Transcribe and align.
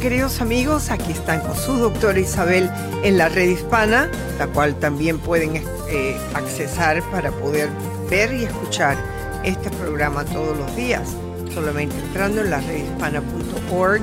Queridos 0.00 0.40
amigos, 0.40 0.90
aquí 0.90 1.12
están 1.12 1.40
con 1.40 1.54
su 1.54 1.74
doctora 1.74 2.18
Isabel 2.18 2.70
en 3.04 3.18
la 3.18 3.28
red 3.28 3.50
hispana, 3.50 4.10
la 4.38 4.46
cual 4.46 4.74
también 4.76 5.18
pueden 5.18 5.62
eh, 5.90 6.16
accesar 6.32 7.02
para 7.10 7.30
poder 7.30 7.68
ver 8.08 8.32
y 8.32 8.44
escuchar 8.44 8.96
este 9.44 9.68
programa 9.70 10.24
todos 10.24 10.56
los 10.56 10.74
días, 10.74 11.16
solamente 11.52 11.94
entrando 11.98 12.40
en 12.40 12.50
la 12.50 12.60
redhispana.org 12.60 14.02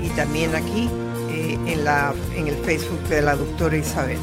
y 0.00 0.08
también 0.10 0.54
aquí 0.54 0.88
eh, 1.30 1.58
en, 1.66 1.84
la, 1.84 2.14
en 2.36 2.46
el 2.46 2.54
Facebook 2.64 3.02
de 3.08 3.22
la 3.22 3.34
doctora 3.34 3.76
Isabel. 3.76 4.18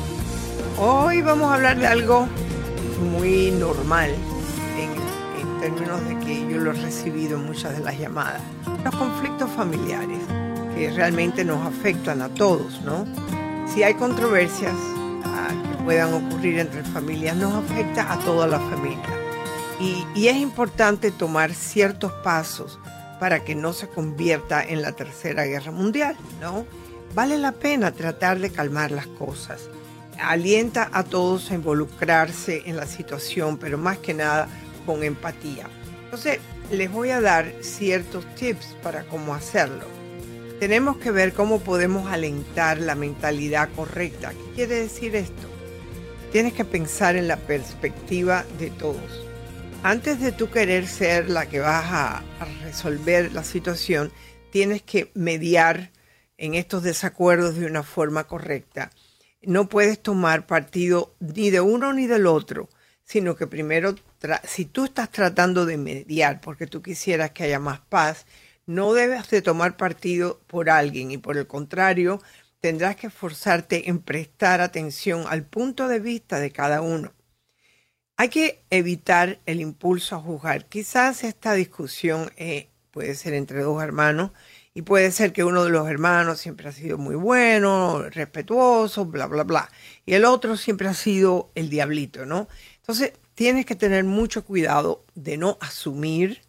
Hoy 0.77 1.21
vamos 1.21 1.51
a 1.51 1.55
hablar 1.55 1.77
de 1.77 1.87
algo 1.87 2.29
muy 3.11 3.51
normal 3.51 4.11
en, 4.77 5.41
en 5.41 5.59
términos 5.59 6.01
de 6.07 6.17
que 6.19 6.49
yo 6.49 6.59
lo 6.59 6.71
he 6.71 6.75
recibido 6.75 7.37
en 7.37 7.45
muchas 7.45 7.77
de 7.77 7.83
las 7.83 7.99
llamadas, 7.99 8.41
los 8.85 8.95
conflictos 8.95 9.49
familiares 9.51 10.38
que 10.79 10.89
realmente 10.91 11.43
nos 11.43 11.65
afectan 11.67 12.21
a 12.21 12.29
todos, 12.29 12.81
¿no? 12.83 13.05
Si 13.67 13.83
hay 13.83 13.95
controversias 13.95 14.73
ah, 15.25 15.49
que 15.49 15.83
puedan 15.83 16.13
ocurrir 16.13 16.57
entre 16.57 16.83
familias, 16.83 17.35
nos 17.35 17.53
afecta 17.53 18.13
a 18.13 18.17
toda 18.19 18.47
la 18.47 18.59
familia. 18.59 19.13
Y, 19.77 20.05
y 20.15 20.29
es 20.29 20.37
importante 20.37 21.11
tomar 21.11 21.53
ciertos 21.53 22.13
pasos 22.23 22.79
para 23.19 23.43
que 23.43 23.55
no 23.55 23.73
se 23.73 23.89
convierta 23.89 24.63
en 24.63 24.81
la 24.81 24.93
tercera 24.93 25.43
guerra 25.43 25.73
mundial, 25.73 26.15
¿no? 26.39 26.65
Vale 27.13 27.37
la 27.37 27.51
pena 27.51 27.91
tratar 27.91 28.39
de 28.39 28.49
calmar 28.49 28.91
las 28.91 29.07
cosas. 29.07 29.69
Alienta 30.17 30.89
a 30.93 31.03
todos 31.03 31.51
a 31.51 31.55
involucrarse 31.55 32.63
en 32.65 32.77
la 32.77 32.87
situación, 32.87 33.57
pero 33.57 33.77
más 33.77 33.97
que 33.97 34.13
nada 34.13 34.47
con 34.85 35.03
empatía. 35.03 35.67
Entonces, 36.05 36.39
les 36.71 36.89
voy 36.89 37.09
a 37.09 37.19
dar 37.19 37.51
ciertos 37.59 38.25
tips 38.35 38.77
para 38.81 39.03
cómo 39.03 39.33
hacerlo 39.33 39.99
tenemos 40.59 40.97
que 40.97 41.11
ver 41.11 41.33
cómo 41.33 41.61
podemos 41.61 42.11
alentar 42.11 42.79
la 42.79 42.95
mentalidad 42.95 43.69
correcta. 43.75 44.31
¿Qué 44.31 44.55
quiere 44.55 44.75
decir 44.75 45.15
esto? 45.15 45.47
Tienes 46.33 46.53
que 46.53 46.65
pensar 46.65 47.15
en 47.15 47.27
la 47.29 47.37
perspectiva 47.37 48.45
de 48.59 48.69
todos. 48.69 49.25
Antes 49.83 50.19
de 50.19 50.33
tú 50.33 50.49
querer 50.49 50.87
ser 50.87 51.29
la 51.29 51.47
que 51.47 51.61
vas 51.61 51.85
a, 51.87 52.23
resolver 52.63 53.31
la 53.31 53.45
situación, 53.45 54.11
tienes 54.51 54.81
que 54.81 55.11
mediar 55.13 55.91
en 56.37 56.53
estos 56.53 56.83
desacuerdos 56.83 57.55
de 57.55 57.65
una 57.65 57.83
forma 57.83 58.25
correcta. 58.25 58.91
No 59.41 59.69
puedes 59.69 59.99
tomar 59.99 60.45
partido 60.45 61.15
ni 61.19 61.49
de 61.49 61.61
uno 61.61 61.93
ni 61.93 62.05
del 62.05 62.27
otro, 62.27 62.69
sino 63.05 63.35
que 63.37 63.47
primero, 63.47 63.95
si 64.43 64.65
tú 64.65 64.85
estás 64.85 65.09
tratando 65.09 65.65
de 65.65 65.77
mediar 65.77 66.41
porque 66.41 66.67
tú 66.67 66.81
quisieras 66.81 67.31
que 67.31 67.43
haya 67.43 67.59
más 67.59 67.79
paz, 67.79 68.25
no 68.69 68.93
debes 68.93 69.27
de 69.31 69.41
tomar 69.41 69.77
partido 69.77 70.41
por 70.45 70.69
alguien 70.69 71.09
y 71.09 71.17
por 71.17 71.37
el 71.37 71.47
contrario, 71.47 72.21
tendrás 72.59 72.97
que 72.97 73.07
esforzarte 73.07 73.89
en 73.89 73.97
prestar 73.97 74.61
atención 74.61 75.23
al 75.27 75.43
punto 75.43 75.87
de 75.87 75.99
vista 75.99 76.39
de 76.39 76.51
cada 76.51 76.81
uno. 76.81 77.11
Hay 78.15 78.29
que 78.29 78.61
evitar 78.69 79.39
el 79.47 79.59
impulso 79.59 80.15
a 80.15 80.19
juzgar. 80.19 80.67
Quizás 80.67 81.23
esta 81.23 81.53
discusión 81.53 82.31
eh, 82.37 82.69
puede 82.91 83.15
ser 83.15 83.33
entre 83.33 83.63
dos 83.63 83.81
hermanos 83.81 84.33
y 84.75 84.83
puede 84.83 85.09
ser 85.11 85.33
que 85.33 85.43
uno 85.43 85.63
de 85.63 85.71
los 85.71 85.89
hermanos 85.89 86.39
siempre 86.39 86.69
ha 86.69 86.71
sido 86.71 86.99
muy 86.99 87.15
bueno, 87.15 88.03
respetuoso, 88.11 89.05
bla, 89.05 89.25
bla, 89.25 89.45
bla. 89.45 89.71
Y 90.05 90.13
el 90.13 90.25
otro 90.25 90.57
siempre 90.57 90.87
ha 90.87 90.93
sido 90.93 91.49
el 91.55 91.71
diablito, 91.71 92.27
¿no? 92.27 92.47
Entonces, 92.75 93.13
tienes 93.33 93.65
que 93.65 93.75
tener 93.75 94.03
mucho 94.03 94.45
cuidado 94.45 95.05
de 95.15 95.37
no 95.37 95.57
asumir 95.59 96.43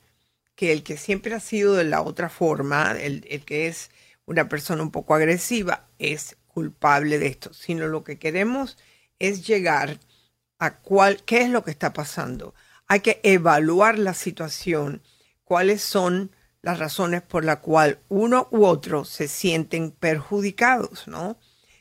que 0.61 0.73
el 0.73 0.83
que 0.83 0.99
siempre 0.99 1.35
ha 1.35 1.41
sido 1.41 1.73
de 1.75 1.85
la 1.85 2.03
otra 2.03 2.29
forma, 2.29 2.93
el, 2.93 3.23
que 3.47 3.67
es 3.67 3.91
una 4.27 4.47
persona 4.51 4.83
un 4.83 4.91
poco 4.91 5.15
agresiva, 5.15 5.89
es 5.99 6.37
culpable 6.49 7.19
de 7.19 7.29
esto, 7.29 7.55
sino 7.55 7.89
lo 7.89 8.05
que 8.05 8.19
queremos 8.19 8.77
es 9.19 9.47
llegar 9.47 10.01
a 10.59 10.77
cuál, 10.77 11.23
qué 11.25 11.41
es 11.41 11.49
lo 11.49 11.65
que 11.65 11.71
está 11.71 11.95
pasando. 11.95 12.55
Hay 12.89 13.01
que 13.01 13.21
evaluar 13.23 13.99
la 13.99 14.13
situación, 14.13 15.01
cuáles 15.45 15.81
son 15.81 16.31
las 16.61 16.79
razones 16.79 17.23
por 17.23 17.43
las 17.43 17.61
cuales 17.61 17.97
uno 18.11 18.47
u 18.51 18.67
otro 18.67 19.07
se 19.07 19.29
sienten 19.29 19.93
perjudicados, 19.93 21.09
¿no? 21.09 21.39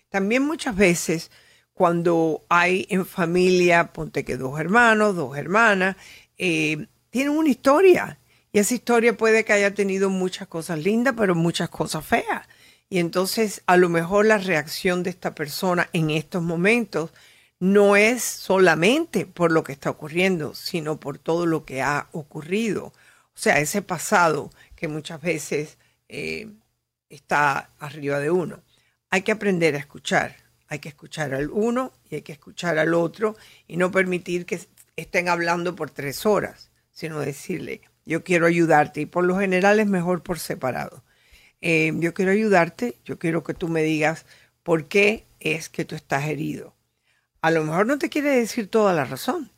También 0.07 0.43
muchas 0.43 0.77
veces 0.77 1.31
cuando 1.73 2.45
hay 2.47 2.87
en 2.89 3.05
familia, 3.05 3.91
ponte 3.91 4.23
que 4.23 4.37
dos 4.37 4.57
hermanos, 4.57 5.17
dos 5.17 5.37
hermanas, 5.37 5.97
eh, 6.37 6.87
tienen 7.09 7.37
una 7.37 7.49
historia 7.49 8.19
esa 8.59 8.73
historia 8.73 9.17
puede 9.17 9.45
que 9.45 9.53
haya 9.53 9.73
tenido 9.73 10.09
muchas 10.09 10.47
cosas 10.47 10.79
lindas, 10.79 11.15
pero 11.17 11.35
muchas 11.35 11.69
cosas 11.69 12.05
feas. 12.05 12.47
Y 12.89 12.99
entonces 12.99 13.61
a 13.67 13.77
lo 13.77 13.89
mejor 13.89 14.25
la 14.25 14.37
reacción 14.37 15.03
de 15.03 15.11
esta 15.11 15.35
persona 15.35 15.89
en 15.93 16.09
estos 16.09 16.41
momentos 16.41 17.11
no 17.59 17.95
es 17.95 18.23
solamente 18.23 19.25
por 19.25 19.51
lo 19.51 19.63
que 19.63 19.73
está 19.73 19.89
ocurriendo, 19.89 20.55
sino 20.55 20.99
por 20.99 21.19
todo 21.19 21.45
lo 21.45 21.65
que 21.65 21.81
ha 21.81 22.07
ocurrido. 22.11 22.85
O 22.85 23.41
sea, 23.41 23.59
ese 23.59 23.81
pasado 23.81 24.51
que 24.75 24.87
muchas 24.87 25.21
veces 25.21 25.77
eh, 26.07 26.47
está 27.09 27.69
arriba 27.79 28.19
de 28.19 28.31
uno. 28.31 28.61
Hay 29.09 29.21
que 29.23 29.31
aprender 29.31 29.75
a 29.75 29.79
escuchar. 29.79 30.35
Hay 30.67 30.79
que 30.79 30.89
escuchar 30.89 31.33
al 31.33 31.49
uno 31.49 31.91
y 32.09 32.15
hay 32.15 32.21
que 32.21 32.33
escuchar 32.33 32.77
al 32.77 32.93
otro 32.93 33.35
y 33.67 33.77
no 33.77 33.91
permitir 33.91 34.45
que 34.45 34.59
estén 34.95 35.29
hablando 35.29 35.75
por 35.75 35.89
tres 35.89 36.25
horas, 36.25 36.69
sino 36.91 37.19
decirle, 37.19 37.81
yo 38.09 38.23
quiero 38.23 38.47
ayudarte 38.47 39.01
y 39.01 39.05
por 39.05 39.23
lo 39.23 39.37
general 39.37 39.79
es 39.79 39.85
mejor 39.85 40.23
por 40.23 40.39
separado. 40.39 41.03
Eh, 41.61 41.93
yo 41.97 42.15
quiero 42.15 42.31
ayudarte, 42.31 42.97
yo 43.05 43.19
quiero 43.19 43.43
que 43.43 43.53
tú 43.53 43.67
me 43.67 43.83
digas 43.83 44.25
por 44.63 44.87
qué 44.87 45.27
es 45.39 45.69
que 45.69 45.85
tú 45.85 45.93
estás 45.95 46.25
herido. 46.25 46.73
A 47.41 47.51
lo 47.51 47.63
mejor 47.63 47.85
no 47.85 47.99
te 47.99 48.09
quiere 48.09 48.31
decir 48.31 48.67
toda 48.67 48.93
la 48.93 49.05
razón. 49.05 49.51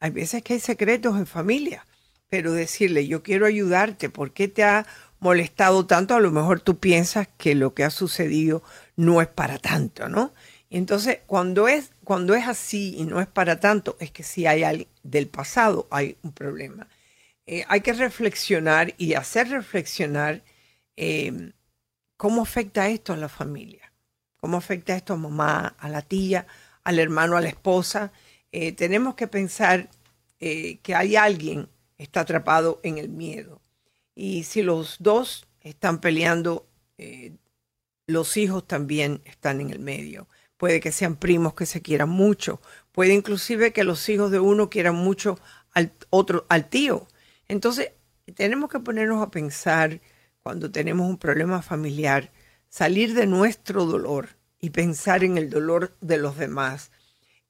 Hay 0.00 0.10
veces 0.10 0.42
que 0.42 0.54
hay 0.54 0.60
secretos 0.60 1.16
en 1.16 1.26
familia, 1.26 1.86
pero 2.28 2.52
decirle 2.52 3.06
yo 3.06 3.22
quiero 3.22 3.46
ayudarte, 3.46 4.10
¿por 4.10 4.32
qué 4.32 4.48
te 4.48 4.64
ha 4.64 4.86
molestado 5.20 5.86
tanto? 5.86 6.16
A 6.16 6.20
lo 6.20 6.32
mejor 6.32 6.58
tú 6.58 6.78
piensas 6.80 7.28
que 7.38 7.54
lo 7.54 7.74
que 7.74 7.84
ha 7.84 7.90
sucedido 7.90 8.64
no 8.96 9.22
es 9.22 9.28
para 9.28 9.58
tanto, 9.58 10.08
¿no? 10.08 10.32
entonces, 10.68 11.18
cuando 11.26 11.68
es, 11.68 11.92
cuando 12.02 12.34
es 12.34 12.48
así 12.48 12.96
y 12.98 13.04
no 13.04 13.20
es 13.20 13.28
para 13.28 13.60
tanto, 13.60 13.96
es 14.00 14.10
que 14.10 14.24
si 14.24 14.46
hay 14.46 14.64
algo 14.64 14.86
del 15.04 15.28
pasado, 15.28 15.86
hay 15.92 16.16
un 16.22 16.32
problema. 16.32 16.88
Eh, 17.46 17.64
hay 17.68 17.80
que 17.82 17.92
reflexionar 17.92 18.94
y 18.96 19.14
hacer 19.14 19.48
reflexionar 19.48 20.42
em, 20.96 21.52
cómo 22.16 22.42
afecta 22.42 22.88
esto 22.88 23.12
a 23.12 23.16
la 23.16 23.28
familia, 23.28 23.92
cómo 24.36 24.56
afecta 24.56 24.96
esto 24.96 25.12
a 25.14 25.16
mamá, 25.16 25.76
a 25.78 25.88
la 25.88 26.02
tía, 26.02 26.46
al 26.84 26.98
hermano, 26.98 27.36
a 27.36 27.40
la 27.42 27.48
esposa. 27.48 28.12
Eh, 28.52 28.72
tenemos 28.72 29.14
que 29.14 29.26
pensar 29.28 29.90
eh, 30.40 30.78
que 30.82 30.94
hay 30.94 31.16
alguien 31.16 31.68
que 31.96 32.04
está 32.04 32.20
atrapado 32.20 32.80
en 32.82 32.98
el 32.98 33.08
miedo. 33.10 33.60
Y 34.14 34.44
si 34.44 34.62
los 34.62 34.96
dos 35.00 35.46
están 35.60 36.00
peleando, 36.00 36.66
los 38.06 38.36
hijos 38.36 38.66
también 38.66 39.20
están 39.24 39.60
en 39.60 39.70
el 39.70 39.80
medio. 39.80 40.28
Puede 40.56 40.80
que 40.80 40.92
sean 40.92 41.16
primos 41.16 41.54
que 41.54 41.66
se 41.66 41.82
quieran 41.82 42.10
mucho. 42.10 42.60
Puede 42.92 43.12
inclusive 43.12 43.72
que 43.72 43.84
los 43.84 44.08
hijos 44.08 44.30
de 44.30 44.38
uno 44.40 44.70
quieran 44.70 44.94
mucho 44.94 45.38
al 45.72 45.92
otro, 46.10 46.46
al 46.48 46.68
tío. 46.68 47.08
Entonces, 47.48 47.92
tenemos 48.34 48.70
que 48.70 48.80
ponernos 48.80 49.22
a 49.22 49.30
pensar 49.30 50.00
cuando 50.42 50.70
tenemos 50.70 51.08
un 51.08 51.18
problema 51.18 51.62
familiar, 51.62 52.32
salir 52.68 53.14
de 53.14 53.26
nuestro 53.26 53.84
dolor 53.84 54.30
y 54.60 54.70
pensar 54.70 55.24
en 55.24 55.38
el 55.38 55.50
dolor 55.50 55.96
de 56.00 56.18
los 56.18 56.36
demás. 56.36 56.90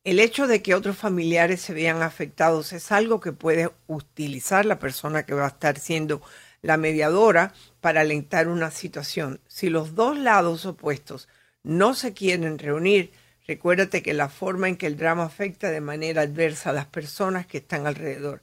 El 0.04 0.20
hecho 0.20 0.46
de 0.46 0.62
que 0.62 0.74
otros 0.74 0.98
familiares 0.98 1.60
se 1.60 1.72
vean 1.72 2.02
afectados 2.02 2.72
es 2.72 2.92
algo 2.92 3.20
que 3.20 3.32
puede 3.32 3.70
utilizar 3.86 4.66
la 4.66 4.78
persona 4.78 5.24
que 5.24 5.34
va 5.34 5.46
a 5.46 5.48
estar 5.48 5.78
siendo 5.78 6.20
la 6.60 6.76
mediadora 6.76 7.52
para 7.80 8.02
alentar 8.02 8.48
una 8.48 8.70
situación. 8.70 9.40
Si 9.46 9.70
los 9.70 9.94
dos 9.94 10.18
lados 10.18 10.66
opuestos 10.66 11.28
no 11.62 11.94
se 11.94 12.12
quieren 12.12 12.58
reunir, 12.58 13.12
recuérdate 13.46 14.02
que 14.02 14.14
la 14.14 14.28
forma 14.28 14.68
en 14.68 14.76
que 14.76 14.86
el 14.86 14.96
drama 14.96 15.24
afecta 15.24 15.70
de 15.70 15.80
manera 15.80 16.22
adversa 16.22 16.70
a 16.70 16.74
las 16.74 16.86
personas 16.86 17.46
que 17.46 17.58
están 17.58 17.86
alrededor. 17.86 18.42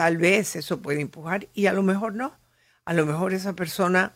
Tal 0.00 0.16
vez 0.16 0.56
eso 0.56 0.80
puede 0.80 1.02
empujar 1.02 1.48
y 1.52 1.66
a 1.66 1.74
lo 1.74 1.82
mejor 1.82 2.14
no. 2.14 2.32
A 2.86 2.94
lo 2.94 3.04
mejor 3.04 3.34
esa 3.34 3.54
persona, 3.54 4.14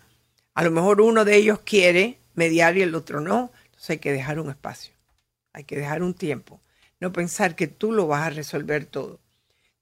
a 0.54 0.64
lo 0.64 0.70
mejor 0.70 1.02
uno 1.02 1.26
de 1.26 1.36
ellos 1.36 1.60
quiere 1.62 2.20
mediar 2.32 2.78
y 2.78 2.80
el 2.80 2.94
otro 2.94 3.20
no. 3.20 3.52
Entonces 3.66 3.90
hay 3.90 3.98
que 3.98 4.10
dejar 4.10 4.40
un 4.40 4.48
espacio, 4.48 4.94
hay 5.52 5.64
que 5.64 5.76
dejar 5.76 6.02
un 6.02 6.14
tiempo. 6.14 6.62
No 7.00 7.12
pensar 7.12 7.54
que 7.54 7.66
tú 7.66 7.92
lo 7.92 8.06
vas 8.06 8.22
a 8.22 8.30
resolver 8.30 8.86
todo. 8.86 9.20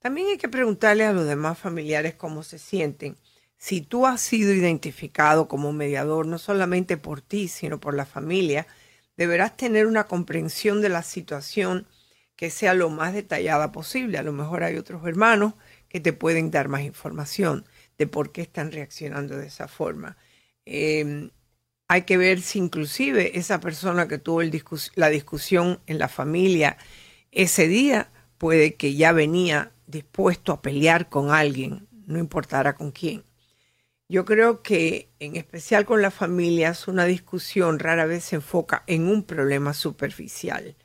También 0.01 0.27
hay 0.27 0.39
que 0.39 0.49
preguntarle 0.49 1.05
a 1.05 1.13
los 1.13 1.25
demás 1.25 1.57
familiares 1.57 2.17
cómo 2.17 2.43
se 2.43 2.59
sienten 2.59 3.17
si 3.57 3.81
tú 3.81 4.05
has 4.09 4.21
sido 4.21 4.53
identificado 4.53 5.47
como 5.47 5.73
mediador, 5.73 6.27
no 6.27 6.39
solamente 6.39 6.97
por 6.97 7.21
ti, 7.21 7.47
sino 7.47 7.79
por 7.79 7.95
la 7.95 8.07
familia, 8.07 8.67
deberás 9.17 9.57
tener 9.57 9.87
una 9.87 10.09
comprensión 10.09 10.81
de 10.81 10.89
la 10.89 11.05
situación 11.05 11.87
que 12.35 12.51
sea 12.51 12.75
lo 12.75 12.91
más 12.91 13.15
detallada 13.15 13.71
posible. 13.71 14.19
A 14.19 14.25
lo 14.25 14.33
mejor 14.33 14.65
hay 14.65 14.77
otros 14.79 15.07
hermanos 15.07 15.55
que 15.93 16.01
te 16.01 16.15
pueden 16.15 16.51
dar 16.51 16.69
más 16.69 16.83
información 16.83 17.67
de 17.99 18.07
por 18.07 18.33
qué 18.33 18.41
están 18.41 18.73
reaccionando 18.73 19.37
de 19.37 19.47
esa 19.47 19.69
forma. 19.69 20.17
Em, 20.65 21.31
hay 21.87 22.03
que 22.03 22.17
ver 22.17 22.41
si 22.41 22.59
inclusive 22.59 23.39
esa 23.39 23.61
persona 23.61 24.09
que 24.09 24.17
tuvo 24.17 24.41
la 24.95 25.11
discusión 25.11 25.81
en 25.87 25.99
la 25.99 26.09
familia 26.09 26.79
ese 27.31 27.69
día 27.69 28.11
puede 28.39 28.75
que 28.75 28.95
ya 28.95 29.13
venía 29.13 29.73
dispuesto 29.87 30.53
a 30.53 30.63
pelear 30.63 31.11
con 31.11 31.31
alguien, 31.31 31.87
no 32.07 32.19
importara 32.19 32.75
con 32.75 32.91
quién. 32.91 33.25
Yo 34.09 34.25
creo 34.25 34.63
que 34.63 35.11
en 35.19 35.37
especial 35.37 35.85
con 35.85 36.01
las 36.01 36.15
familias 36.15 36.89
una 36.89 37.05
discusión 37.05 37.79
rara 37.79 38.07
vez 38.07 38.25
se 38.25 38.37
enfoca 38.37 38.83
en 38.87 39.09
un 39.09 39.25
problema 39.25 39.75
superficial. 39.75 40.77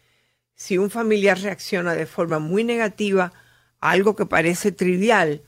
Si 0.54 0.78
un 0.78 0.90
familiar 0.90 1.40
reacciona 1.40 1.96
de 1.96 2.06
forma 2.06 2.40
muy 2.40 2.66
negativa 2.66 3.32
algo 3.80 4.16
que 4.16 4.26
parece 4.26 4.72
trivial, 4.72 5.42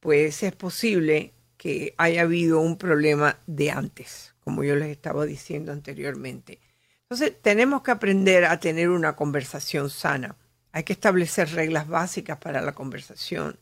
pues 0.00 0.42
es 0.42 0.54
posible 0.54 1.32
que 1.56 1.94
haya 1.96 2.22
habido 2.22 2.60
un 2.60 2.76
problema 2.76 3.38
de 3.46 3.70
antes, 3.70 4.34
como 4.40 4.62
yo 4.64 4.76
les 4.76 4.90
estaba 4.90 5.24
diciendo 5.24 5.72
anteriormente. 5.72 6.60
Entonces, 7.02 7.34
tenemos 7.40 7.82
que 7.82 7.92
aprender 7.92 8.44
a 8.44 8.58
tener 8.58 8.90
una 8.90 9.16
conversación 9.16 9.90
sana. 9.90 10.36
Hay 10.72 10.84
que 10.84 10.92
establecer 10.92 11.50
reglas 11.52 11.88
básicas 11.88 12.38
para 12.38 12.60
la 12.60 12.72
conversación 12.72 13.58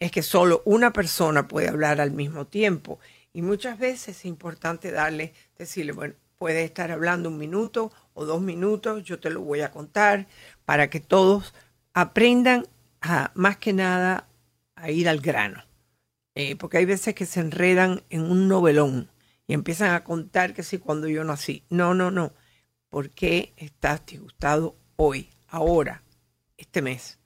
es 0.00 0.10
que 0.10 0.22
solo 0.22 0.62
una 0.64 0.92
persona 0.92 1.46
puede 1.46 1.68
hablar 1.68 2.00
al 2.00 2.10
mismo 2.10 2.46
tiempo. 2.46 2.98
Y 3.32 3.42
muchas 3.42 3.78
veces 3.78 4.16
es 4.16 4.24
importante 4.24 4.90
darle, 4.90 5.34
decirle, 5.56 5.92
bueno, 5.92 6.14
puedes 6.38 6.64
estar 6.64 6.90
hablando 6.90 7.28
un 7.28 7.38
minuto 7.38 7.92
o 8.14 8.24
dos 8.24 8.40
minutos, 8.40 9.04
yo 9.04 9.20
te 9.20 9.30
lo 9.30 9.42
voy 9.42 9.60
a 9.60 9.70
contar, 9.70 10.26
para 10.64 10.88
que 10.88 11.00
todos 11.00 11.54
aprendan 11.92 12.66
a, 13.00 13.32
más 13.34 13.56
que 13.56 13.72
nada, 13.72 14.28
a 14.74 14.90
ir 14.90 15.08
al 15.08 15.20
grano. 15.20 15.64
Eh, 16.34 16.56
porque 16.56 16.78
hay 16.78 16.84
veces 16.84 17.14
que 17.14 17.26
se 17.26 17.40
enredan 17.40 18.02
en 18.08 18.22
un 18.22 18.48
novelón 18.48 19.10
y 19.46 19.54
empiezan 19.54 19.94
a 19.94 20.04
contar 20.04 20.54
que 20.54 20.62
sí, 20.62 20.78
cuando 20.78 21.08
yo 21.08 21.24
nací. 21.24 21.64
No, 21.70 21.92
no, 21.94 22.10
no. 22.10 22.32
¿Por 22.88 23.10
qué 23.10 23.52
estás 23.56 24.04
disgustado 24.06 24.76
hoy, 24.96 25.30
ahora, 25.48 26.02
este 26.56 26.82
mes? 26.82 27.18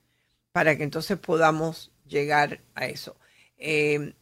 Para 0.51 0.75
que 0.77 0.83
entonces 0.83 1.17
podamos 1.19 1.91
llegar 2.07 2.61
a 2.73 2.87
eso. 2.87 3.17
Eh, 3.57 4.15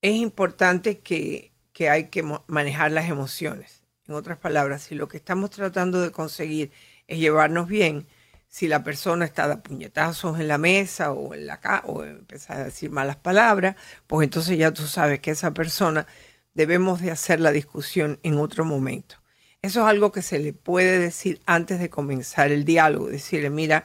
es 0.00 0.14
importante 0.14 1.00
que, 1.00 1.52
que 1.72 1.90
hay 1.90 2.08
que 2.08 2.24
manejar 2.46 2.90
las 2.92 3.08
emociones. 3.08 3.82
En 4.06 4.14
otras 4.14 4.38
palabras, 4.38 4.82
si 4.82 4.94
lo 4.94 5.08
que 5.08 5.16
estamos 5.16 5.50
tratando 5.50 6.00
de 6.00 6.10
conseguir 6.10 6.72
es 7.06 7.18
llevarnos 7.18 7.68
bien, 7.68 8.06
si 8.52 8.68
la 8.68 8.84
persona 8.84 9.24
está 9.24 9.48
de 9.48 9.56
puñetazos 9.56 10.38
en 10.38 10.46
la 10.46 10.58
mesa 10.58 11.12
o 11.12 11.32
en 11.32 11.46
la 11.46 11.58
o 11.86 12.04
empieza 12.04 12.54
a 12.54 12.64
decir 12.64 12.90
malas 12.90 13.16
palabras, 13.16 13.76
pues 14.06 14.26
entonces 14.26 14.58
ya 14.58 14.72
tú 14.72 14.86
sabes 14.86 15.20
que 15.20 15.30
esa 15.30 15.54
persona 15.54 16.06
debemos 16.52 17.00
de 17.00 17.10
hacer 17.10 17.40
la 17.40 17.50
discusión 17.50 18.20
en 18.22 18.36
otro 18.38 18.66
momento. 18.66 19.16
Eso 19.62 19.80
es 19.80 19.86
algo 19.86 20.12
que 20.12 20.20
se 20.20 20.38
le 20.38 20.52
puede 20.52 20.98
decir 20.98 21.40
antes 21.46 21.80
de 21.80 21.88
comenzar 21.88 22.52
el 22.52 22.66
diálogo, 22.66 23.08
decirle, 23.08 23.48
mira, 23.48 23.84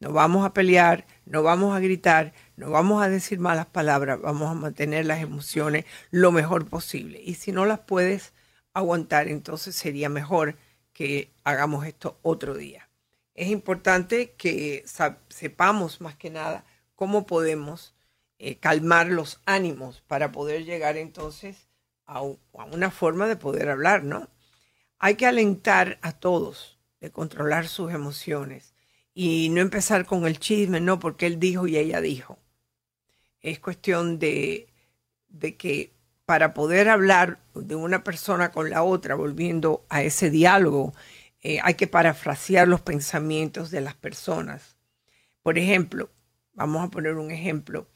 no 0.00 0.12
vamos 0.12 0.46
a 0.46 0.54
pelear, 0.54 1.06
no 1.26 1.42
vamos 1.42 1.76
a 1.76 1.80
gritar, 1.80 2.32
no 2.56 2.70
vamos 2.70 3.02
a 3.02 3.10
decir 3.10 3.38
malas 3.38 3.66
palabras, 3.66 4.18
vamos 4.22 4.50
a 4.50 4.54
mantener 4.54 5.04
las 5.04 5.20
emociones 5.20 5.84
lo 6.10 6.32
mejor 6.32 6.66
posible. 6.66 7.20
Y 7.22 7.34
si 7.34 7.52
no 7.52 7.66
las 7.66 7.80
puedes 7.80 8.32
aguantar, 8.72 9.28
entonces 9.28 9.76
sería 9.76 10.08
mejor 10.08 10.56
que 10.94 11.30
hagamos 11.44 11.86
esto 11.86 12.18
otro 12.22 12.54
día. 12.54 12.85
Es 13.36 13.48
importante 13.48 14.32
que 14.32 14.84
sepamos 15.28 16.00
más 16.00 16.16
que 16.16 16.30
nada 16.30 16.64
cómo 16.94 17.26
podemos 17.26 17.94
eh, 18.38 18.58
calmar 18.58 19.06
los 19.08 19.40
ánimos 19.46 20.02
para 20.08 20.32
poder 20.32 20.64
llegar 20.64 20.96
entonces 20.96 21.68
a, 22.06 22.18
a 22.18 22.64
una 22.72 22.90
forma 22.90 23.28
de 23.28 23.36
poder 23.36 23.68
hablar, 23.68 24.02
¿no? 24.04 24.28
Hay 24.98 25.14
que 25.14 25.26
alentar 25.26 25.98
a 26.02 26.12
todos 26.12 26.78
de 27.00 27.12
controlar 27.12 27.68
sus 27.68 27.92
emociones 27.92 28.74
y 29.14 29.50
no 29.50 29.60
empezar 29.60 30.06
con 30.06 30.26
el 30.26 30.38
chisme, 30.40 30.80
no, 30.80 30.98
porque 30.98 31.26
él 31.26 31.38
dijo 31.38 31.66
y 31.66 31.76
ella 31.76 32.00
dijo 32.00 32.38
es 33.50 33.60
cuestión 33.60 34.18
de, 34.18 34.66
que 35.58 35.92
para 36.24 36.52
poder 36.52 36.88
hablar 36.88 37.38
de 37.54 37.76
una 37.76 38.02
persona 38.02 38.50
con 38.50 38.70
la 38.70 38.82
otra, 38.82 39.14
volviendo 39.14 39.84
a 39.88 40.02
ese 40.02 40.30
diálogo, 40.30 40.92
eh, 41.48 41.60
hay 41.62 41.74
que 41.74 41.86
parafrasear 41.86 42.66
los 42.66 42.80
pensamientos 42.80 43.70
de 43.70 43.80
las 43.80 43.94
personas. 43.94 44.76
Por 45.44 45.58
ejemplo, 45.58 46.10
vamos 46.54 46.84
a 46.84 46.90
poner 46.90 47.14
un 47.14 47.30
ejemplo. 47.30 47.86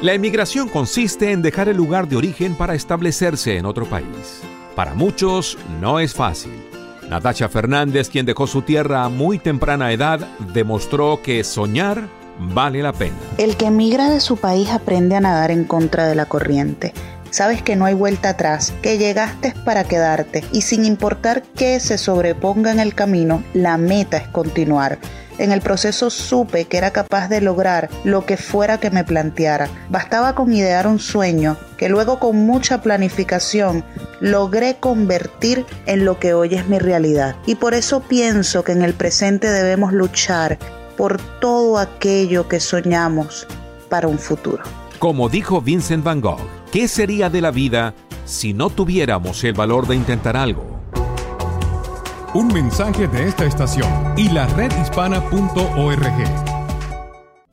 La 0.00 0.14
emigración 0.14 0.66
consiste 0.66 1.32
en 1.32 1.42
dejar 1.42 1.68
el 1.68 1.76
lugar 1.76 2.08
de 2.08 2.16
origen 2.16 2.54
para 2.54 2.74
establecerse 2.74 3.58
en 3.58 3.66
otro 3.66 3.84
país. 3.84 4.40
Para 4.74 4.94
muchos 4.94 5.58
no 5.78 6.00
es 6.00 6.14
fácil. 6.14 6.54
Natasha 7.10 7.50
Fernández, 7.50 8.08
quien 8.08 8.24
dejó 8.24 8.46
su 8.46 8.62
tierra 8.62 9.04
a 9.04 9.10
muy 9.10 9.38
temprana 9.38 9.92
edad, 9.92 10.26
demostró 10.54 11.20
que 11.22 11.44
soñar 11.44 12.08
vale 12.38 12.82
la 12.82 12.94
pena. 12.94 13.16
El 13.36 13.58
que 13.58 13.66
emigra 13.66 14.08
de 14.08 14.20
su 14.20 14.38
país 14.38 14.70
aprende 14.70 15.14
a 15.14 15.20
nadar 15.20 15.50
en 15.50 15.64
contra 15.64 16.06
de 16.06 16.14
la 16.14 16.24
corriente. 16.24 16.94
Sabes 17.30 17.62
que 17.62 17.76
no 17.76 17.84
hay 17.84 17.94
vuelta 17.94 18.30
atrás, 18.30 18.72
que 18.82 18.98
llegaste 18.98 19.54
para 19.64 19.84
quedarte 19.84 20.44
y 20.52 20.62
sin 20.62 20.84
importar 20.84 21.42
qué 21.42 21.80
se 21.80 21.98
sobreponga 21.98 22.72
en 22.72 22.80
el 22.80 22.94
camino, 22.94 23.42
la 23.52 23.76
meta 23.76 24.16
es 24.16 24.28
continuar. 24.28 24.98
En 25.38 25.52
el 25.52 25.60
proceso 25.60 26.08
supe 26.08 26.64
que 26.64 26.78
era 26.78 26.92
capaz 26.92 27.28
de 27.28 27.42
lograr 27.42 27.90
lo 28.04 28.24
que 28.24 28.38
fuera 28.38 28.80
que 28.80 28.90
me 28.90 29.04
planteara. 29.04 29.68
Bastaba 29.90 30.34
con 30.34 30.52
idear 30.52 30.86
un 30.86 30.98
sueño 30.98 31.58
que 31.76 31.90
luego 31.90 32.18
con 32.18 32.36
mucha 32.46 32.80
planificación 32.80 33.84
logré 34.20 34.76
convertir 34.76 35.66
en 35.84 36.06
lo 36.06 36.18
que 36.18 36.32
hoy 36.32 36.54
es 36.54 36.68
mi 36.68 36.78
realidad. 36.78 37.36
Y 37.44 37.56
por 37.56 37.74
eso 37.74 38.00
pienso 38.00 38.64
que 38.64 38.72
en 38.72 38.82
el 38.82 38.94
presente 38.94 39.50
debemos 39.50 39.92
luchar 39.92 40.58
por 40.96 41.20
todo 41.40 41.78
aquello 41.78 42.48
que 42.48 42.58
soñamos 42.58 43.46
para 43.90 44.08
un 44.08 44.18
futuro. 44.18 44.64
Como 44.98 45.28
dijo 45.28 45.60
Vincent 45.60 46.02
Van 46.02 46.22
Gogh, 46.22 46.40
¿qué 46.72 46.88
sería 46.88 47.28
de 47.28 47.42
la 47.42 47.50
vida 47.50 47.94
si 48.24 48.54
no 48.54 48.70
tuviéramos 48.70 49.44
el 49.44 49.52
valor 49.52 49.86
de 49.86 49.94
intentar 49.94 50.38
algo? 50.38 50.80
Un 52.32 52.48
mensaje 52.48 53.06
de 53.06 53.28
esta 53.28 53.44
estación 53.44 53.90
y 54.16 54.30
la 54.30 54.46
redhispana.org. 54.46 56.55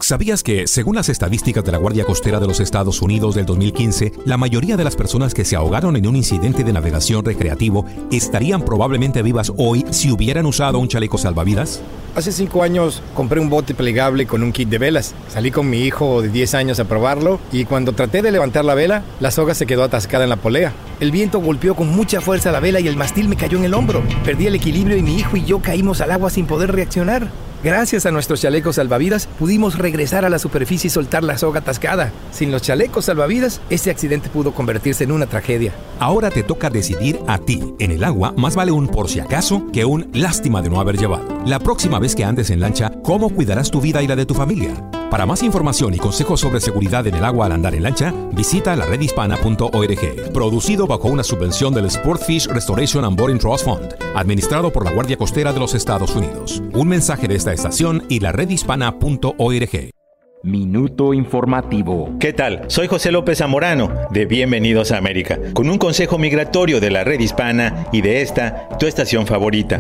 ¿Sabías 0.03 0.43
que, 0.43 0.67
según 0.67 0.97
las 0.97 1.07
estadísticas 1.07 1.63
de 1.63 1.71
la 1.71 1.77
Guardia 1.77 2.03
Costera 2.03 2.41
de 2.41 2.45
los 2.45 2.59
Estados 2.59 3.01
Unidos 3.01 3.35
del 3.35 3.45
2015, 3.45 4.11
la 4.25 4.35
mayoría 4.35 4.75
de 4.75 4.83
las 4.83 4.97
personas 4.97 5.33
que 5.33 5.45
se 5.45 5.55
ahogaron 5.55 5.95
en 5.95 6.05
un 6.05 6.17
incidente 6.17 6.65
de 6.65 6.73
navegación 6.73 7.23
recreativo 7.23 7.85
estarían 8.11 8.65
probablemente 8.65 9.21
vivas 9.21 9.53
hoy 9.55 9.85
si 9.91 10.11
hubieran 10.11 10.45
usado 10.45 10.77
un 10.79 10.89
chaleco 10.89 11.17
salvavidas? 11.17 11.79
Hace 12.15 12.33
cinco 12.33 12.63
años 12.63 13.01
compré 13.13 13.39
un 13.39 13.49
bote 13.49 13.73
plegable 13.75 14.27
con 14.27 14.43
un 14.43 14.51
kit 14.51 14.67
de 14.67 14.77
velas. 14.77 15.15
Salí 15.29 15.51
con 15.51 15.69
mi 15.69 15.83
hijo 15.83 16.21
de 16.21 16.27
10 16.27 16.53
años 16.55 16.81
a 16.81 16.83
probarlo 16.83 17.39
y 17.53 17.63
cuando 17.63 17.93
traté 17.93 18.21
de 18.21 18.33
levantar 18.33 18.65
la 18.65 18.75
vela, 18.75 19.05
la 19.21 19.31
soga 19.31 19.55
se 19.55 19.65
quedó 19.65 19.83
atascada 19.83 20.25
en 20.25 20.31
la 20.31 20.35
polea. 20.35 20.73
El 20.99 21.11
viento 21.11 21.39
golpeó 21.39 21.75
con 21.75 21.87
mucha 21.87 22.19
fuerza 22.19 22.51
la 22.51 22.59
vela 22.59 22.81
y 22.81 22.89
el 22.89 22.97
mastil 22.97 23.29
me 23.29 23.37
cayó 23.37 23.57
en 23.57 23.63
el 23.63 23.73
hombro. 23.73 24.03
Perdí 24.25 24.47
el 24.47 24.55
equilibrio 24.55 24.97
y 24.97 25.01
mi 25.01 25.15
hijo 25.15 25.37
y 25.37 25.45
yo 25.45 25.61
caímos 25.61 26.01
al 26.01 26.11
agua 26.11 26.29
sin 26.29 26.45
poder 26.45 26.73
reaccionar. 26.73 27.31
Gracias 27.63 28.05
a 28.05 28.11
nuestros 28.11 28.41
chalecos 28.41 28.75
salvavidas 28.75 29.27
pudimos 29.39 29.77
regresar 29.77 30.25
a 30.25 30.29
la 30.29 30.37
superficie 30.37 30.89
y 30.89 30.91
soltar 30.91 31.23
la 31.23 31.37
soga 31.37 31.61
atascada. 31.61 32.11
Sin 32.31 32.51
los 32.51 32.61
chalecos 32.61 33.05
salvavidas, 33.05 33.61
este 33.69 33.89
accidente 33.89 34.27
pudo 34.27 34.53
convertirse 34.53 35.05
en 35.05 35.13
una 35.13 35.27
tragedia. 35.27 35.71
Ahora 35.97 36.29
te 36.29 36.43
toca 36.43 36.69
decidir 36.69 37.19
a 37.25 37.37
ti. 37.37 37.73
En 37.79 37.91
el 37.91 38.03
agua 38.03 38.33
más 38.35 38.57
vale 38.57 38.73
un 38.73 38.89
por 38.89 39.07
si 39.07 39.21
acaso 39.21 39.65
que 39.71 39.85
un 39.85 40.09
lástima 40.11 40.61
de 40.61 40.69
no 40.69 40.81
haber 40.81 40.97
llevado. 40.97 41.41
La 41.45 41.59
próxima 41.59 41.99
vez 41.99 42.15
que 42.15 42.25
andes 42.25 42.49
en 42.49 42.59
lancha, 42.59 42.91
¿cómo 43.01 43.29
cuidarás 43.29 43.71
tu 43.71 43.79
vida 43.79 44.03
y 44.03 44.07
la 44.07 44.17
de 44.17 44.25
tu 44.25 44.33
familia? 44.33 44.73
Para 45.13 45.27
más 45.27 45.43
información 45.43 45.93
y 45.93 45.99
consejos 45.99 46.39
sobre 46.39 46.59
seguridad 46.59 47.05
en 47.05 47.13
el 47.13 47.23
agua 47.23 47.45
al 47.45 47.51
andar 47.51 47.75
en 47.75 47.83
lancha, 47.83 48.11
visita 48.31 48.75
la 48.75 48.87
redhispana.org. 48.87 50.33
Producido 50.33 50.87
bajo 50.87 51.07
una 51.07 51.23
subvención 51.23 51.71
del 51.71 51.91
Sportfish 51.91 52.47
Restoration 52.47 53.05
and 53.05 53.15
Boarding 53.15 53.37
Trust 53.37 53.63
Fund, 53.63 53.95
administrado 54.15 54.73
por 54.73 54.83
la 54.83 54.91
Guardia 54.91 55.15
Costera 55.15 55.53
de 55.53 55.59
los 55.59 55.75
Estados 55.75 56.15
Unidos. 56.15 56.63
Un 56.73 56.87
mensaje 56.87 57.27
de 57.27 57.35
esta 57.35 57.52
estación 57.53 58.03
y 58.09 58.19
la 58.19 58.31
redhispana.org. 58.31 59.91
Minuto 60.43 61.13
informativo. 61.13 62.17
¿Qué 62.19 62.33
tal? 62.33 62.65
Soy 62.67 62.87
José 62.87 63.13
López 63.13 63.37
Zamorano 63.37 63.93
de 64.11 64.25
Bienvenidos 64.25 64.91
a 64.91 64.97
América, 64.97 65.39
con 65.53 65.69
un 65.69 65.77
consejo 65.77 66.17
migratorio 66.17 66.81
de 66.81 66.91
la 66.91 67.05
red 67.05 67.21
hispana 67.21 67.87
y 67.93 68.01
de 68.01 68.21
esta, 68.21 68.67
tu 68.77 68.85
estación 68.85 69.25
favorita. 69.25 69.79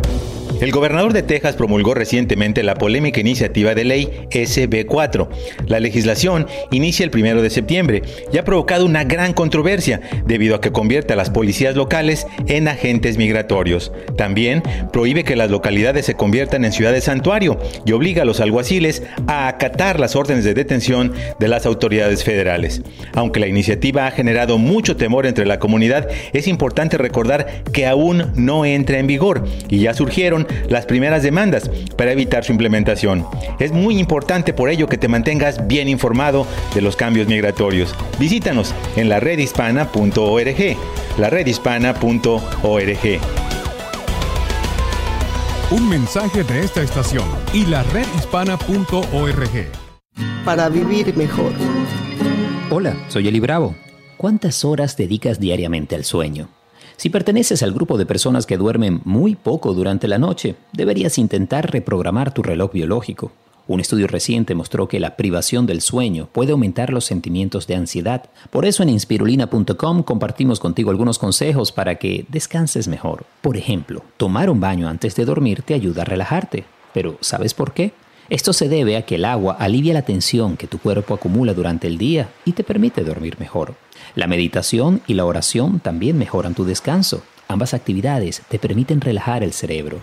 El 0.63 0.71
gobernador 0.71 1.11
de 1.11 1.23
Texas 1.23 1.57
promulgó 1.57 1.93
recientemente 1.93 2.63
la 2.63 2.75
polémica 2.75 3.19
iniciativa 3.19 3.75
de 3.75 3.83
ley 3.83 4.09
SB4. 4.29 5.27
La 5.67 5.81
legislación 5.81 6.47
inicia 6.71 7.03
el 7.03 7.11
primero 7.11 7.41
de 7.41 7.49
septiembre 7.49 8.01
y 8.31 8.37
ha 8.37 8.45
provocado 8.45 8.85
una 8.85 9.03
gran 9.03 9.33
controversia 9.33 9.99
debido 10.25 10.55
a 10.55 10.61
que 10.61 10.71
convierte 10.71 11.11
a 11.11 11.15
las 11.17 11.31
policías 11.31 11.75
locales 11.75 12.27
en 12.47 12.69
agentes 12.69 13.17
migratorios. 13.17 13.91
También 14.15 14.63
prohíbe 14.93 15.25
que 15.25 15.35
las 15.35 15.51
localidades 15.51 16.05
se 16.05 16.13
conviertan 16.13 16.63
en 16.63 16.71
ciudades 16.71 17.03
santuario 17.03 17.59
y 17.85 17.91
obliga 17.91 18.21
a 18.21 18.25
los 18.25 18.39
alguaciles 18.39 19.03
a 19.27 19.49
acatar 19.49 19.99
las 19.99 20.15
órdenes 20.15 20.45
de 20.45 20.53
detención 20.53 21.11
de 21.39 21.47
las 21.49 21.65
autoridades 21.65 22.23
federales. 22.23 22.83
Aunque 23.15 23.41
la 23.41 23.47
iniciativa 23.47 24.07
ha 24.07 24.11
generado 24.11 24.57
mucho 24.57 24.95
temor 24.95 25.25
entre 25.25 25.45
la 25.45 25.59
comunidad, 25.59 26.07
es 26.31 26.47
importante 26.47 26.97
recordar 26.97 27.63
que 27.73 27.85
aún 27.85 28.31
no 28.37 28.63
entra 28.63 28.99
en 28.99 29.07
vigor 29.07 29.43
y 29.67 29.79
ya 29.79 29.93
surgieron 29.93 30.47
las 30.69 30.85
primeras 30.85 31.23
demandas 31.23 31.69
para 31.97 32.11
evitar 32.11 32.43
su 32.43 32.51
implementación. 32.51 33.25
Es 33.59 33.71
muy 33.71 33.97
importante 33.99 34.53
por 34.53 34.69
ello 34.69 34.87
que 34.87 34.97
te 34.97 35.07
mantengas 35.07 35.67
bien 35.67 35.87
informado 35.87 36.47
de 36.73 36.81
los 36.81 36.95
cambios 36.95 37.27
migratorios. 37.27 37.95
Visítanos 38.19 38.73
en 38.95 39.09
la 39.09 39.19
redhispana.org, 39.19 40.77
la 41.17 41.29
redhispana.org. 41.29 43.19
Un 45.71 45.89
mensaje 45.89 46.43
de 46.43 46.59
esta 46.59 46.83
estación 46.83 47.25
y 47.53 47.65
la 47.65 47.83
redhispana.org. 47.83 49.67
Para 50.45 50.69
vivir 50.69 51.15
mejor. 51.15 51.51
Hola, 52.69 52.95
soy 53.07 53.27
Eli 53.27 53.39
Bravo. 53.39 53.75
¿Cuántas 54.17 54.63
horas 54.63 54.95
dedicas 54.95 55.39
diariamente 55.39 55.95
al 55.95 56.03
sueño? 56.03 56.49
Si 57.03 57.09
perteneces 57.09 57.61
al 57.63 57.73
grupo 57.73 57.97
de 57.97 58.05
personas 58.05 58.45
que 58.45 58.55
duermen 58.55 59.01
muy 59.03 59.35
poco 59.35 59.73
durante 59.73 60.07
la 60.07 60.19
noche, 60.19 60.55
deberías 60.71 61.17
intentar 61.17 61.69
reprogramar 61.69 62.33
tu 62.33 62.43
reloj 62.43 62.71
biológico. 62.71 63.33
Un 63.67 63.81
estudio 63.81 64.07
reciente 64.07 64.55
mostró 64.55 64.87
que 64.87 65.01
la 65.01 65.17
privación 65.17 65.65
del 65.65 65.81
sueño 65.81 66.29
puede 66.31 66.53
aumentar 66.53 66.93
los 66.93 67.03
sentimientos 67.03 67.67
de 67.67 67.75
ansiedad. 67.75 68.29
Por 68.51 68.65
eso 68.65 68.83
en 68.83 68.89
inspirulina.com 68.89 70.03
compartimos 70.03 70.61
contigo 70.61 70.91
algunos 70.91 71.19
consejos 71.19 71.73
para 71.73 71.95
que 71.95 72.25
descanses 72.29 72.87
mejor. 72.87 73.25
Por 73.41 73.57
ejemplo, 73.57 74.01
tomar 74.15 74.49
un 74.49 74.61
baño 74.61 74.87
antes 74.87 75.13
de 75.17 75.25
dormir 75.25 75.61
te 75.61 75.73
ayuda 75.73 76.03
a 76.03 76.05
relajarte. 76.05 76.63
Pero 76.93 77.17
¿sabes 77.19 77.53
por 77.53 77.73
qué? 77.73 77.91
Esto 78.29 78.53
se 78.53 78.69
debe 78.69 78.95
a 78.95 79.05
que 79.05 79.15
el 79.15 79.25
agua 79.25 79.57
alivia 79.59 79.93
la 79.93 80.03
tensión 80.03 80.55
que 80.55 80.67
tu 80.67 80.79
cuerpo 80.79 81.13
acumula 81.13 81.53
durante 81.53 81.87
el 81.87 81.97
día 81.97 82.29
y 82.45 82.53
te 82.53 82.63
permite 82.63 83.03
dormir 83.03 83.37
mejor. 83.39 83.75
La 84.15 84.27
meditación 84.27 85.01
y 85.07 85.15
la 85.15 85.25
oración 85.25 85.79
también 85.79 86.17
mejoran 86.17 86.53
tu 86.53 86.65
descanso. 86.65 87.23
Ambas 87.47 87.73
actividades 87.73 88.43
te 88.47 88.59
permiten 88.59 89.01
relajar 89.01 89.43
el 89.43 89.53
cerebro. 89.53 89.99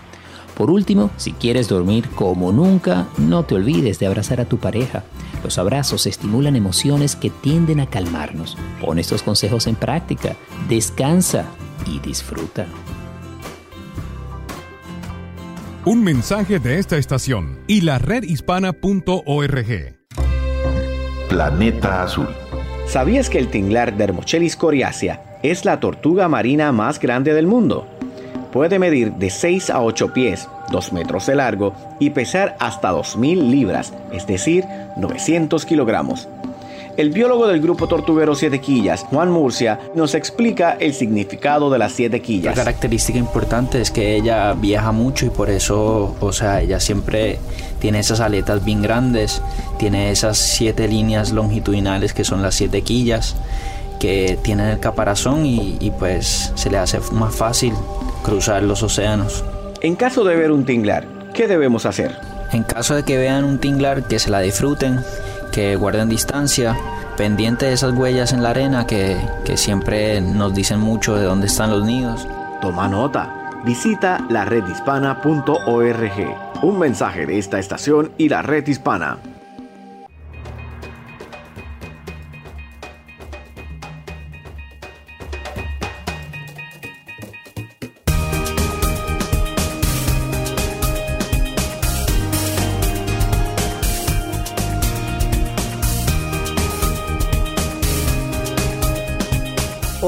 Por 0.57 0.71
último, 0.71 1.11
si 1.17 1.33
quieres 1.33 1.69
dormir 1.69 2.09
como 2.11 2.52
nunca, 2.52 3.07
no 3.17 3.45
te 3.45 3.55
olvides 3.55 3.99
de 3.99 4.07
abrazar 4.07 4.40
a 4.40 4.45
tu 4.45 4.59
pareja. 4.59 5.05
Los 5.43 5.59
abrazos 5.59 6.07
estimulan 6.07 6.57
emociones 6.57 7.17
que 7.17 7.31
tienden 7.31 7.81
a 7.81 7.87
calmarnos. 7.87 8.59
Pon 8.81 8.99
estos 8.99 9.23
consejos 9.23 9.67
en 9.67 9.76
práctica, 9.76 10.37
descansa 10.69 11.47
y 11.87 11.99
disfruta. 12.00 12.67
Un 15.87 16.05
mensaje 16.05 16.59
de 16.59 16.79
esta 16.79 16.99
estación 16.99 17.61
y 17.67 17.81
la 17.81 17.99
redhispana.org. 17.99 20.00
Planeta 21.31 22.02
Azul. 22.02 22.29
¿Sabías 22.90 23.30
que 23.30 23.38
el 23.38 23.47
tinglar 23.47 23.97
Dermochelis 23.97 24.56
coriacea 24.56 25.20
es 25.44 25.64
la 25.64 25.78
tortuga 25.78 26.28
marina 26.28 26.73
más 26.73 26.99
grande 26.99 27.32
del 27.35 27.47
mundo? 27.47 27.87
Puede 28.52 28.80
medir 28.80 29.12
de 29.12 29.30
6 29.30 29.70
a 29.70 29.80
8 29.80 30.12
pies, 30.12 30.49
2 30.73 30.92
metros 30.92 31.26
de 31.26 31.37
largo 31.37 31.73
y 32.00 32.11
pesar 32.11 32.56
hasta 32.59 32.90
2.000 32.92 33.49
libras, 33.49 33.92
es 34.12 34.26
decir, 34.26 34.64
900 34.97 35.64
kilogramos. 35.66 36.28
El 37.00 37.09
biólogo 37.12 37.47
del 37.47 37.62
grupo 37.62 37.87
tortuguero 37.87 38.35
Siete 38.35 38.61
Quillas, 38.61 39.07
Juan 39.09 39.30
Murcia, 39.30 39.80
nos 39.95 40.14
explica 40.14 40.76
el 40.78 40.92
significado 40.92 41.71
de 41.71 41.78
las 41.78 41.92
siete 41.92 42.21
quillas. 42.21 42.54
La 42.54 42.62
característica 42.62 43.19
importante 43.19 43.80
es 43.80 43.90
que 43.90 44.16
ella 44.16 44.52
viaja 44.52 44.92
mucho 44.92 45.25
y 45.25 45.30
por 45.30 45.49
eso, 45.49 46.14
o 46.21 46.33
sea, 46.35 46.61
ella 46.61 46.78
siempre 46.78 47.38
tiene 47.78 48.00
esas 48.00 48.21
aletas 48.21 48.62
bien 48.66 48.83
grandes, 48.83 49.40
tiene 49.78 50.11
esas 50.11 50.37
siete 50.37 50.88
líneas 50.88 51.33
longitudinales 51.33 52.12
que 52.12 52.23
son 52.23 52.42
las 52.42 52.54
siete 52.54 52.83
quillas 52.83 53.35
que 53.99 54.38
tienen 54.42 54.66
el 54.66 54.78
caparazón 54.78 55.47
y, 55.47 55.78
y 55.80 55.92
pues 55.92 56.52
se 56.54 56.69
le 56.69 56.76
hace 56.76 57.00
más 57.12 57.35
fácil 57.35 57.73
cruzar 58.23 58.62
los 58.62 58.83
océanos. 58.83 59.42
En 59.80 59.97
caso 59.97 60.23
de 60.23 60.37
ver 60.37 60.52
un 60.52 60.66
tinglar, 60.66 61.07
¿qué 61.33 61.49
debemos 61.49 61.87
hacer? 61.87 62.14
En 62.52 62.62
caso 62.62 62.95
de 62.95 63.04
que 63.04 63.16
vean 63.16 63.45
un 63.45 63.59
tinglar, 63.59 64.02
que 64.02 64.19
se 64.19 64.28
la 64.28 64.40
disfruten, 64.40 65.00
que 65.50 65.76
guarden 65.76 66.09
distancia, 66.09 66.76
pendiente 67.16 67.66
de 67.66 67.73
esas 67.73 67.92
huellas 67.92 68.33
en 68.33 68.42
la 68.42 68.50
arena 68.50 68.87
que, 68.87 69.16
que 69.45 69.57
siempre 69.57 70.21
nos 70.21 70.54
dicen 70.54 70.80
mucho 70.80 71.16
de 71.16 71.25
dónde 71.25 71.47
están 71.47 71.71
los 71.71 71.85
nidos. 71.85 72.26
Toma 72.61 72.88
nota. 72.88 73.37
Visita 73.64 74.25
la 74.30 74.45
redhispana.org. 74.45 76.62
Un 76.62 76.78
mensaje 76.78 77.26
de 77.26 77.38
esta 77.38 77.59
estación 77.59 78.12
y 78.19 78.28
la 78.28 78.42
red 78.42 78.66
hispana. 78.66 79.19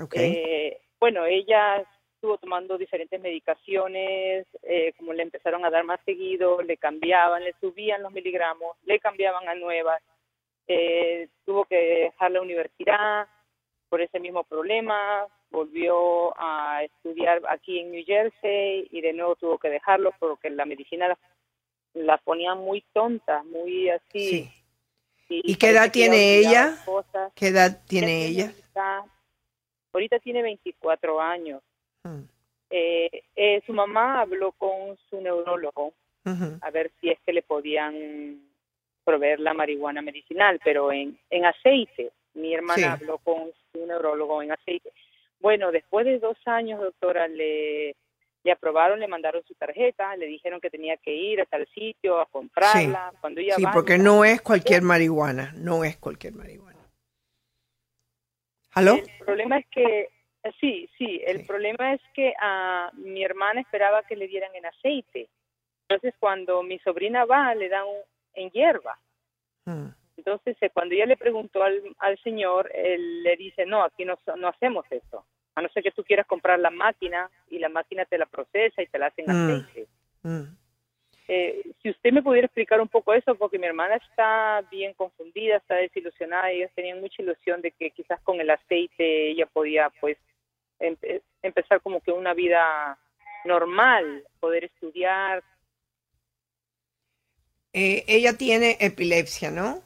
Okay. 0.00 0.34
Eh, 0.36 0.80
bueno, 1.00 1.26
ella 1.26 1.84
estuvo 2.14 2.38
tomando 2.38 2.78
diferentes 2.78 3.20
medicaciones, 3.20 4.46
eh, 4.62 4.92
como 4.98 5.12
le 5.12 5.24
empezaron 5.24 5.64
a 5.64 5.70
dar 5.70 5.82
más 5.82 5.98
seguido, 6.04 6.62
le 6.62 6.76
cambiaban, 6.76 7.42
le 7.42 7.54
subían 7.60 8.04
los 8.04 8.12
miligramos, 8.12 8.76
le 8.84 9.00
cambiaban 9.00 9.48
a 9.48 9.56
nuevas. 9.56 10.00
Eh, 10.68 11.26
tuvo 11.44 11.64
que 11.64 11.74
dejar 11.74 12.30
la 12.30 12.40
universidad 12.40 13.26
por 13.88 14.00
ese 14.00 14.20
mismo 14.20 14.44
problema, 14.44 15.26
volvió 15.54 16.34
a 16.38 16.82
estudiar 16.82 17.40
aquí 17.48 17.78
en 17.78 17.92
New 17.92 18.04
Jersey 18.04 18.88
y 18.90 19.00
de 19.00 19.12
nuevo 19.12 19.36
tuvo 19.36 19.58
que 19.58 19.70
dejarlo 19.70 20.12
porque 20.18 20.50
la 20.50 20.64
medicina 20.66 21.08
la, 21.08 21.18
la 21.94 22.18
ponía 22.18 22.54
muy 22.54 22.82
tonta, 22.92 23.42
muy 23.44 23.88
así. 23.88 24.50
¿Y, 25.28 25.52
¿Y 25.52 25.56
qué 25.56 25.70
edad 25.70 25.90
tiene 25.92 26.38
ella? 26.38 26.76
Cosas. 26.84 27.32
¿Qué 27.34 27.48
edad 27.48 27.80
tiene 27.86 28.26
ella? 28.26 28.46
Ahorita, 28.46 29.04
ahorita 29.92 30.18
tiene 30.18 30.42
24 30.42 31.20
años. 31.20 31.62
Hmm. 32.02 32.22
Eh, 32.70 33.22
eh, 33.36 33.62
su 33.66 33.72
mamá 33.72 34.20
habló 34.20 34.52
con 34.52 34.98
su 35.08 35.20
neurólogo 35.20 35.92
a 36.62 36.70
ver 36.70 36.90
si 37.00 37.10
es 37.10 37.18
que 37.26 37.34
le 37.34 37.42
podían 37.42 38.40
proveer 39.04 39.38
la 39.40 39.52
marihuana 39.52 40.00
medicinal, 40.00 40.58
pero 40.64 40.90
en, 40.90 41.18
en 41.30 41.44
aceite. 41.44 42.12
Mi 42.32 42.54
hermana 42.54 42.76
Sí. 42.76 42.82
habló 42.84 43.18
con 43.18 43.52
su 43.70 43.86
neurólogo 43.86 44.42
en 44.42 44.50
aceite. 44.52 44.90
Bueno, 45.44 45.70
después 45.72 46.06
de 46.06 46.18
dos 46.20 46.38
años, 46.46 46.80
doctora, 46.80 47.28
le, 47.28 47.94
le 48.44 48.50
aprobaron, 48.50 48.98
le 48.98 49.06
mandaron 49.08 49.44
su 49.44 49.54
tarjeta, 49.54 50.16
le 50.16 50.24
dijeron 50.24 50.58
que 50.58 50.70
tenía 50.70 50.96
que 50.96 51.14
ir 51.14 51.38
hasta 51.42 51.58
el 51.58 51.66
sitio 51.66 52.18
a 52.18 52.24
comprarla. 52.24 53.12
Cuando 53.20 53.42
ella 53.42 53.54
Sí, 53.56 53.62
va, 53.62 53.72
porque 53.72 53.98
no 53.98 54.24
es 54.24 54.40
cualquier 54.40 54.80
marihuana, 54.80 55.52
no 55.58 55.84
es 55.84 55.98
cualquier 55.98 56.32
marihuana. 56.32 56.80
¿Aló? 58.72 58.94
El 58.94 59.10
problema 59.18 59.58
es 59.58 59.66
que, 59.66 60.08
sí, 60.60 60.88
sí, 60.96 61.20
el 61.26 61.44
problema 61.44 61.92
es 61.92 62.00
que 62.14 62.32
a 62.40 62.90
mi 62.94 63.22
hermana 63.22 63.60
esperaba 63.60 64.02
que 64.04 64.16
le 64.16 64.26
dieran 64.28 64.54
en 64.54 64.64
aceite. 64.64 65.28
Entonces, 65.86 66.14
cuando 66.18 66.62
mi 66.62 66.78
sobrina 66.78 67.26
va, 67.26 67.54
le 67.54 67.68
dan 67.68 67.84
un- 67.86 68.02
en 68.32 68.50
hierba. 68.50 68.98
Mm. 69.66 69.88
Entonces, 70.16 70.56
eh, 70.62 70.70
cuando 70.72 70.94
ella 70.94 71.04
le 71.06 71.18
preguntó 71.18 71.62
al, 71.62 71.82
al 71.98 72.18
señor, 72.22 72.70
él 72.74 73.22
le 73.22 73.36
dice, 73.36 73.66
no, 73.66 73.82
aquí 73.84 74.06
no, 74.06 74.18
no 74.38 74.48
hacemos 74.48 74.86
eso. 74.88 75.26
A 75.56 75.62
no 75.62 75.68
ser 75.68 75.82
que 75.82 75.92
tú 75.92 76.02
quieras 76.04 76.26
comprar 76.26 76.58
la 76.58 76.70
máquina 76.70 77.30
y 77.48 77.58
la 77.58 77.68
máquina 77.68 78.04
te 78.04 78.18
la 78.18 78.26
procesa 78.26 78.82
y 78.82 78.86
te 78.86 78.98
la 78.98 79.06
hacen 79.06 79.26
Mm. 79.26 79.30
aceite. 79.30 79.88
Mm. 80.22 80.56
Eh, 81.28 81.62
si 81.82 81.90
usted 81.90 82.12
me 82.12 82.22
pudiera 82.22 82.46
explicar 82.46 82.80
un 82.80 82.88
poco 82.88 83.14
eso, 83.14 83.34
porque 83.36 83.58
mi 83.58 83.66
hermana 83.66 83.96
está 83.96 84.60
bien 84.70 84.92
confundida, 84.94 85.56
está 85.56 85.76
desilusionada, 85.76 86.50
ellos 86.50 86.70
tenían 86.74 87.00
mucha 87.00 87.22
ilusión 87.22 87.62
de 87.62 87.70
que 87.70 87.90
quizás 87.92 88.20
con 88.20 88.40
el 88.40 88.50
aceite 88.50 89.30
ella 89.30 89.46
podía 89.46 89.90
pues 90.00 90.18
empe- 90.80 91.22
empezar 91.42 91.80
como 91.80 92.00
que 92.02 92.12
una 92.12 92.34
vida 92.34 92.98
normal, 93.46 94.24
poder 94.40 94.64
estudiar. 94.64 95.42
Eh, 97.72 98.04
ella 98.06 98.36
tiene 98.36 98.76
epilepsia, 98.80 99.50
¿no? 99.50 99.82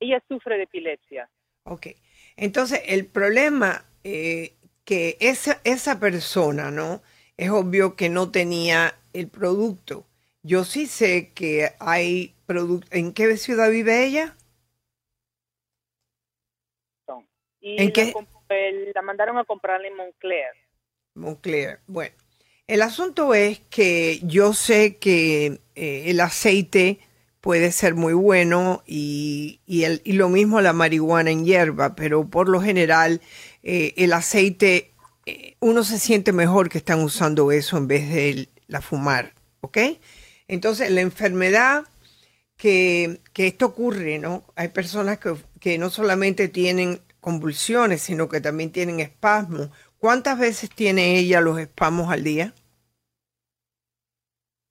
Ella 0.00 0.22
sufre 0.26 0.56
de 0.56 0.64
epilepsia. 0.64 1.28
Ok. 1.64 1.88
Entonces, 2.36 2.80
el 2.86 3.06
problema 3.06 3.84
eh, 4.04 4.54
que 4.84 5.16
esa, 5.20 5.60
esa 5.64 6.00
persona, 6.00 6.70
¿no? 6.70 7.02
Es 7.36 7.50
obvio 7.50 7.96
que 7.96 8.08
no 8.08 8.30
tenía 8.30 8.94
el 9.12 9.28
producto. 9.28 10.06
Yo 10.42 10.64
sí 10.64 10.86
sé 10.86 11.32
que 11.34 11.70
hay 11.78 12.34
producto. 12.46 12.88
¿En 12.90 13.12
qué 13.12 13.36
ciudad 13.36 13.70
vive 13.70 14.04
ella? 14.04 14.36
Y 17.62 17.80
¿En 17.80 17.92
qué? 17.92 18.12
la 18.92 19.02
mandaron 19.02 19.38
a 19.38 19.44
comprarla 19.44 19.86
en 19.86 19.96
Montclair. 19.96 20.50
Montclair. 21.14 21.78
Bueno, 21.86 22.14
el 22.66 22.82
asunto 22.82 23.34
es 23.34 23.60
que 23.60 24.18
yo 24.24 24.52
sé 24.52 24.96
que 24.98 25.60
eh, 25.76 26.04
el 26.06 26.20
aceite 26.20 26.98
puede 27.42 27.72
ser 27.72 27.94
muy 27.94 28.14
bueno 28.14 28.82
y, 28.86 29.60
y, 29.66 29.82
el, 29.82 30.00
y 30.04 30.12
lo 30.12 30.28
mismo 30.28 30.60
la 30.60 30.72
marihuana 30.72 31.32
en 31.32 31.44
hierba, 31.44 31.96
pero 31.96 32.30
por 32.30 32.48
lo 32.48 32.62
general 32.62 33.20
eh, 33.64 33.92
el 33.96 34.12
aceite, 34.12 34.92
eh, 35.26 35.56
uno 35.58 35.82
se 35.82 35.98
siente 35.98 36.32
mejor 36.32 36.68
que 36.70 36.78
están 36.78 37.00
usando 37.00 37.50
eso 37.50 37.76
en 37.76 37.88
vez 37.88 38.08
de 38.08 38.48
la 38.68 38.80
fumar, 38.80 39.34
¿ok? 39.60 39.76
Entonces 40.46 40.90
la 40.92 41.00
enfermedad 41.00 41.84
que, 42.56 43.18
que 43.32 43.48
esto 43.48 43.66
ocurre, 43.66 44.20
¿no? 44.20 44.44
Hay 44.54 44.68
personas 44.68 45.18
que, 45.18 45.34
que 45.58 45.78
no 45.78 45.90
solamente 45.90 46.46
tienen 46.46 47.00
convulsiones, 47.20 48.02
sino 48.02 48.28
que 48.28 48.40
también 48.40 48.70
tienen 48.70 49.00
espasmos. 49.00 49.68
¿Cuántas 49.98 50.38
veces 50.38 50.70
tiene 50.70 51.18
ella 51.18 51.40
los 51.40 51.58
espasmos 51.58 52.12
al 52.12 52.22
día? 52.22 52.54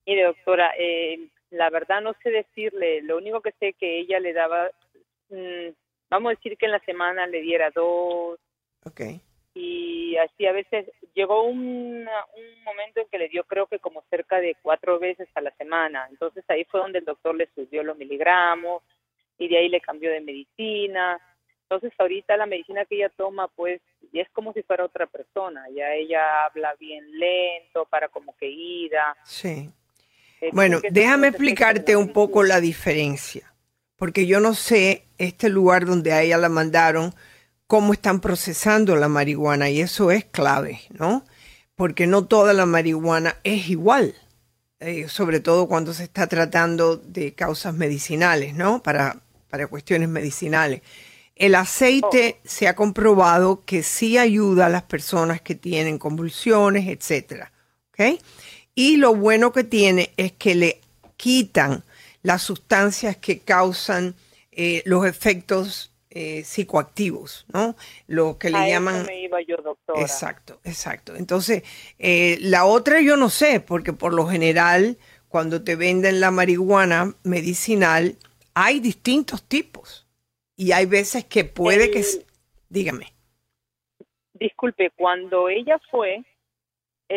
Mire, 0.08 0.24
doctora, 0.24 0.72
eh, 0.80 1.31
la 1.52 1.70
verdad 1.70 2.02
no 2.02 2.14
sé 2.24 2.32
decirle, 2.32 3.02
lo 3.04 3.18
único 3.18 3.42
que 3.42 3.52
sé 3.60 3.74
que 3.74 4.00
ella 4.00 4.20
le 4.20 4.34
daba, 4.34 4.70
mm, 5.30 5.70
vamos 6.10 6.32
a 6.32 6.36
decir 6.36 6.58
que 6.58 6.66
en 6.66 6.72
la 6.72 6.80
semana 6.80 7.28
le 7.28 7.42
diera 7.42 7.70
dos, 7.72 8.40
Ok. 8.86 9.02
y 9.54 10.16
así 10.18 10.46
a 10.48 10.52
veces 10.54 10.90
llegó 11.14 11.44
un, 11.44 12.08
un 12.08 12.64
momento 12.64 13.02
en 13.02 13.08
que 13.10 13.18
le 13.18 13.28
dio 13.30 13.44
creo 13.44 13.68
que 13.68 13.80
como 13.80 14.02
cerca 14.10 14.40
de 14.40 14.56
cuatro 14.62 14.98
veces 15.00 15.28
a 15.36 15.42
la 15.42 15.52
semana. 15.56 16.08
Entonces 16.10 16.44
ahí 16.48 16.64
fue 16.66 16.80
donde 16.80 17.00
el 17.00 17.06
doctor 17.06 17.36
le 17.36 17.50
subió 17.54 17.84
los 17.84 17.98
miligramos 17.98 18.82
y 19.38 19.48
de 19.50 19.58
ahí 19.58 19.70
le 19.70 19.82
cambió 19.82 20.10
de 20.12 20.22
medicina. 20.22 21.20
Entonces 21.64 21.92
ahorita 21.98 22.36
la 22.38 22.46
medicina 22.46 22.86
que 22.86 22.96
ella 22.96 23.10
toma 23.10 23.48
pues 23.50 23.82
es 24.14 24.30
como 24.32 24.52
si 24.54 24.64
fuera 24.64 24.86
otra 24.86 25.06
persona. 25.08 25.66
Ya 25.70 25.94
ella 25.96 26.46
habla 26.46 26.76
bien 26.80 27.10
lento, 27.20 27.86
para 27.86 28.08
como 28.10 28.36
que 28.38 28.48
ida. 28.48 29.16
Sí. 29.24 29.70
Eh, 30.42 30.50
Bueno, 30.54 30.82
déjame 30.92 31.28
explicarte 31.28 31.96
un 31.96 32.10
poco 32.10 32.44
la 32.44 32.60
diferencia, 32.60 33.54
porque 33.96 34.26
yo 34.28 34.40
no 34.40 34.54
sé 34.56 35.06
este 35.18 35.50
lugar 35.50 35.86
donde 35.86 36.12
a 36.14 36.22
ella 36.24 36.38
la 36.38 36.50
mandaron, 36.50 37.14
cómo 37.68 37.94
están 37.94 38.20
procesando 38.20 38.96
la 38.98 39.08
marihuana 39.08 39.70
y 39.70 39.80
eso 39.80 40.12
es 40.12 40.26
clave, 40.26 40.82
¿no? 40.90 41.24
Porque 41.76 42.06
no 42.06 42.26
toda 42.26 42.54
la 42.54 42.66
marihuana 42.66 43.38
es 43.44 43.70
igual, 43.70 44.16
eh, 44.80 45.08
sobre 45.08 45.40
todo 45.40 45.68
cuando 45.68 45.94
se 45.94 46.04
está 46.04 46.28
tratando 46.28 46.98
de 46.98 47.34
causas 47.34 47.74
medicinales, 47.74 48.56
¿no? 48.56 48.84
Para, 48.84 49.22
para 49.50 49.68
cuestiones 49.68 50.10
medicinales. 50.10 50.82
El 51.36 51.56
aceite 51.56 52.42
se 52.44 52.68
ha 52.68 52.76
comprobado 52.76 53.64
que 53.66 53.84
sí 53.84 54.18
ayuda 54.18 54.66
a 54.66 54.70
las 54.70 54.84
personas 54.84 55.40
que 55.42 55.56
tienen 55.56 55.98
convulsiones, 55.98 56.88
etcétera, 56.88 57.52
¿ok? 57.94 58.20
Y 58.76 58.98
lo 58.98 59.16
bueno 59.16 59.52
que 59.52 59.64
tiene 59.64 60.12
es 60.18 60.32
que 60.32 60.56
le 60.56 60.82
quitan 61.18 61.84
las 62.24 62.42
sustancias 62.44 63.18
que 63.18 63.40
causan 63.40 64.16
eh, 64.52 64.82
los 64.86 65.06
efectos 65.06 65.92
eh, 66.10 66.44
psicoactivos, 66.44 67.46
¿no? 67.54 67.76
Lo 68.08 68.38
que 68.38 68.50
le 68.50 68.58
A 68.58 68.68
eso 68.68 68.74
llaman... 68.74 69.06
me 69.06 69.22
iba 69.22 69.42
yo, 69.42 69.56
doctora. 69.58 70.02
Exacto, 70.02 70.60
exacto. 70.64 71.16
Entonces, 71.16 71.64
eh, 72.00 72.38
la 72.42 72.66
otra 72.66 73.00
yo 73.02 73.16
no 73.16 73.30
sé, 73.30 73.62
porque 73.62 73.94
por 73.94 74.14
lo 74.14 74.28
general, 74.28 74.98
cuando 75.30 75.64
te 75.64 75.78
venden 75.78 76.20
la 76.20 76.30
marihuana 76.32 77.16
medicinal, 77.24 78.18
hay 78.54 78.82
distintos 78.82 79.44
tipos. 79.44 80.06
Y 80.58 80.74
hay 80.74 80.86
veces 80.86 81.26
que 81.26 81.46
puede 81.46 81.92
que... 81.92 82.04
Dígame. 82.70 83.14
Disculpe, 84.34 84.92
cuando 84.98 85.50
ella 85.50 85.80
fue, 85.90 86.24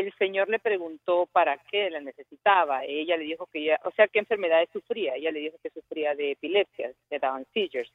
el 0.01 0.13
señor 0.19 0.49
le 0.49 0.59
preguntó 0.59 1.27
para 1.27 1.57
qué 1.71 1.89
la 1.89 2.01
necesitaba. 2.01 2.85
Ella 2.85 3.17
le 3.17 3.25
dijo 3.25 3.47
que 3.47 3.61
ella, 3.61 3.81
o 3.85 3.93
sea, 3.93 4.09
qué 4.09 4.19
enfermedades 4.19 4.69
sufría. 4.73 5.15
Ella 5.15 5.31
le 5.31 5.41
dijo 5.41 5.57
que 5.63 5.71
sufría 5.71 6.15
de 6.15 6.33
epilepsia, 6.33 6.93
le 7.11 7.19
daban 7.19 7.47
seizures. 7.55 7.91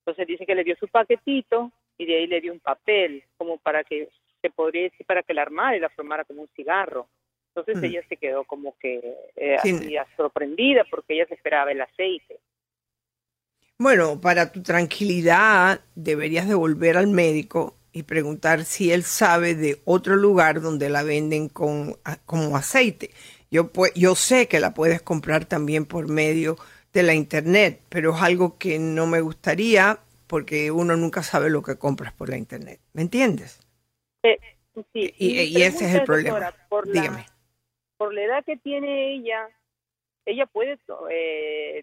Entonces 0.00 0.26
dice 0.26 0.46
que 0.46 0.54
le 0.54 0.64
dio 0.64 0.76
su 0.76 0.88
paquetito 0.88 1.70
y 1.98 2.06
de 2.06 2.16
ahí 2.16 2.26
le 2.26 2.40
dio 2.40 2.52
un 2.52 2.60
papel, 2.60 3.22
como 3.36 3.58
para 3.58 3.84
que 3.84 4.08
se 4.40 4.50
podría 4.50 4.84
decir 4.84 5.04
para 5.04 5.22
que 5.22 5.34
la 5.34 5.42
armara 5.42 5.76
y 5.76 5.80
la 5.80 5.90
formara 5.90 6.24
como 6.24 6.42
un 6.42 6.48
cigarro. 6.56 7.08
Entonces 7.54 7.82
Mm. 7.82 7.84
ella 7.84 8.02
se 8.08 8.16
quedó 8.16 8.44
como 8.44 8.76
que 8.78 8.96
eh, 9.36 9.56
Sí. 9.62 9.72
así, 9.74 9.96
sorprendida 10.16 10.84
porque 10.90 11.14
ella 11.14 11.26
se 11.26 11.34
esperaba 11.34 11.70
el 11.72 11.80
aceite. 11.82 12.38
Bueno, 13.78 14.20
para 14.22 14.52
tu 14.52 14.62
tranquilidad 14.62 15.80
deberías 15.94 16.48
de 16.48 16.54
volver 16.54 16.96
al 16.96 17.08
médico 17.08 17.75
y 17.96 18.02
preguntar 18.02 18.64
si 18.66 18.92
él 18.92 19.04
sabe 19.04 19.54
de 19.54 19.80
otro 19.86 20.16
lugar 20.16 20.60
donde 20.60 20.90
la 20.90 21.02
venden 21.02 21.48
con 21.48 21.94
como 22.26 22.54
aceite. 22.54 23.10
Yo 23.50 23.72
pue- 23.72 23.92
yo 23.94 24.14
sé 24.14 24.48
que 24.48 24.60
la 24.60 24.74
puedes 24.74 25.00
comprar 25.00 25.46
también 25.46 25.86
por 25.86 26.06
medio 26.06 26.56
de 26.92 27.02
la 27.02 27.14
internet, 27.14 27.80
pero 27.88 28.14
es 28.14 28.20
algo 28.22 28.58
que 28.58 28.78
no 28.78 29.06
me 29.06 29.22
gustaría 29.22 29.98
porque 30.26 30.70
uno 30.70 30.94
nunca 30.96 31.22
sabe 31.22 31.48
lo 31.48 31.62
que 31.62 31.78
compras 31.78 32.12
por 32.12 32.28
la 32.28 32.36
internet. 32.36 32.80
¿Me 32.92 33.00
entiendes? 33.00 33.60
Eh, 34.22 34.38
sí, 34.92 35.14
Y- 35.16 35.62
ese 35.62 35.86
es 35.86 35.94
el 35.94 36.04
problema. 36.04 36.38
doctora, 36.38 36.66
por 36.68 36.86
la- 36.86 37.00
Dígame. 37.00 37.26
por 37.96 38.12
la 38.12 38.22
edad 38.24 38.44
que 38.44 38.58
tiene 38.58 39.14
ella, 39.14 39.48
ella 40.26 40.44
puede, 40.44 40.78
eh, 41.10 41.82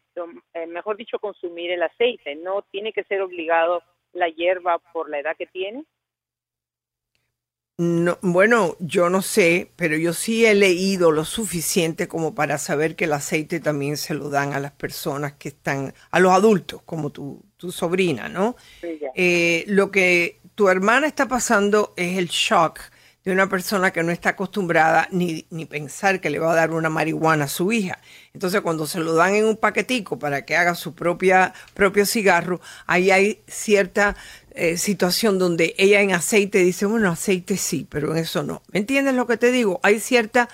eh, 0.53 0.67
mejor 0.67 0.95
dicho, 0.97 1.17
consumir 1.17 1.71
el 1.71 1.81
aceite. 1.81 2.35
No 2.35 2.61
tiene 2.71 2.93
que 2.93 3.03
ser 3.05 3.21
obligado 3.21 3.81
la 4.11 4.27
hierba 4.29 4.77
por 4.93 5.09
la 5.09 5.17
edad 5.19 5.35
que 5.35 5.47
tiene. 5.47 5.85
No, 7.83 8.17
bueno, 8.21 8.77
yo 8.79 9.09
no 9.09 9.21
sé, 9.21 9.71
pero 9.75 9.97
yo 9.97 10.13
sí 10.13 10.45
he 10.45 10.55
leído 10.55 11.11
lo 11.11 11.25
suficiente 11.25 12.07
como 12.07 12.33
para 12.33 12.57
saber 12.57 12.95
que 12.95 13.05
el 13.05 13.13
aceite 13.13 13.59
también 13.59 13.97
se 13.97 14.13
lo 14.13 14.29
dan 14.29 14.53
a 14.53 14.59
las 14.59 14.71
personas 14.71 15.33
que 15.33 15.49
están, 15.49 15.93
a 16.09 16.19
los 16.21 16.31
adultos, 16.31 16.81
como 16.85 17.09
tu, 17.09 17.43
tu 17.57 17.73
sobrina, 17.73 18.29
¿no? 18.29 18.55
Eh, 18.81 19.65
lo 19.67 19.91
que 19.91 20.39
tu 20.55 20.69
hermana 20.69 21.07
está 21.07 21.27
pasando 21.27 21.93
es 21.97 22.17
el 22.17 22.27
shock 22.27 22.79
de 23.23 23.31
una 23.31 23.47
persona 23.47 23.91
que 23.91 24.03
no 24.03 24.11
está 24.11 24.29
acostumbrada 24.29 25.07
ni, 25.11 25.45
ni 25.49 25.65
pensar 25.65 26.19
que 26.19 26.29
le 26.29 26.39
va 26.39 26.51
a 26.51 26.55
dar 26.55 26.71
una 26.71 26.89
marihuana 26.89 27.45
a 27.45 27.47
su 27.47 27.71
hija. 27.71 27.99
Entonces, 28.33 28.61
cuando 28.61 28.85
se 28.85 28.99
lo 28.99 29.13
dan 29.13 29.35
en 29.35 29.45
un 29.45 29.55
paquetico 29.57 30.19
para 30.19 30.43
que 30.43 30.55
haga 30.57 30.75
su 30.75 30.93
propia, 30.93 31.53
propio 31.73 32.05
cigarro, 32.05 32.59
ahí 32.85 33.11
hay 33.11 33.41
cierta 33.47 34.15
eh, 34.55 34.77
situación 34.77 35.39
donde 35.39 35.73
ella 35.77 36.01
en 36.01 36.11
aceite 36.11 36.59
dice, 36.59 36.85
bueno, 36.85 37.09
aceite 37.09 37.57
sí, 37.57 37.87
pero 37.89 38.11
en 38.11 38.17
eso 38.17 38.43
no. 38.43 38.61
¿Me 38.71 38.79
entiendes 38.79 39.15
lo 39.15 39.25
que 39.25 39.37
te 39.37 39.51
digo? 39.51 39.79
Hay 39.83 39.99
cierta 39.99 40.47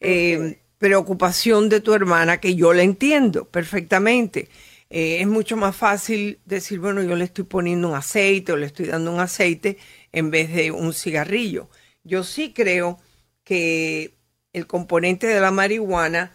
eh, 0.00 0.58
preocupación 0.78 1.68
de 1.68 1.80
tu 1.80 1.94
hermana 1.94 2.38
que 2.38 2.54
yo 2.54 2.74
la 2.74 2.82
entiendo 2.82 3.46
perfectamente. 3.46 4.48
Eh, 4.90 5.20
es 5.20 5.26
mucho 5.26 5.56
más 5.56 5.74
fácil 5.74 6.38
decir, 6.44 6.80
bueno, 6.80 7.02
yo 7.02 7.16
le 7.16 7.24
estoy 7.24 7.44
poniendo 7.44 7.88
un 7.88 7.94
aceite 7.94 8.52
o 8.52 8.56
le 8.56 8.66
estoy 8.66 8.86
dando 8.86 9.12
un 9.12 9.20
aceite 9.20 9.78
en 10.12 10.30
vez 10.30 10.52
de 10.52 10.70
un 10.70 10.92
cigarrillo. 10.92 11.68
Yo 12.04 12.24
sí 12.24 12.52
creo 12.52 12.98
que 13.42 14.14
el 14.52 14.66
componente 14.66 15.26
de 15.26 15.40
la 15.40 15.50
marihuana 15.50 16.32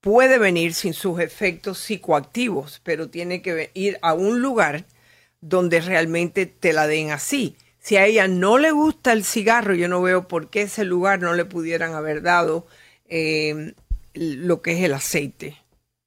puede 0.00 0.38
venir 0.38 0.74
sin 0.74 0.94
sus 0.94 1.20
efectos 1.20 1.78
psicoactivos, 1.78 2.80
pero 2.82 3.10
tiene 3.10 3.42
que 3.42 3.70
ir 3.74 3.98
a 4.02 4.14
un 4.14 4.40
lugar 4.40 4.86
donde 5.40 5.80
realmente 5.80 6.46
te 6.46 6.72
la 6.72 6.86
den 6.86 7.10
así. 7.10 7.56
Si 7.78 7.96
a 7.96 8.06
ella 8.06 8.28
no 8.28 8.58
le 8.58 8.70
gusta 8.70 9.12
el 9.12 9.24
cigarro, 9.24 9.74
yo 9.74 9.88
no 9.88 10.02
veo 10.02 10.28
por 10.28 10.50
qué 10.50 10.62
ese 10.62 10.84
lugar 10.84 11.20
no 11.20 11.34
le 11.34 11.44
pudieran 11.44 11.94
haber 11.94 12.22
dado 12.22 12.66
eh, 13.08 13.72
lo 14.14 14.62
que 14.62 14.72
es 14.72 14.82
el 14.82 14.92
aceite. 14.92 15.56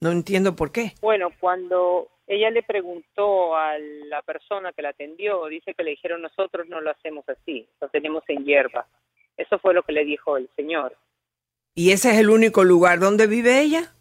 No 0.01 0.11
entiendo 0.11 0.55
por 0.55 0.71
qué. 0.71 0.93
Bueno, 1.01 1.29
cuando 1.39 2.09
ella 2.27 2.49
le 2.49 2.63
preguntó 2.63 3.55
a 3.55 3.77
la 3.77 4.21
persona 4.21 4.71
que 4.73 4.81
la 4.81 4.89
atendió, 4.89 5.45
dice 5.47 5.73
que 5.73 5.83
le 5.83 5.91
dijeron 5.91 6.21
nosotros 6.21 6.67
no 6.69 6.81
lo 6.81 6.91
hacemos 6.91 7.27
así, 7.29 7.67
lo 7.79 7.89
tenemos 7.89 8.23
en 8.27 8.45
hierba. 8.45 8.87
Eso 9.37 9.59
fue 9.59 9.73
lo 9.73 9.83
que 9.83 9.93
le 9.93 10.05
dijo 10.05 10.37
el 10.37 10.49
señor. 10.55 10.95
¿Y 11.73 11.91
ese 11.91 12.11
es 12.11 12.17
el 12.17 12.29
único 12.29 12.63
lugar 12.63 12.99
donde 12.99 13.27
vive 13.27 13.61
ella? 13.61 13.93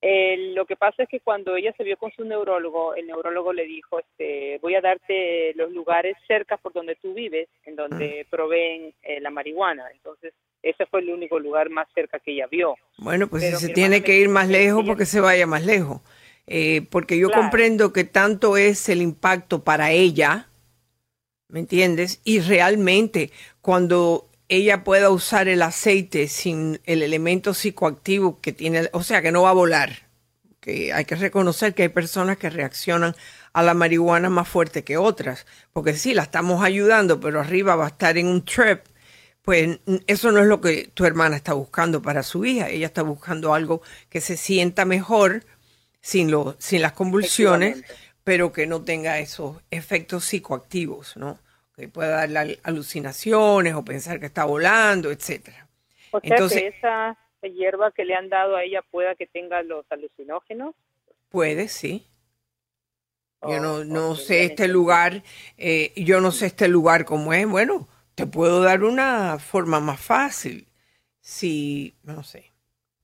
Eh, 0.00 0.52
lo 0.54 0.64
que 0.64 0.76
pasa 0.76 1.02
es 1.02 1.08
que 1.08 1.20
cuando 1.20 1.56
ella 1.56 1.74
se 1.76 1.82
vio 1.82 1.96
con 1.96 2.12
su 2.12 2.24
neurólogo, 2.24 2.94
el 2.94 3.06
neurólogo 3.08 3.52
le 3.52 3.64
dijo, 3.64 3.98
este, 3.98 4.58
voy 4.62 4.76
a 4.76 4.80
darte 4.80 5.52
los 5.54 5.72
lugares 5.72 6.16
cerca 6.28 6.56
por 6.56 6.72
donde 6.72 6.94
tú 6.96 7.14
vives, 7.14 7.48
en 7.64 7.74
donde 7.74 8.24
proveen 8.30 8.94
eh, 9.02 9.20
la 9.20 9.30
marihuana. 9.30 9.90
Entonces, 9.92 10.34
ese 10.62 10.86
fue 10.86 11.00
el 11.00 11.10
único 11.10 11.40
lugar 11.40 11.68
más 11.70 11.88
cerca 11.94 12.20
que 12.20 12.32
ella 12.32 12.46
vio. 12.46 12.76
Bueno, 12.98 13.26
pues 13.28 13.44
Pero 13.44 13.58
si 13.58 13.66
se 13.66 13.72
tiene 13.72 14.02
que 14.02 14.18
ir 14.18 14.28
más 14.28 14.48
lejos, 14.48 14.84
porque 14.86 15.04
se 15.04 15.20
vaya 15.20 15.46
más 15.46 15.64
lejos. 15.64 16.00
Eh, 16.46 16.82
porque 16.90 17.18
yo 17.18 17.28
Claro. 17.28 17.42
comprendo 17.42 17.92
que 17.92 18.04
tanto 18.04 18.56
es 18.56 18.88
el 18.88 19.02
impacto 19.02 19.64
para 19.64 19.90
ella, 19.90 20.48
¿me 21.48 21.60
entiendes? 21.60 22.20
Y 22.24 22.40
realmente 22.40 23.30
cuando 23.60 24.27
ella 24.48 24.82
pueda 24.82 25.10
usar 25.10 25.48
el 25.48 25.62
aceite 25.62 26.28
sin 26.28 26.80
el 26.84 27.02
elemento 27.02 27.54
psicoactivo 27.54 28.40
que 28.40 28.52
tiene, 28.52 28.88
o 28.92 29.02
sea, 29.02 29.22
que 29.22 29.32
no 29.32 29.42
va 29.42 29.50
a 29.50 29.54
volar, 29.54 30.08
que 30.60 30.92
hay 30.92 31.04
que 31.04 31.16
reconocer 31.16 31.74
que 31.74 31.82
hay 31.82 31.88
personas 31.90 32.38
que 32.38 32.50
reaccionan 32.50 33.14
a 33.52 33.62
la 33.62 33.74
marihuana 33.74 34.30
más 34.30 34.48
fuerte 34.48 34.84
que 34.84 34.96
otras, 34.96 35.46
porque 35.72 35.94
sí, 35.94 36.14
la 36.14 36.22
estamos 36.22 36.64
ayudando, 36.64 37.20
pero 37.20 37.40
arriba 37.40 37.76
va 37.76 37.86
a 37.86 37.88
estar 37.88 38.16
en 38.16 38.26
un 38.26 38.44
trip, 38.44 38.80
pues 39.42 39.80
eso 40.06 40.32
no 40.32 40.40
es 40.40 40.46
lo 40.46 40.60
que 40.60 40.90
tu 40.94 41.04
hermana 41.04 41.36
está 41.36 41.52
buscando 41.52 42.00
para 42.02 42.22
su 42.22 42.44
hija, 42.44 42.68
ella 42.68 42.86
está 42.86 43.02
buscando 43.02 43.54
algo 43.54 43.82
que 44.08 44.20
se 44.20 44.36
sienta 44.36 44.84
mejor 44.84 45.44
sin, 46.00 46.30
lo, 46.30 46.56
sin 46.58 46.82
las 46.82 46.92
convulsiones, 46.92 47.82
pero 48.24 48.52
que 48.52 48.66
no 48.66 48.82
tenga 48.82 49.18
esos 49.18 49.56
efectos 49.70 50.24
psicoactivos, 50.24 51.16
¿no? 51.16 51.38
Que 51.78 51.88
pueda 51.88 52.08
darle 52.16 52.38
al- 52.40 52.58
alucinaciones 52.64 53.74
o 53.74 53.84
pensar 53.84 54.18
que 54.18 54.26
está 54.26 54.44
volando, 54.44 55.10
etcétera. 55.12 55.68
O 56.10 56.20
sea 56.20 56.30
Entonces- 56.34 56.60
que 56.62 56.68
esa 56.68 57.16
hierba 57.42 57.92
que 57.92 58.04
le 58.04 58.14
han 58.14 58.28
dado 58.28 58.56
a 58.56 58.64
ella 58.64 58.82
pueda 58.90 59.14
que 59.14 59.26
tenga 59.28 59.62
los 59.62 59.86
alucinógenos. 59.90 60.74
Puede, 61.28 61.68
sí. 61.68 62.06
Yo 63.42 63.60
no, 63.60 63.84
no 63.84 64.16
sé 64.16 64.44
este 64.44 64.66
lugar, 64.66 65.22
eh, 65.56 65.92
yo 65.94 66.20
no 66.20 66.32
sé 66.32 66.46
este 66.46 66.66
lugar 66.66 67.04
cómo 67.04 67.32
es. 67.32 67.46
Bueno, 67.46 67.86
te 68.16 68.26
puedo 68.26 68.60
dar 68.62 68.82
una 68.82 69.38
forma 69.38 69.78
más 69.78 70.00
fácil. 70.00 70.66
Si, 71.20 71.94
no 72.02 72.24
sé, 72.24 72.50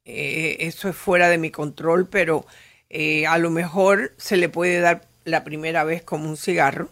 eh, 0.04 0.56
eso 0.60 0.88
es 0.88 0.96
fuera 0.96 1.28
de 1.28 1.38
mi 1.38 1.52
control, 1.52 2.08
pero 2.08 2.44
eh, 2.90 3.26
a 3.28 3.38
lo 3.38 3.50
mejor 3.50 4.12
se 4.16 4.36
le 4.36 4.48
puede 4.48 4.80
dar 4.80 5.02
la 5.24 5.44
primera 5.44 5.84
vez 5.84 6.02
como 6.02 6.28
un 6.28 6.36
cigarro 6.36 6.88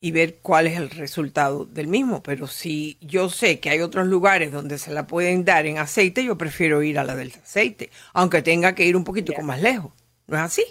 y 0.00 0.10
ver 0.12 0.36
cuál 0.42 0.66
es 0.66 0.76
el 0.76 0.90
resultado 0.90 1.64
del 1.64 1.86
mismo. 1.88 2.22
Pero 2.22 2.46
si 2.46 2.98
yo 3.00 3.28
sé 3.28 3.60
que 3.60 3.70
hay 3.70 3.80
otros 3.80 4.06
lugares 4.06 4.52
donde 4.52 4.78
se 4.78 4.92
la 4.92 5.06
pueden 5.06 5.44
dar 5.44 5.66
en 5.66 5.78
aceite, 5.78 6.24
yo 6.24 6.36
prefiero 6.38 6.82
ir 6.82 6.98
a 6.98 7.04
la 7.04 7.16
del 7.16 7.32
aceite, 7.32 7.90
aunque 8.12 8.42
tenga 8.42 8.74
que 8.74 8.84
ir 8.84 8.96
un 8.96 9.04
poquito 9.04 9.32
más 9.42 9.60
lejos. 9.62 9.92
¿No 10.26 10.36
es 10.36 10.42
así? 10.42 10.64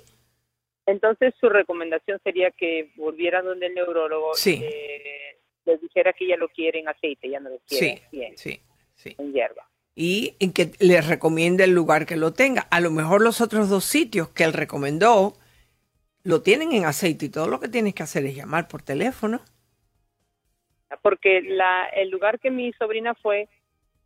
Entonces 0.86 1.34
su 1.40 1.50
recomendación 1.50 2.20
sería 2.24 2.52
que 2.52 2.92
volviera 2.96 3.42
donde 3.42 3.68
el 3.68 3.74
neurólogo 3.74 4.36
Sí. 4.36 4.62
eh, 4.64 5.40
les 5.66 5.82
dijera 5.82 6.14
que 6.14 6.26
ella 6.26 6.38
lo 6.38 6.48
quiere 6.50 6.80
en 6.80 6.88
aceite, 6.88 7.30
ya 7.30 7.40
no 7.40 7.50
lo 7.50 7.60
quiere 7.68 8.04
Sí, 8.12 8.22
en, 8.22 8.38
sí, 8.38 8.62
sí. 8.96 9.16
en 9.18 9.34
hierba. 9.34 9.68
y 9.96 10.36
en 10.40 10.52
que 10.54 10.74
le 10.80 11.02
recomiende 11.02 11.64
el 11.64 11.72
lugar 11.72 12.06
que 12.06 12.18
lo 12.18 12.34
tenga. 12.34 12.68
A 12.70 12.82
lo 12.82 12.92
mejor 12.92 13.22
los 13.22 13.42
otros 13.42 13.70
dos 13.70 13.86
sitios 13.86 14.30
que 14.30 14.44
él 14.44 14.54
recomendó 14.54 15.36
lo 16.26 16.42
tienen 16.42 16.74
en 16.74 16.86
aceite 16.86 17.28
y 17.28 17.30
todo 17.30 17.48
lo 17.48 17.60
que 17.60 17.70
tienes 17.70 17.94
que 17.94 18.04
hacer 18.04 18.26
es 18.26 18.36
llamar 18.36 18.68
por 18.68 18.82
teléfono. 18.82 19.42
Porque 21.02 21.42
la, 21.42 21.86
el 21.96 22.10
lugar 22.10 22.40
que 22.40 22.50
mi 22.50 22.74
sobrina 22.74 23.14
fue, 23.16 23.48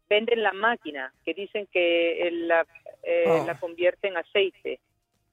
venden 0.10 0.44
la 0.44 0.52
máquina, 0.52 1.14
que 1.24 1.34
dicen 1.34 1.68
que 1.72 2.28
eh, 2.28 2.32
la, 2.32 2.66
eh, 3.04 3.24
Oh. 3.26 3.46
la 3.48 3.58
convierte 3.58 4.10
en 4.10 4.18
aceite. 4.18 4.80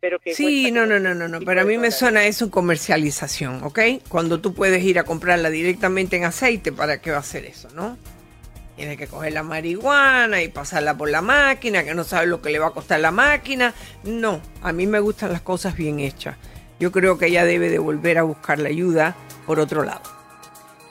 Pero 0.01 0.21
que 0.21 0.35
Sí, 0.35 0.71
no, 0.71 0.87
no, 0.87 1.01
no, 1.01 1.15
no, 1.15 1.27
no, 1.29 1.41
25 1.41 1.45
pero 1.45 1.61
a 1.63 1.65
mí 1.65 1.77
me 1.79 1.91
suena 1.91 2.25
eso 2.27 2.51
comercialización, 2.51 3.65
¿ok? 3.65 3.81
Cuando 4.09 4.41
tú 4.41 4.55
puedes 4.55 4.85
ir 4.85 4.99
a 4.99 5.05
comprarla 5.05 5.51
directamente 5.51 6.17
en 6.17 6.25
aceite, 6.25 6.71
¿para 6.71 7.01
qué 7.01 7.11
va 7.11 7.17
a 7.17 7.21
hacer 7.21 7.47
eso, 7.47 7.69
no? 7.75 7.99
Tienes 8.77 8.99
que 8.99 9.09
coger 9.09 9.33
la 9.33 9.43
marihuana 9.43 10.43
y 10.43 10.49
pasarla 10.49 10.97
por 10.97 11.11
la 11.11 11.23
máquina, 11.23 11.83
que 11.83 11.95
no 11.95 12.05
sabes 12.05 12.29
lo 12.29 12.43
que 12.43 12.51
le 12.51 12.59
va 12.61 12.69
a 12.69 12.73
costar 12.73 13.01
la 13.01 13.11
máquina. 13.11 13.75
No, 14.05 14.41
a 14.63 14.73
mí 14.73 14.87
me 14.87 15.01
gustan 15.01 15.33
las 15.33 15.41
cosas 15.41 15.77
bien 15.77 15.99
hechas. 15.99 16.37
Yo 16.79 16.93
creo 16.93 17.17
que 17.17 17.27
ella 17.27 17.45
debe 17.45 17.71
de 17.71 17.79
volver 17.79 18.19
a 18.19 18.23
buscar 18.23 18.59
la 18.59 18.69
ayuda 18.69 19.17
por 19.47 19.61
otro 19.61 19.83
lado. 19.83 20.03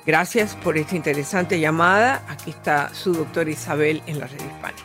Gracias 0.05 0.55
por 0.55 0.77
esta 0.77 0.95
interesante 0.95 1.59
llamada. 1.59 2.23
Aquí 2.27 2.51
está 2.51 2.93
su 2.93 3.13
doctora 3.13 3.49
Isabel 3.49 4.01
en 4.07 4.19
la 4.19 4.27
red 4.27 4.39
hispana. 4.39 4.77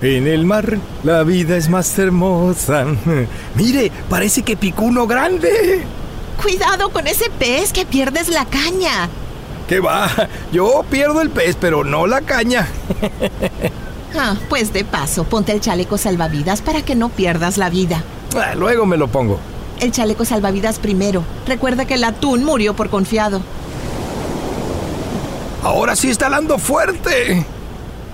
En 0.00 0.28
el 0.28 0.44
mar 0.44 0.78
la 1.02 1.24
vida 1.24 1.56
es 1.56 1.68
más 1.68 1.98
hermosa. 1.98 2.86
Mire, 3.56 3.90
parece 4.08 4.42
que 4.42 4.56
picó 4.56 4.84
uno 4.84 5.06
grande. 5.06 5.82
Cuidado 6.40 6.90
con 6.90 7.06
ese 7.08 7.30
pez 7.30 7.72
que 7.72 7.84
pierdes 7.84 8.28
la 8.28 8.44
caña. 8.44 9.08
¿Qué 9.68 9.80
va? 9.80 10.08
Yo 10.50 10.82
pierdo 10.90 11.20
el 11.20 11.28
pez, 11.30 11.56
pero 11.60 11.84
no 11.84 12.06
la 12.06 12.22
caña. 12.22 12.66
Ah, 14.18 14.36
pues 14.48 14.72
de 14.72 14.86
paso, 14.86 15.24
ponte 15.24 15.52
el 15.52 15.60
chaleco 15.60 15.98
salvavidas 15.98 16.62
para 16.62 16.80
que 16.80 16.94
no 16.94 17.10
pierdas 17.10 17.58
la 17.58 17.68
vida. 17.68 18.02
Ah, 18.34 18.54
luego 18.56 18.86
me 18.86 18.96
lo 18.96 19.06
pongo. 19.06 19.38
El 19.80 19.92
chaleco 19.92 20.24
salvavidas 20.24 20.78
primero. 20.78 21.22
Recuerda 21.46 21.84
que 21.84 21.94
el 21.94 22.02
atún 22.02 22.42
murió 22.42 22.74
por 22.74 22.88
confiado. 22.88 23.42
Ahora 25.62 25.94
sí 25.94 26.08
está 26.08 26.30
dando 26.30 26.58
fuerte. 26.58 27.44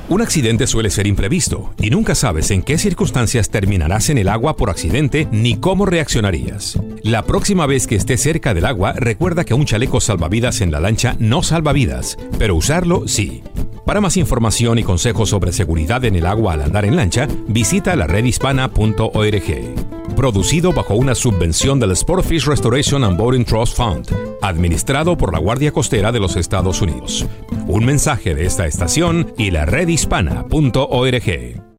Un 0.06 0.20
accidente 0.20 0.66
suele 0.66 0.90
ser 0.90 1.06
imprevisto 1.06 1.72
y 1.80 1.88
nunca 1.88 2.14
sabes 2.14 2.50
en 2.50 2.62
qué 2.62 2.76
circunstancias 2.76 3.48
terminarás 3.48 4.10
en 4.10 4.18
el 4.18 4.28
agua 4.28 4.54
por 4.54 4.68
accidente 4.68 5.26
ni 5.32 5.56
cómo 5.56 5.86
reaccionarías. 5.86 6.78
La 7.02 7.22
próxima 7.24 7.66
vez 7.66 7.86
que 7.86 7.96
estés 7.96 8.20
cerca 8.20 8.52
del 8.52 8.66
agua, 8.66 8.92
recuerda 8.92 9.44
que 9.44 9.54
un 9.54 9.64
chaleco 9.64 10.02
salvavidas 10.02 10.60
en 10.60 10.70
la 10.70 10.80
lancha 10.80 11.16
no 11.18 11.42
salva 11.42 11.72
vidas, 11.72 12.18
pero 12.38 12.54
usarlo 12.54 13.08
sí. 13.08 13.42
Para 13.84 14.00
más 14.00 14.16
información 14.16 14.78
y 14.78 14.82
consejos 14.82 15.28
sobre 15.28 15.52
seguridad 15.52 16.04
en 16.04 16.16
el 16.16 16.26
agua 16.26 16.54
al 16.54 16.62
andar 16.62 16.86
en 16.86 16.96
lancha, 16.96 17.28
visita 17.48 17.94
la 17.96 18.06
redhispana.org. 18.06 20.14
Producido 20.16 20.72
bajo 20.72 20.94
una 20.94 21.14
subvención 21.14 21.78
del 21.80 21.94
Sportfish 21.94 22.46
Restoration 22.46 23.04
and 23.04 23.18
Boating 23.18 23.44
Trust 23.44 23.76
Fund, 23.76 24.08
administrado 24.40 25.18
por 25.18 25.32
la 25.32 25.38
Guardia 25.38 25.70
Costera 25.70 26.12
de 26.12 26.20
los 26.20 26.36
Estados 26.36 26.80
Unidos. 26.80 27.26
Un 27.66 27.84
mensaje 27.84 28.34
de 28.34 28.46
esta 28.46 28.66
estación 28.66 29.34
y 29.36 29.50
la 29.50 29.66
redhispana.org. 29.66 31.73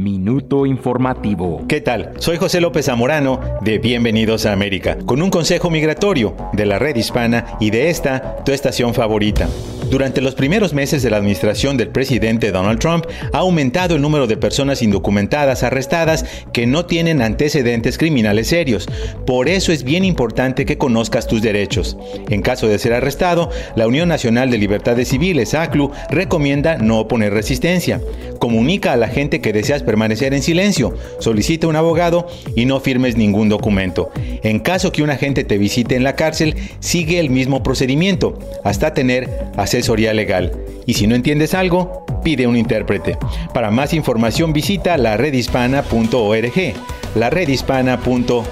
Minuto 0.00 0.64
informativo. 0.64 1.66
¿Qué 1.68 1.82
tal? 1.82 2.14
Soy 2.20 2.38
José 2.38 2.62
López 2.62 2.86
Zamorano 2.86 3.38
de 3.60 3.78
Bienvenidos 3.78 4.46
a 4.46 4.54
América, 4.54 4.96
con 5.04 5.20
un 5.20 5.28
consejo 5.28 5.68
migratorio 5.68 6.34
de 6.54 6.64
la 6.64 6.78
red 6.78 6.96
hispana 6.96 7.58
y 7.60 7.68
de 7.68 7.90
esta, 7.90 8.36
tu 8.42 8.52
estación 8.52 8.94
favorita. 8.94 9.46
Durante 9.90 10.20
los 10.20 10.36
primeros 10.36 10.72
meses 10.72 11.02
de 11.02 11.10
la 11.10 11.16
administración 11.16 11.76
del 11.76 11.88
presidente 11.88 12.52
Donald 12.52 12.78
Trump, 12.78 13.06
ha 13.32 13.38
aumentado 13.38 13.96
el 13.96 14.02
número 14.02 14.28
de 14.28 14.36
personas 14.36 14.82
indocumentadas 14.82 15.64
arrestadas 15.64 16.24
que 16.52 16.64
no 16.64 16.86
tienen 16.86 17.20
antecedentes 17.20 17.98
criminales 17.98 18.46
serios. 18.46 18.88
Por 19.26 19.48
eso 19.48 19.72
es 19.72 19.82
bien 19.82 20.04
importante 20.04 20.64
que 20.64 20.78
conozcas 20.78 21.26
tus 21.26 21.42
derechos. 21.42 21.98
En 22.28 22.40
caso 22.40 22.68
de 22.68 22.78
ser 22.78 22.94
arrestado, 22.94 23.50
la 23.74 23.88
Unión 23.88 24.08
Nacional 24.08 24.48
de 24.50 24.58
Libertades 24.58 25.08
Civiles, 25.08 25.54
ACLU, 25.54 25.90
recomienda 26.08 26.78
no 26.78 27.00
oponer 27.00 27.34
resistencia. 27.34 28.00
Comunica 28.38 28.92
a 28.92 28.96
la 28.96 29.08
gente 29.08 29.40
que 29.40 29.52
deseas 29.52 29.82
permanecer 29.90 30.34
en 30.34 30.42
silencio, 30.44 30.94
solicita 31.18 31.66
un 31.66 31.74
abogado 31.74 32.28
y 32.54 32.64
no 32.64 32.78
firmes 32.78 33.16
ningún 33.16 33.48
documento. 33.48 34.12
En 34.44 34.60
caso 34.60 34.92
que 34.92 35.02
un 35.02 35.10
agente 35.10 35.42
te 35.42 35.58
visite 35.58 35.96
en 35.96 36.04
la 36.04 36.14
cárcel, 36.14 36.54
sigue 36.78 37.18
el 37.18 37.28
mismo 37.28 37.64
procedimiento 37.64 38.38
hasta 38.62 38.94
tener 38.94 39.28
asesoría 39.56 40.14
legal. 40.14 40.52
Y 40.86 40.94
si 40.94 41.08
no 41.08 41.16
entiendes 41.16 41.54
algo, 41.54 42.06
pide 42.22 42.46
un 42.46 42.56
intérprete. 42.56 43.18
Para 43.52 43.72
más 43.72 43.92
información 43.92 44.52
visita 44.52 44.96
la 44.96 45.16
redhispana.org. 45.16 46.74
La 47.16 47.30
redhispana.org. 47.30 48.44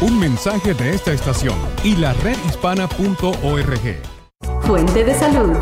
Un 0.00 0.18
mensaje 0.18 0.72
de 0.72 0.94
esta 0.94 1.12
estación 1.12 1.58
y 1.84 1.94
la 1.96 2.14
redhispana.org. 2.14 4.17
Fuente 4.68 5.02
de 5.02 5.14
salud. 5.14 5.56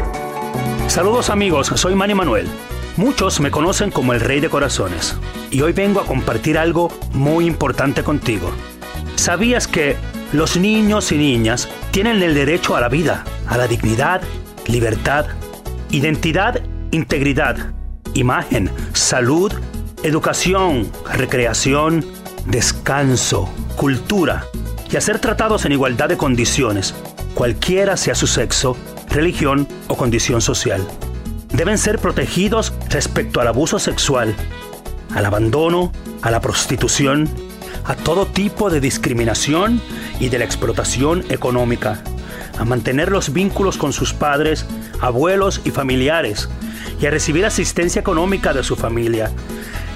Saludos 0.88 1.30
amigos, 1.30 1.68
soy 1.76 1.94
Manny 1.94 2.16
Manuel. 2.16 2.48
Muchos 2.96 3.38
me 3.38 3.52
conocen 3.52 3.92
como 3.92 4.14
el 4.14 4.20
Rey 4.20 4.40
de 4.40 4.48
Corazones 4.48 5.14
y 5.48 5.60
hoy 5.60 5.72
vengo 5.72 6.00
a 6.00 6.04
compartir 6.04 6.58
algo 6.58 6.90
muy 7.12 7.46
importante 7.46 8.02
contigo. 8.02 8.50
¿Sabías 9.14 9.68
que 9.68 9.94
los 10.32 10.56
niños 10.56 11.12
y 11.12 11.18
niñas 11.18 11.68
tienen 11.92 12.20
el 12.20 12.34
derecho 12.34 12.74
a 12.74 12.80
la 12.80 12.88
vida, 12.88 13.22
a 13.46 13.56
la 13.56 13.68
dignidad, 13.68 14.22
libertad, 14.66 15.26
identidad, 15.92 16.60
integridad, 16.90 17.74
imagen, 18.14 18.72
salud, 18.92 19.52
educación, 20.02 20.90
recreación, 21.14 22.04
descanso, 22.44 23.48
cultura 23.76 24.46
y 24.90 24.96
a 24.96 25.00
ser 25.00 25.20
tratados 25.20 25.64
en 25.64 25.70
igualdad 25.70 26.08
de 26.08 26.16
condiciones, 26.16 26.92
cualquiera 27.34 27.96
sea 27.96 28.16
su 28.16 28.26
sexo, 28.26 28.76
religión 29.08 29.68
o 29.88 29.96
condición 29.96 30.40
social? 30.40 30.86
Deben 31.52 31.78
ser 31.78 31.98
protegidos 31.98 32.72
respecto 32.90 33.40
al 33.40 33.48
abuso 33.48 33.78
sexual, 33.78 34.34
al 35.14 35.24
abandono, 35.24 35.92
a 36.22 36.30
la 36.30 36.40
prostitución, 36.40 37.28
a 37.84 37.94
todo 37.94 38.26
tipo 38.26 38.68
de 38.68 38.80
discriminación 38.80 39.80
y 40.20 40.28
de 40.28 40.38
la 40.38 40.44
explotación 40.44 41.24
económica, 41.28 42.02
a 42.58 42.64
mantener 42.64 43.10
los 43.10 43.32
vínculos 43.32 43.76
con 43.76 43.92
sus 43.92 44.12
padres, 44.12 44.66
abuelos 45.00 45.60
y 45.64 45.70
familiares, 45.70 46.48
y 47.00 47.06
a 47.06 47.10
recibir 47.10 47.44
asistencia 47.44 48.00
económica 48.00 48.52
de 48.52 48.62
su 48.62 48.76
familia. 48.76 49.30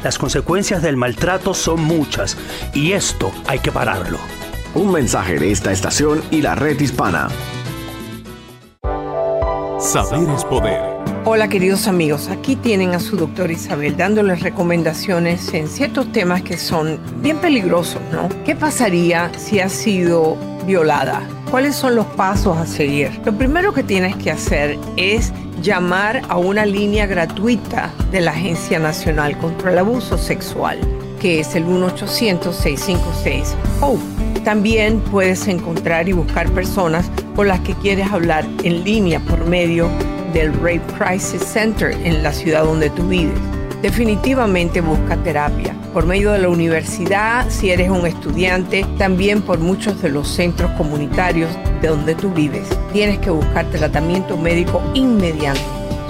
Las 0.05 0.19
consecuencias 0.19 0.83
del 0.83 0.97
maltrato 0.97 1.53
son 1.53 1.83
muchas 1.83 2.37
y 2.75 2.93
esto 2.93 3.33
hay 3.47 3.59
que 3.59 3.73
pararlo. 3.73 4.19
Un 4.75 4.93
mensaje 4.93 5.39
de 5.39 5.51
esta 5.51 5.73
estación 5.73 6.23
y 6.31 6.43
la 6.43 6.55
red 6.55 6.79
hispana. 6.81 7.29
Saber 9.81 10.29
es 10.29 10.45
poder. 10.45 10.79
Hola 11.25 11.49
queridos 11.49 11.89
amigos, 11.89 12.29
aquí 12.29 12.55
tienen 12.55 12.91
a 12.91 13.01
su 13.01 13.17
doctor 13.17 13.51
Isabel 13.51 13.97
dándoles 13.97 14.41
recomendaciones 14.41 15.55
en 15.55 15.69
ciertos 15.69 16.13
temas 16.13 16.43
que 16.43 16.59
son 16.59 17.01
bien 17.23 17.39
peligrosos, 17.39 18.03
¿no? 18.13 18.29
¿Qué 18.45 18.55
pasaría 18.55 19.33
si 19.39 19.59
has 19.59 19.73
sido 19.73 20.37
violada? 20.67 21.23
¿Cuáles 21.51 21.77
son 21.77 21.97
los 21.97 22.05
pasos 22.05 22.59
a 22.59 22.67
seguir? 22.67 23.11
Lo 23.25 23.33
primero 23.33 23.73
que 23.73 23.83
tienes 23.83 24.15
que 24.17 24.31
hacer 24.31 24.79
es 24.99 25.33
llamar 25.63 26.21
a 26.29 26.37
una 26.37 26.67
línea 26.67 27.07
gratuita 27.07 27.91
de 28.13 28.21
la 28.21 28.33
Agencia 28.33 28.79
Nacional 28.79 29.39
contra 29.39 29.73
el 29.73 29.79
Abuso 29.79 30.19
Sexual, 30.19 30.79
que 31.21 31.41
es 31.41 31.55
el 31.55 31.65
1-800-656-HOPE. 31.65 34.20
También 34.45 35.01
puedes 35.01 35.47
encontrar 35.49 36.09
y 36.09 36.13
buscar 36.13 36.51
personas 36.51 37.11
con 37.37 37.49
las 37.49 37.61
que 37.61 37.75
quieres 37.75 38.11
hablar 38.11 38.47
en 38.63 38.85
línea 38.85 39.21
por 39.21 39.47
medio 39.47 39.89
del 40.33 40.53
Rape 40.55 40.83
Crisis 40.99 41.43
Center 41.43 41.93
en 42.05 42.23
la 42.23 42.33
ciudad 42.33 42.65
donde 42.65 42.91
tú 42.91 43.07
vives. 43.07 43.39
Definitivamente 43.83 44.81
busca 44.81 45.17
terapia 45.23 45.75
por 45.93 46.07
medio 46.07 46.33
de 46.33 46.39
la 46.39 46.49
universidad, 46.49 47.49
si 47.49 47.71
eres 47.71 47.91
un 47.91 48.07
estudiante, 48.07 48.87
también 48.97 49.43
por 49.43 49.59
muchos 49.59 50.01
de 50.03 50.11
los 50.11 50.29
centros 50.29 50.71
comunitarios 50.73 51.51
de 51.83 51.89
donde 51.89 52.15
tú 52.15 52.33
vives. 52.33 52.69
Tienes 52.93 53.19
que 53.19 53.31
buscar 53.31 53.67
tratamiento 53.71 54.37
médico 54.37 54.81
inmediato. 54.95 55.61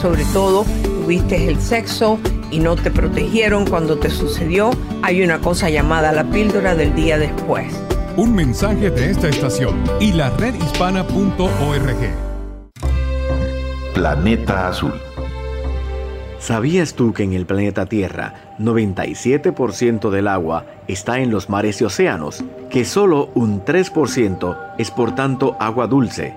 Sobre 0.03 0.25
todo, 0.27 0.65
tuviste 0.83 1.49
el 1.49 1.61
sexo 1.61 2.19
y 2.51 2.59
no 2.59 2.77
te 2.77 2.91
protegieron 2.91 3.67
cuando 3.67 3.99
te 3.99 4.11
sucedió, 4.11 4.71
hay 5.03 5.23
una 5.23 5.41
cosa 5.41 5.71
llamada 5.71 6.13
la 6.13 6.25
píldora 6.25 6.75
del 6.75 6.95
día 6.95 7.17
después. 7.17 7.73
Un 8.21 8.35
mensaje 8.35 8.91
de 8.91 9.13
esta 9.13 9.31
estación 9.31 9.83
y 9.99 10.13
la 10.13 10.29
redhispana.org. 10.29 11.97
Planeta 13.95 14.69
Azul. 14.69 14.93
¿Sabías 16.39 16.93
tú 16.93 17.15
que 17.15 17.23
en 17.23 17.33
el 17.33 17.47
planeta 17.47 17.87
Tierra 17.87 18.57
97% 18.59 20.11
del 20.11 20.29
agua 20.29 20.67
está 20.87 21.21
en 21.21 21.31
los 21.31 21.49
mares 21.49 21.81
y 21.81 21.85
océanos? 21.85 22.45
Que 22.69 22.85
solo 22.85 23.31
un 23.35 23.65
3% 23.65 24.75
es 24.77 24.91
por 24.91 25.15
tanto 25.15 25.57
agua 25.59 25.87
dulce. 25.87 26.37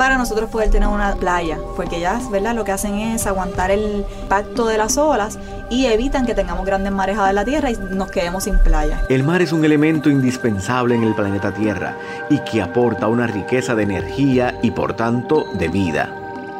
para 0.00 0.16
nosotros 0.16 0.48
poder 0.48 0.70
tener 0.70 0.88
una 0.88 1.14
playa, 1.16 1.58
porque 1.76 1.98
ellas, 1.98 2.30
¿verdad? 2.30 2.54
Lo 2.54 2.64
que 2.64 2.72
hacen 2.72 2.94
es 2.94 3.26
aguantar 3.26 3.70
el 3.70 4.06
impacto 4.22 4.66
de 4.66 4.78
las 4.78 4.96
olas 4.96 5.38
y 5.68 5.84
evitan 5.84 6.24
que 6.24 6.34
tengamos 6.34 6.64
grandes 6.64 6.90
marejadas 6.90 7.28
en 7.28 7.34
la 7.34 7.44
tierra 7.44 7.70
y 7.70 7.76
nos 7.76 8.10
quedemos 8.10 8.44
sin 8.44 8.56
playa. 8.60 9.02
El 9.10 9.24
mar 9.24 9.42
es 9.42 9.52
un 9.52 9.62
elemento 9.62 10.08
indispensable 10.08 10.94
en 10.94 11.02
el 11.02 11.14
planeta 11.14 11.52
Tierra 11.52 11.98
y 12.30 12.38
que 12.38 12.62
aporta 12.62 13.08
una 13.08 13.26
riqueza 13.26 13.74
de 13.74 13.82
energía 13.82 14.58
y 14.62 14.70
por 14.70 14.94
tanto 14.94 15.44
de 15.52 15.68
vida. 15.68 16.08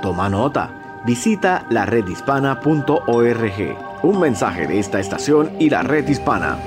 Toma 0.02 0.28
nota. 0.28 0.68
Visita 1.06 1.64
la 1.70 1.86
redhispana.org. 1.86 3.78
Un 4.02 4.20
mensaje 4.20 4.66
de 4.66 4.78
esta 4.78 5.00
estación 5.00 5.52
y 5.58 5.70
la 5.70 5.82
red 5.82 6.06
hispana. 6.06 6.58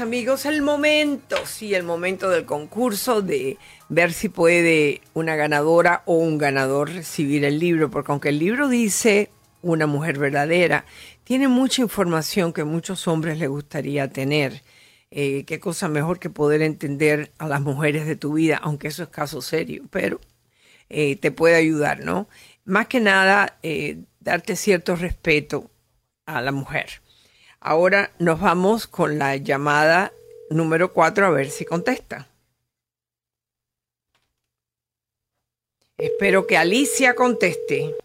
Amigos, 0.00 0.46
el 0.46 0.62
momento, 0.62 1.36
sí, 1.46 1.74
el 1.74 1.82
momento 1.82 2.30
del 2.30 2.44
concurso 2.44 3.22
de 3.22 3.58
ver 3.88 4.12
si 4.12 4.28
puede 4.28 5.00
una 5.14 5.36
ganadora 5.36 6.02
o 6.06 6.14
un 6.14 6.38
ganador 6.38 6.90
recibir 6.90 7.44
el 7.44 7.58
libro, 7.58 7.90
porque 7.90 8.12
aunque 8.12 8.30
el 8.30 8.38
libro 8.38 8.68
dice 8.68 9.30
una 9.62 9.86
mujer 9.86 10.18
verdadera, 10.18 10.84
tiene 11.24 11.48
mucha 11.48 11.82
información 11.82 12.52
que 12.52 12.64
muchos 12.64 13.06
hombres 13.08 13.38
les 13.38 13.48
gustaría 13.48 14.08
tener. 14.08 14.62
Eh, 15.10 15.44
qué 15.44 15.60
cosa 15.60 15.88
mejor 15.88 16.18
que 16.18 16.30
poder 16.30 16.62
entender 16.62 17.32
a 17.38 17.46
las 17.48 17.60
mujeres 17.60 18.06
de 18.06 18.16
tu 18.16 18.34
vida, 18.34 18.58
aunque 18.62 18.88
eso 18.88 19.02
es 19.02 19.08
caso 19.10 19.42
serio, 19.42 19.84
pero 19.90 20.20
eh, 20.88 21.16
te 21.16 21.30
puede 21.30 21.56
ayudar, 21.56 22.00
¿no? 22.00 22.28
Más 22.64 22.88
que 22.88 23.00
nada, 23.00 23.58
eh, 23.62 23.98
darte 24.20 24.56
cierto 24.56 24.96
respeto 24.96 25.70
a 26.26 26.40
la 26.40 26.52
mujer. 26.52 27.03
Ahora 27.66 28.12
nos 28.18 28.40
vamos 28.40 28.86
con 28.86 29.18
la 29.18 29.36
llamada 29.36 30.12
número 30.50 30.92
4 30.92 31.24
a 31.24 31.30
ver 31.30 31.48
si 31.48 31.64
contesta. 31.64 32.28
Espero 35.96 36.46
que 36.46 36.58
Alicia 36.58 37.14
conteste. 37.14 37.96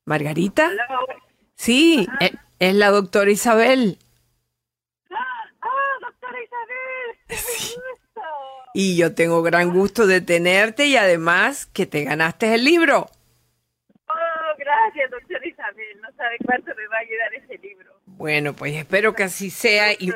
Margarita. 0.07 0.71
Sí, 1.55 2.09
es, 2.21 2.33
es 2.59 2.75
la 2.75 2.89
doctora 2.89 3.31
Isabel. 3.31 3.99
Ah, 5.11 5.45
doctora 6.01 6.39
Isabel. 6.43 7.19
Sí. 7.37 7.75
Y 8.81 8.95
yo 8.95 9.13
tengo 9.13 9.43
gran 9.43 9.73
gusto 9.73 10.07
de 10.07 10.21
tenerte 10.21 10.87
y 10.87 10.97
además 10.97 11.67
que 11.67 11.85
te 11.85 12.05
ganaste 12.05 12.55
el 12.55 12.63
libro. 12.63 13.11
Oh, 14.09 14.57
gracias, 14.57 15.11
doctora 15.11 15.49
Isabel. 15.49 16.01
No 16.01 16.07
sabe 16.17 16.37
cuánto 16.47 16.73
me 16.77 16.87
va 16.87 16.99
a 16.99 17.01
ayudar 17.01 17.35
ese 17.35 17.59
libro. 17.59 17.93
Bueno, 18.07 18.55
pues 18.55 18.77
espero 18.77 19.17
que 19.17 19.25
así 19.25 19.51
sea 19.51 19.95
y 19.95 20.13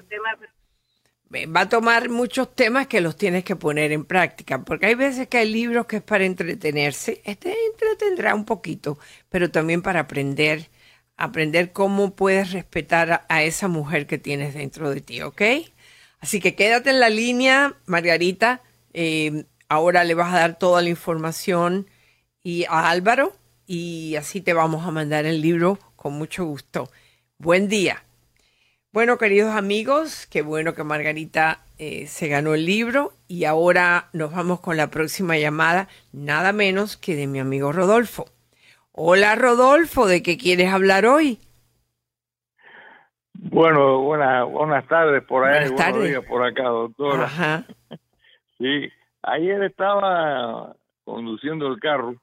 va 1.46 1.60
a 1.62 1.68
tomar 1.68 2.08
muchos 2.08 2.54
temas 2.54 2.86
que 2.86 3.00
los 3.00 3.16
tienes 3.16 3.42
que 3.42 3.56
poner 3.56 3.90
en 3.90 4.04
práctica, 4.04 4.62
porque 4.62 4.86
hay 4.86 4.94
veces 4.94 5.26
que 5.26 5.38
hay 5.38 5.50
libros 5.50 5.86
que 5.86 5.96
es 5.96 6.02
para 6.02 6.24
entretenerse, 6.24 7.20
este 7.24 7.56
entretendrá 7.72 8.32
un 8.32 8.44
poquito, 8.44 8.96
pero 9.28 9.50
también 9.50 9.82
para 9.82 9.98
aprender, 9.98 10.68
aprender 11.16 11.72
cómo 11.72 12.14
puedes 12.14 12.52
respetar 12.52 13.10
a, 13.10 13.26
a 13.28 13.42
esa 13.42 13.66
mujer 13.66 14.06
que 14.06 14.18
tienes 14.18 14.54
dentro 14.54 14.88
de 14.90 15.00
ti, 15.00 15.20
¿ok? 15.20 15.42
Así 16.22 16.38
que 16.38 16.54
quédate 16.54 16.88
en 16.88 17.00
la 17.00 17.10
línea, 17.10 17.74
Margarita. 17.84 18.62
Eh, 18.94 19.44
ahora 19.68 20.04
le 20.04 20.14
vas 20.14 20.32
a 20.32 20.38
dar 20.38 20.56
toda 20.56 20.80
la 20.80 20.88
información 20.88 21.88
y 22.44 22.64
a 22.66 22.90
Álvaro 22.90 23.36
y 23.66 24.14
así 24.14 24.40
te 24.40 24.52
vamos 24.52 24.86
a 24.86 24.92
mandar 24.92 25.26
el 25.26 25.40
libro 25.40 25.80
con 25.96 26.12
mucho 26.12 26.44
gusto. 26.44 26.88
Buen 27.38 27.68
día. 27.68 28.04
Bueno, 28.92 29.18
queridos 29.18 29.56
amigos, 29.56 30.28
qué 30.30 30.42
bueno 30.42 30.74
que 30.74 30.84
Margarita 30.84 31.64
eh, 31.78 32.06
se 32.06 32.28
ganó 32.28 32.54
el 32.54 32.66
libro 32.66 33.14
y 33.26 33.44
ahora 33.44 34.08
nos 34.12 34.30
vamos 34.30 34.60
con 34.60 34.76
la 34.76 34.92
próxima 34.92 35.38
llamada, 35.38 35.88
nada 36.12 36.52
menos 36.52 36.96
que 36.96 37.16
de 37.16 37.26
mi 37.26 37.40
amigo 37.40 37.72
Rodolfo. 37.72 38.26
Hola 38.92 39.34
Rodolfo, 39.34 40.06
¿de 40.06 40.22
qué 40.22 40.38
quieres 40.38 40.72
hablar 40.72 41.04
hoy? 41.04 41.40
Bueno, 43.44 44.00
buenas 44.02 44.48
buenas 44.48 44.86
tardes 44.86 45.24
por 45.24 45.44
allá 45.44 45.68
Buenas 45.70 45.76
tardes. 45.76 46.08
días 46.10 46.24
por 46.26 46.44
acá, 46.44 46.62
doctora. 46.64 47.24
Ajá. 47.24 47.64
Sí, 48.58 48.88
ayer 49.22 49.60
estaba 49.64 50.76
conduciendo 51.02 51.66
el 51.66 51.80
carro 51.80 52.14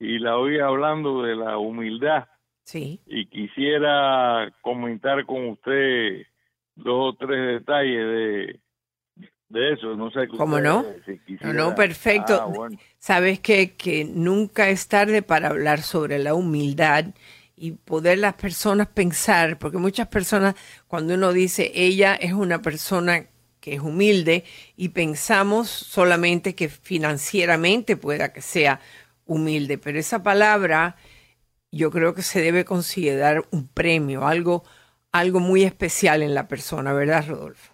y 0.00 0.18
la 0.18 0.38
oí 0.38 0.58
hablando 0.58 1.22
de 1.24 1.36
la 1.36 1.58
humildad 1.58 2.24
Sí. 2.64 3.02
y 3.04 3.26
quisiera 3.26 4.50
comentar 4.62 5.26
con 5.26 5.50
usted 5.50 6.22
dos 6.74 7.12
o 7.12 7.16
tres 7.18 7.58
detalles 7.58 7.98
de, 7.98 8.60
de 9.50 9.72
eso. 9.74 9.94
No 9.94 10.10
sé. 10.10 10.26
¿Cómo 10.28 10.58
no? 10.58 10.86
si 11.04 11.20
No, 11.42 11.74
perfecto. 11.74 12.38
Ah, 12.40 12.46
bueno. 12.46 12.78
Sabes 12.96 13.40
que, 13.40 13.76
que 13.76 14.06
nunca 14.06 14.70
es 14.70 14.88
tarde 14.88 15.20
para 15.20 15.48
hablar 15.48 15.80
sobre 15.80 16.18
la 16.18 16.32
humildad 16.32 17.04
y 17.64 17.72
poder 17.72 18.18
las 18.18 18.34
personas 18.34 18.88
pensar, 18.88 19.58
porque 19.58 19.78
muchas 19.78 20.08
personas, 20.08 20.54
cuando 20.86 21.14
uno 21.14 21.32
dice 21.32 21.72
ella 21.74 22.14
es 22.14 22.34
una 22.34 22.60
persona 22.60 23.24
que 23.58 23.72
es 23.72 23.80
humilde 23.80 24.44
y 24.76 24.90
pensamos 24.90 25.70
solamente 25.70 26.54
que 26.54 26.68
financieramente 26.68 27.96
pueda 27.96 28.34
que 28.34 28.42
sea 28.42 28.80
humilde, 29.24 29.78
pero 29.78 29.98
esa 29.98 30.22
palabra 30.22 30.96
yo 31.72 31.90
creo 31.90 32.14
que 32.14 32.20
se 32.20 32.42
debe 32.42 32.66
considerar 32.66 33.44
un 33.50 33.66
premio, 33.66 34.26
algo, 34.26 34.64
algo 35.10 35.40
muy 35.40 35.62
especial 35.62 36.22
en 36.22 36.34
la 36.34 36.46
persona, 36.46 36.92
¿verdad, 36.92 37.24
Rodolfo? 37.26 37.72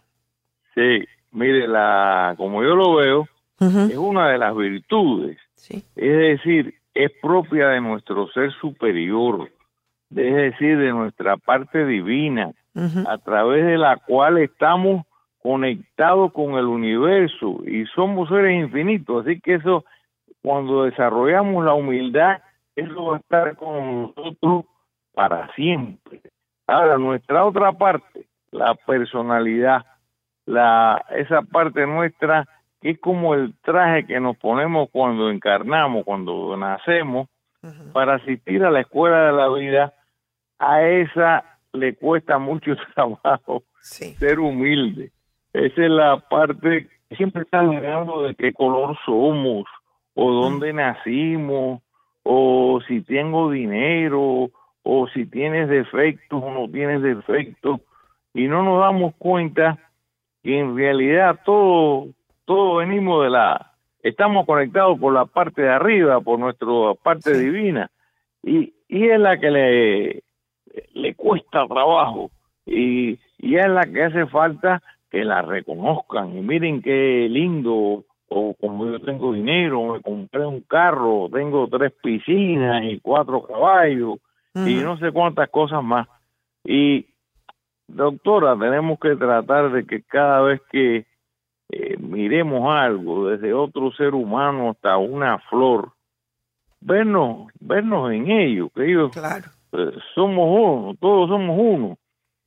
Sí, 0.77 1.05
mire, 1.33 1.67
la, 1.67 2.35
como 2.37 2.63
yo 2.63 2.77
lo 2.77 2.95
veo, 2.95 3.29
es 3.59 3.97
una 3.97 4.31
de 4.31 4.39
las 4.39 4.57
virtudes. 4.57 5.37
Es 5.69 5.85
decir, 5.97 6.77
es 6.95 7.11
propia 7.21 7.71
de 7.71 7.81
nuestro 7.81 8.29
ser 8.31 8.53
superior, 8.61 9.51
es 10.15 10.35
decir, 10.35 10.79
de 10.79 10.93
nuestra 10.93 11.37
parte 11.37 11.87
divina, 11.87 12.53
a 13.07 13.19
través 13.19 13.67
de 13.67 13.79
la 13.79 13.97
cual 13.97 14.39
estamos 14.39 15.05
conectados 15.43 16.33
con 16.33 16.55
el 16.55 16.67
universo 16.67 17.61
y 17.67 17.87
somos 17.87 18.29
seres 18.29 18.63
infinitos. 18.63 19.27
Así 19.27 19.41
que 19.41 19.55
eso, 19.55 19.85
cuando 20.43 20.85
desarrollamos 20.85 21.65
la 21.65 21.75
humildad, 21.75 22.41
eso 22.77 23.05
va 23.05 23.17
a 23.17 23.21
estar 23.21 23.57
con 23.57 24.03
nosotros 24.03 24.65
para 25.15 25.53
siempre. 25.55 26.21
Ahora, 26.67 26.99
nuestra 26.99 27.45
otra 27.45 27.73
parte, 27.73 28.27
la 28.53 28.75
personalidad, 28.75 29.85
la 30.47 31.05
esa 31.11 31.43
parte 31.43 31.87
nuestra 31.87 32.47
que 32.81 32.91
es 32.91 33.01
como 33.01 33.35
el 33.35 33.55
traje 33.63 34.07
que 34.07 34.21
nos 34.21 34.37
ponemos 34.39 34.89
cuando 34.91 35.31
encarnamos, 35.31 36.05
cuando 36.05 36.57
nacemos, 36.57 37.29
para 37.93 38.15
asistir 38.15 38.65
a 38.65 38.71
la 38.71 38.81
escuela 38.81 39.27
de 39.27 39.33
la 39.33 39.49
vida, 39.51 39.93
a 40.61 40.83
esa 40.87 41.45
le 41.73 41.95
cuesta 41.95 42.39
mucho 42.39 42.77
trabajo 42.95 43.65
ser 43.81 44.39
humilde. 44.39 45.11
Esa 45.53 45.85
es 45.85 45.91
la 45.91 46.21
parte 46.29 46.89
que 47.09 47.17
siempre 47.17 47.43
está 47.43 47.61
hablando 47.61 48.23
de 48.23 48.35
qué 48.35 48.53
color 48.53 48.97
somos, 49.05 49.65
o 50.15 50.31
dónde 50.31 50.73
nacimos, 50.73 51.83
o 52.23 52.81
si 52.87 53.01
tengo 53.01 53.51
dinero, 53.51 54.51
o 54.83 55.09
si 55.09 55.27
tienes 55.27 55.69
defectos 55.69 56.43
o 56.43 56.51
no 56.53 56.71
tienes 56.71 57.03
defectos, 57.03 57.81
y 58.35 58.47
no 58.47 58.63
nos 58.63 58.81
damos 58.81 59.15
cuenta 59.17 59.79
que 60.43 60.59
en 60.59 60.77
realidad 60.77 61.41
todo, 61.45 62.09
todo 62.45 62.77
venimos 62.77 63.25
de 63.25 63.31
la, 63.31 63.73
estamos 64.03 64.47
conectados 64.47 64.99
por 65.01 65.13
la 65.13 65.25
parte 65.25 65.63
de 65.63 65.71
arriba, 65.71 66.21
por 66.21 66.39
nuestra 66.39 66.69
parte 67.03 67.37
divina, 67.37 67.91
y, 68.43 68.75
y 68.89 69.09
es 69.09 69.19
la 69.19 69.41
que 69.41 69.51
le, 69.51 70.23
le 70.95 71.15
cuesta 71.15 71.67
trabajo, 71.67 72.31
y, 72.67 73.19
y 73.39 73.57
es 73.57 73.69
la 73.69 73.83
que 73.87 74.05
hace 74.05 74.27
falta 74.27 74.83
que 75.11 75.25
la 75.25 75.43
reconozcan, 75.43 76.37
y 76.37 76.41
miren 76.41 76.83
qué 76.83 77.27
lindo, 77.29 78.05
o 78.29 78.55
como 78.55 78.87
yo 78.87 79.01
tengo 79.01 79.33
dinero, 79.33 79.95
me 79.95 80.01
compré 80.01 80.47
un 80.47 80.61
carro, 80.61 81.29
tengo 81.33 81.67
tres 81.69 81.93
piscinas 82.01 82.85
y 82.85 83.01
cuatro 83.01 83.43
caballos, 83.43 84.19
y 84.55 84.75
no 84.75 84.97
sé 84.99 85.13
cuántas 85.13 85.49
cosas 85.49 85.83
más. 85.83 86.09
Y 86.65 87.07
doctora, 87.89 88.57
tenemos 88.59 88.99
que 89.01 89.17
tratar 89.17 89.73
de 89.73 89.87
que 89.87 90.03
cada 90.03 90.43
vez 90.43 90.61
que 90.71 91.07
eh, 91.71 91.97
miremos 91.99 92.73
algo, 92.73 93.29
desde 93.29 93.53
otro 93.53 93.93
ser 93.93 94.15
humano 94.15 94.71
hasta 94.71 94.97
una 94.97 95.39
flor, 95.39 95.93
vernos, 96.81 97.49
vernos 97.61 98.13
en 98.13 98.31
ello, 98.31 98.71
que 98.71 98.91
ellos 98.91 99.11
eh, 99.73 99.91
somos 100.15 100.49
uno, 100.49 100.95
todos 101.01 101.29
somos 101.29 101.57
uno. 101.59 101.99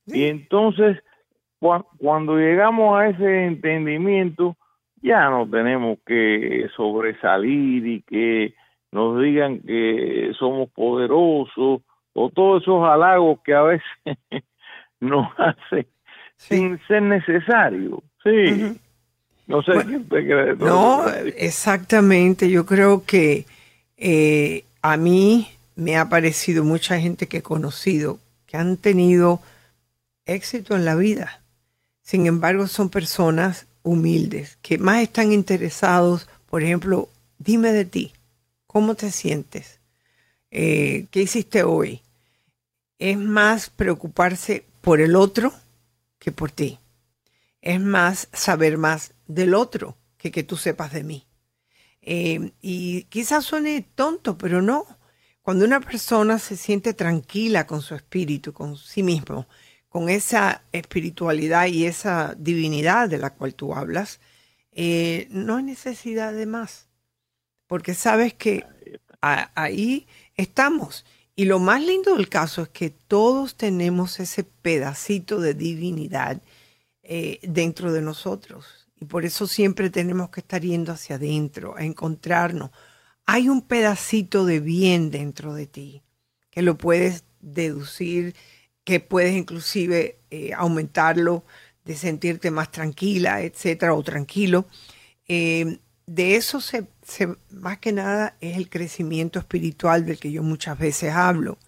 Y 0.06 0.24
entonces, 0.24 0.98
cua- 1.60 1.86
cuando 1.98 2.36
llegamos 2.36 2.98
a 2.98 3.08
ese 3.08 3.46
entendimiento, 3.46 4.56
ya 5.02 5.28
no 5.30 5.48
tenemos 5.48 5.98
que 6.06 6.66
sobresalir 6.76 7.86
y 7.86 8.02
que 8.02 8.54
nos 8.92 9.20
digan 9.20 9.60
que 9.60 10.32
somos 10.38 10.70
poderosos 10.70 11.80
o 12.12 12.30
todos 12.30 12.62
esos 12.62 12.86
halagos 12.88 13.40
que 13.44 13.54
a 13.54 13.62
veces 13.62 13.84
nos 15.00 15.26
hacen 15.38 15.86
sin 16.36 16.78
ser 16.86 17.02
necesario. 17.02 18.02
Sí. 18.22 18.78
No 19.46 19.62
sé 19.62 19.72
qué 19.86 19.96
usted 19.96 20.08
cree. 20.26 20.56
No, 20.56 21.06
exactamente. 21.36 22.48
Yo 22.50 22.64
creo 22.64 23.04
que 23.04 23.44
eh, 23.96 24.64
a 24.82 24.96
mí 24.96 25.48
me 25.76 25.96
ha 25.96 26.08
parecido 26.08 26.64
mucha 26.64 27.00
gente 27.00 27.26
que 27.26 27.38
he 27.38 27.42
conocido 27.42 28.18
que 28.46 28.56
han 28.56 28.76
tenido 28.76 29.40
éxito 30.26 30.76
en 30.76 30.84
la 30.84 30.94
vida. 30.94 31.42
Sin 32.02 32.26
embargo, 32.26 32.66
son 32.66 32.88
personas 32.88 33.66
humildes 33.82 34.58
que 34.62 34.78
más 34.78 35.02
están 35.02 35.32
interesados, 35.32 36.28
por 36.48 36.62
ejemplo, 36.62 37.08
dime 37.38 37.72
de 37.72 37.84
ti, 37.84 38.12
¿cómo 38.66 38.94
te 38.94 39.10
sientes? 39.10 39.80
Eh, 40.50 41.06
¿Qué 41.10 41.22
hiciste 41.22 41.62
hoy? 41.62 42.00
Es 42.98 43.18
más 43.18 43.70
preocuparse 43.70 44.64
por 44.80 45.00
el 45.00 45.16
otro 45.16 45.52
que 46.18 46.32
por 46.32 46.50
ti. 46.50 46.78
Es 47.60 47.80
más 47.80 48.28
saber 48.32 48.78
más 48.78 49.14
del 49.26 49.54
otro 49.54 49.96
que 50.16 50.30
que 50.30 50.42
tú 50.42 50.56
sepas 50.56 50.92
de 50.92 51.02
mí. 51.02 51.26
Eh, 52.02 52.52
y 52.60 53.04
quizás 53.04 53.44
suene 53.44 53.84
tonto, 53.94 54.38
pero 54.38 54.62
no. 54.62 54.86
Cuando 55.44 55.66
una 55.66 55.78
persona 55.80 56.38
se 56.38 56.56
siente 56.56 56.94
tranquila 56.94 57.66
con 57.66 57.82
su 57.82 57.94
espíritu, 57.94 58.54
con 58.54 58.78
sí 58.78 59.02
mismo, 59.02 59.46
con 59.90 60.08
esa 60.08 60.64
espiritualidad 60.72 61.66
y 61.66 61.84
esa 61.84 62.34
divinidad 62.38 63.10
de 63.10 63.18
la 63.18 63.28
cual 63.28 63.54
tú 63.54 63.74
hablas, 63.74 64.20
eh, 64.72 65.28
no 65.28 65.56
hay 65.56 65.64
necesidad 65.64 66.32
de 66.32 66.46
más, 66.46 66.88
porque 67.66 67.92
sabes 67.92 68.32
que 68.32 68.64
ahí 69.20 70.06
estamos. 70.34 71.04
Y 71.36 71.44
lo 71.44 71.58
más 71.58 71.82
lindo 71.82 72.16
del 72.16 72.30
caso 72.30 72.62
es 72.62 72.70
que 72.70 72.88
todos 72.88 73.54
tenemos 73.54 74.20
ese 74.20 74.44
pedacito 74.44 75.40
de 75.40 75.52
divinidad 75.52 76.40
eh, 77.02 77.38
dentro 77.42 77.92
de 77.92 78.00
nosotros. 78.00 78.88
Y 78.98 79.04
por 79.04 79.26
eso 79.26 79.46
siempre 79.46 79.90
tenemos 79.90 80.30
que 80.30 80.40
estar 80.40 80.62
yendo 80.62 80.92
hacia 80.92 81.16
adentro, 81.16 81.76
a 81.76 81.84
encontrarnos. 81.84 82.70
Hay 83.26 83.48
un 83.48 83.62
pedacito 83.62 84.44
de 84.44 84.60
bien 84.60 85.10
dentro 85.10 85.54
de 85.54 85.66
ti, 85.66 86.02
que 86.50 86.62
lo 86.62 86.76
puedes 86.76 87.24
deducir 87.40 88.34
que 88.84 89.00
puedes 89.00 89.34
inclusive 89.34 90.18
eh, 90.30 90.52
aumentarlo, 90.54 91.44
de 91.84 91.96
sentirte 91.96 92.50
más 92.50 92.70
tranquila, 92.70 93.42
etcétera, 93.42 93.94
o 93.94 94.02
tranquilo. 94.02 94.66
Eh, 95.28 95.78
de 96.06 96.36
eso 96.36 96.60
se, 96.60 96.86
más 97.50 97.78
que 97.78 97.92
nada 97.92 98.36
es 98.40 98.56
el 98.56 98.68
crecimiento 98.70 99.38
espiritual 99.38 100.06
del 100.06 100.18
que 100.18 100.32
yo 100.32 100.42
muchas 100.42 100.78
veces 100.78 101.12
hablo, 101.12 101.58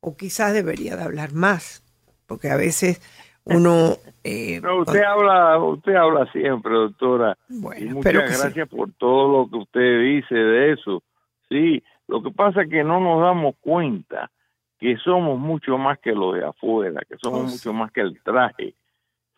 o 0.00 0.16
quizás 0.16 0.52
debería 0.52 0.96
de 0.96 1.04
hablar 1.04 1.32
más, 1.32 1.82
porque 2.26 2.50
a 2.50 2.56
veces 2.56 3.00
uno... 3.46 3.96
Eh, 4.28 4.60
usted 4.60 5.04
habla, 5.04 5.56
usted 5.56 5.94
habla 5.94 6.26
siempre, 6.32 6.74
doctora. 6.74 7.38
Bueno, 7.48 7.94
muchas 7.94 8.42
gracias 8.42 8.68
por 8.68 8.90
todo 8.94 9.30
lo 9.30 9.48
que 9.48 9.56
usted 9.58 10.00
dice 10.00 10.34
de 10.34 10.72
eso. 10.72 11.04
Sí, 11.48 11.80
lo 12.08 12.20
que 12.24 12.32
pasa 12.32 12.62
es 12.62 12.68
que 12.68 12.82
no 12.82 12.98
nos 12.98 13.22
damos 13.22 13.54
cuenta 13.60 14.32
que 14.78 14.96
somos 14.96 15.38
mucho 15.38 15.78
más 15.78 15.98
que 16.00 16.12
lo 16.12 16.32
de 16.32 16.44
afuera, 16.44 17.00
que 17.08 17.16
somos 17.18 17.42
pues 17.42 17.52
mucho 17.52 17.72
más 17.72 17.92
que 17.92 18.00
el 18.00 18.20
traje, 18.22 18.74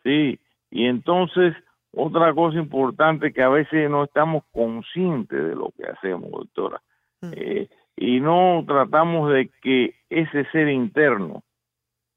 ¿sí? 0.03 0.39
Y 0.71 0.85
entonces, 0.85 1.55
otra 1.93 2.33
cosa 2.33 2.57
importante 2.57 3.31
que 3.31 3.41
a 3.41 3.49
veces 3.49 3.89
no 3.89 4.03
estamos 4.03 4.43
conscientes 4.51 5.39
de 5.39 5.55
lo 5.55 5.71
que 5.77 5.85
hacemos, 5.85 6.31
doctora, 6.31 6.81
mm. 7.21 7.31
eh, 7.33 7.69
y 7.95 8.19
no 8.19 8.63
tratamos 8.67 9.31
de 9.31 9.49
que 9.61 9.95
ese 10.09 10.45
ser 10.51 10.69
interno, 10.69 11.43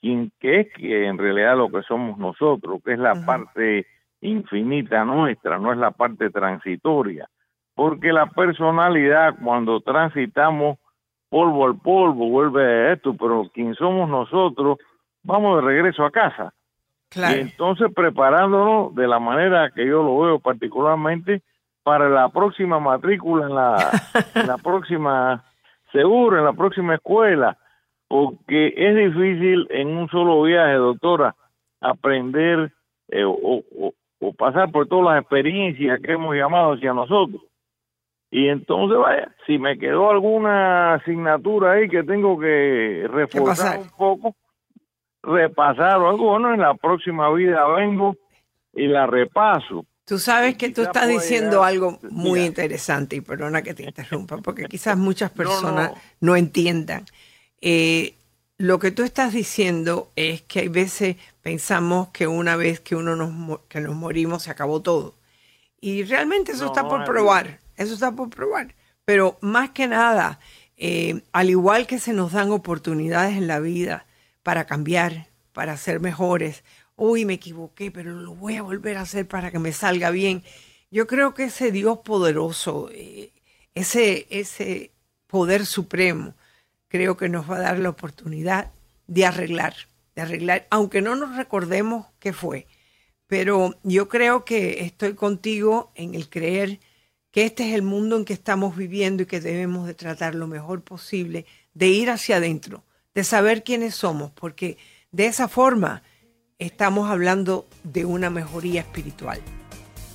quien 0.02 0.32
que 0.40 0.60
es 0.60 0.72
que 0.74 1.06
en 1.06 1.16
realidad 1.16 1.56
lo 1.56 1.70
que 1.70 1.82
somos 1.82 2.18
nosotros, 2.18 2.82
que 2.84 2.94
es 2.94 2.98
la 2.98 3.24
parte 3.24 3.86
infinita 4.20 5.04
nuestra, 5.04 5.58
no 5.58 5.72
es 5.72 5.78
la 5.78 5.92
parte 5.92 6.28
transitoria, 6.30 7.28
porque 7.74 8.12
la 8.12 8.26
personalidad 8.26 9.36
cuando 9.42 9.80
transitamos 9.80 10.78
polvo 11.30 11.66
al 11.66 11.78
polvo, 11.78 12.28
vuelve 12.28 12.62
a 12.62 12.92
esto, 12.92 13.14
pero 13.14 13.48
quien 13.54 13.74
somos 13.76 14.10
nosotros, 14.10 14.78
vamos 15.22 15.56
de 15.56 15.68
regreso 15.68 16.04
a 16.04 16.10
casa. 16.10 16.52
Y 17.14 17.40
entonces 17.40 17.88
preparándonos 17.94 18.94
de 18.94 19.06
la 19.06 19.20
manera 19.20 19.70
que 19.70 19.86
yo 19.86 20.02
lo 20.02 20.18
veo 20.18 20.40
particularmente 20.40 21.42
para 21.84 22.08
la 22.08 22.28
próxima 22.28 22.80
matrícula 22.80 23.46
en 23.46 23.54
la, 23.54 24.00
la 24.46 24.58
próxima, 24.62 25.44
seguro, 25.92 26.38
en 26.38 26.44
la 26.44 26.54
próxima 26.54 26.96
escuela, 26.96 27.56
porque 28.12 28.74
es 28.76 28.94
difícil 28.94 29.66
en 29.70 29.88
un 29.88 30.06
solo 30.10 30.42
viaje, 30.42 30.74
doctora, 30.74 31.34
aprender 31.80 32.70
eh, 33.08 33.24
o, 33.24 33.64
o 34.20 34.32
pasar 34.34 34.70
por 34.70 34.86
todas 34.86 35.14
las 35.14 35.22
experiencias 35.22 35.98
que 36.02 36.12
hemos 36.12 36.36
llamado 36.36 36.74
hacia 36.74 36.92
nosotros. 36.92 37.40
Y 38.30 38.48
entonces, 38.48 38.98
vaya, 38.98 39.34
si 39.46 39.58
me 39.58 39.78
quedó 39.78 40.10
alguna 40.10 40.92
asignatura 40.92 41.72
ahí 41.72 41.88
que 41.88 42.02
tengo 42.02 42.38
que 42.38 43.08
reforzar 43.10 43.78
un 43.78 43.88
poco, 43.96 44.36
repasar 45.22 45.96
o 45.96 46.10
algo, 46.10 46.32
bueno, 46.32 46.52
en 46.52 46.60
la 46.60 46.74
próxima 46.74 47.32
vida 47.32 47.66
vengo 47.66 48.14
y 48.74 48.88
la 48.88 49.06
repaso. 49.06 49.86
Tú 50.04 50.18
sabes 50.18 50.58
que 50.58 50.68
tú 50.68 50.82
estás 50.82 51.08
diciendo 51.08 51.64
algo 51.64 51.98
muy 52.10 52.40
interesante, 52.40 53.16
y 53.16 53.22
perdona 53.22 53.62
que 53.62 53.72
te 53.72 53.84
interrumpa, 53.84 54.36
porque 54.38 54.66
quizás 54.66 54.98
muchas 54.98 55.30
personas 55.30 55.92
no, 56.20 56.36
entiendan. 56.36 57.06
Eh, 57.62 58.16
lo 58.58 58.78
que 58.78 58.90
tú 58.90 59.02
estás 59.02 59.32
diciendo 59.32 60.10
es 60.14 60.42
que 60.42 60.60
hay 60.60 60.68
veces 60.68 61.16
pensamos 61.40 62.08
que 62.08 62.26
una 62.26 62.56
vez 62.56 62.80
que 62.80 62.94
uno 62.94 63.16
nos, 63.16 63.60
que 63.68 63.80
nos 63.80 63.96
morimos 63.96 64.42
se 64.42 64.50
acabó 64.50 64.82
todo. 64.82 65.14
Y 65.80 66.04
realmente 66.04 66.52
eso 66.52 66.66
está 66.66 66.88
por 66.88 67.04
probar. 67.04 67.60
Eso 67.76 67.94
está 67.94 68.12
por 68.12 68.30
probar. 68.30 68.74
Pero 69.04 69.38
más 69.40 69.70
que 69.70 69.88
nada, 69.88 70.38
eh, 70.76 71.22
al 71.32 71.50
igual 71.50 71.86
que 71.86 71.98
se 71.98 72.12
nos 72.12 72.32
dan 72.32 72.50
oportunidades 72.50 73.36
en 73.36 73.48
la 73.48 73.58
vida 73.58 74.06
para 74.42 74.66
cambiar, 74.66 75.28
para 75.52 75.76
ser 75.76 76.00
mejores, 76.00 76.62
uy, 76.96 77.24
me 77.24 77.34
equivoqué, 77.34 77.90
pero 77.90 78.12
lo 78.12 78.34
voy 78.34 78.56
a 78.56 78.62
volver 78.62 78.96
a 78.96 79.02
hacer 79.02 79.26
para 79.26 79.50
que 79.50 79.58
me 79.58 79.72
salga 79.72 80.10
bien. 80.10 80.44
Yo 80.90 81.06
creo 81.06 81.34
que 81.34 81.44
ese 81.44 81.72
Dios 81.72 81.98
poderoso, 82.04 82.90
eh, 82.92 83.32
ese, 83.74 84.26
ese 84.30 84.92
poder 85.26 85.66
supremo, 85.66 86.34
creo 86.92 87.16
que 87.16 87.30
nos 87.30 87.50
va 87.50 87.56
a 87.56 87.60
dar 87.60 87.78
la 87.78 87.88
oportunidad 87.88 88.70
de 89.06 89.24
arreglar, 89.24 89.74
de 90.14 90.20
arreglar, 90.20 90.66
aunque 90.68 91.00
no 91.00 91.16
nos 91.16 91.36
recordemos 91.36 92.04
qué 92.18 92.34
fue. 92.34 92.66
Pero 93.26 93.74
yo 93.82 94.10
creo 94.10 94.44
que 94.44 94.84
estoy 94.84 95.14
contigo 95.14 95.90
en 95.94 96.14
el 96.14 96.28
creer 96.28 96.80
que 97.30 97.46
este 97.46 97.66
es 97.66 97.74
el 97.74 97.80
mundo 97.80 98.18
en 98.18 98.26
que 98.26 98.34
estamos 98.34 98.76
viviendo 98.76 99.22
y 99.22 99.26
que 99.26 99.40
debemos 99.40 99.86
de 99.86 99.94
tratar 99.94 100.34
lo 100.34 100.46
mejor 100.46 100.82
posible, 100.82 101.46
de 101.72 101.88
ir 101.88 102.10
hacia 102.10 102.36
adentro, 102.36 102.84
de 103.14 103.24
saber 103.24 103.64
quiénes 103.64 103.94
somos, 103.94 104.30
porque 104.32 104.76
de 105.12 105.24
esa 105.24 105.48
forma 105.48 106.02
estamos 106.58 107.10
hablando 107.10 107.66
de 107.84 108.04
una 108.04 108.28
mejoría 108.28 108.82
espiritual. 108.82 109.40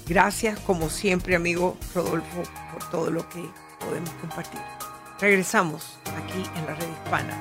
Gracias, 0.08 0.60
como 0.60 0.92
siempre, 0.92 1.36
amigo 1.36 1.76
Rodolfo, 1.96 2.44
por 2.72 2.88
todo 2.92 3.10
lo 3.10 3.28
que 3.30 3.44
podemos 3.80 4.12
compartir. 4.22 4.87
Regresamos 5.20 5.98
aquí 6.16 6.44
en 6.56 6.66
la 6.68 6.76
red 6.76 6.88
hispana 7.04 7.34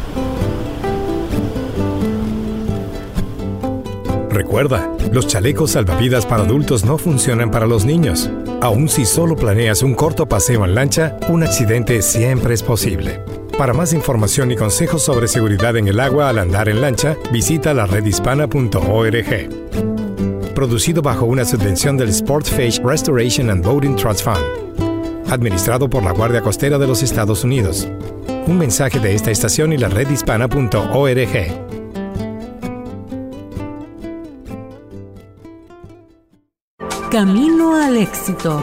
Recuerda, 4.30 4.92
los 5.14 5.28
chalecos 5.28 5.72
salvavidas 5.72 6.26
para 6.26 6.44
adultos 6.44 6.84
no 6.84 6.98
funcionan 6.98 7.52
para 7.52 7.68
los 7.68 7.86
niños. 7.86 8.30
Aun 8.62 8.90
si 8.90 9.06
solo 9.06 9.38
planeas 9.38 9.82
un 9.82 9.94
corto 9.94 10.28
paseo 10.28 10.66
en 10.66 10.76
lancha, 10.76 11.18
un 11.30 11.44
accidente 11.44 12.02
siempre 12.02 12.54
es 12.54 12.64
posible. 12.64 13.22
Para 13.58 13.74
más 13.74 13.94
información 13.94 14.52
y 14.52 14.58
consejos 14.58 15.02
sobre 15.02 15.30
seguridad 15.30 15.78
en 15.78 15.88
el 15.88 16.02
agua 16.02 16.28
al 16.28 16.40
andar 16.40 16.68
en 16.68 16.82
lancha, 16.82 17.16
visita 17.32 17.74
la 17.74 17.86
redhispana.org. 17.86 19.50
Producido 20.54 21.02
bajo 21.02 21.26
una 21.26 21.46
subvención 21.46 21.96
del 21.96 22.14
Sportfish 22.14 22.82
Restoration 22.84 23.50
and 23.50 23.64
Boating 23.64 23.96
Trust 23.96 24.26
Fund. 24.26 24.44
Administrado 25.30 25.90
por 25.90 26.04
la 26.04 26.12
Guardia 26.12 26.42
Costera 26.42 26.78
de 26.78 26.86
los 26.86 27.02
Estados 27.02 27.46
Unidos. 27.46 27.88
Un 28.46 28.58
mensaje 28.58 29.00
de 29.00 29.16
esta 29.16 29.32
estación 29.32 29.72
y 29.72 29.78
la 29.78 29.88
redhispana.org. 29.88 31.66
Camino 37.10 37.76
al 37.78 37.96
éxito. 37.96 38.62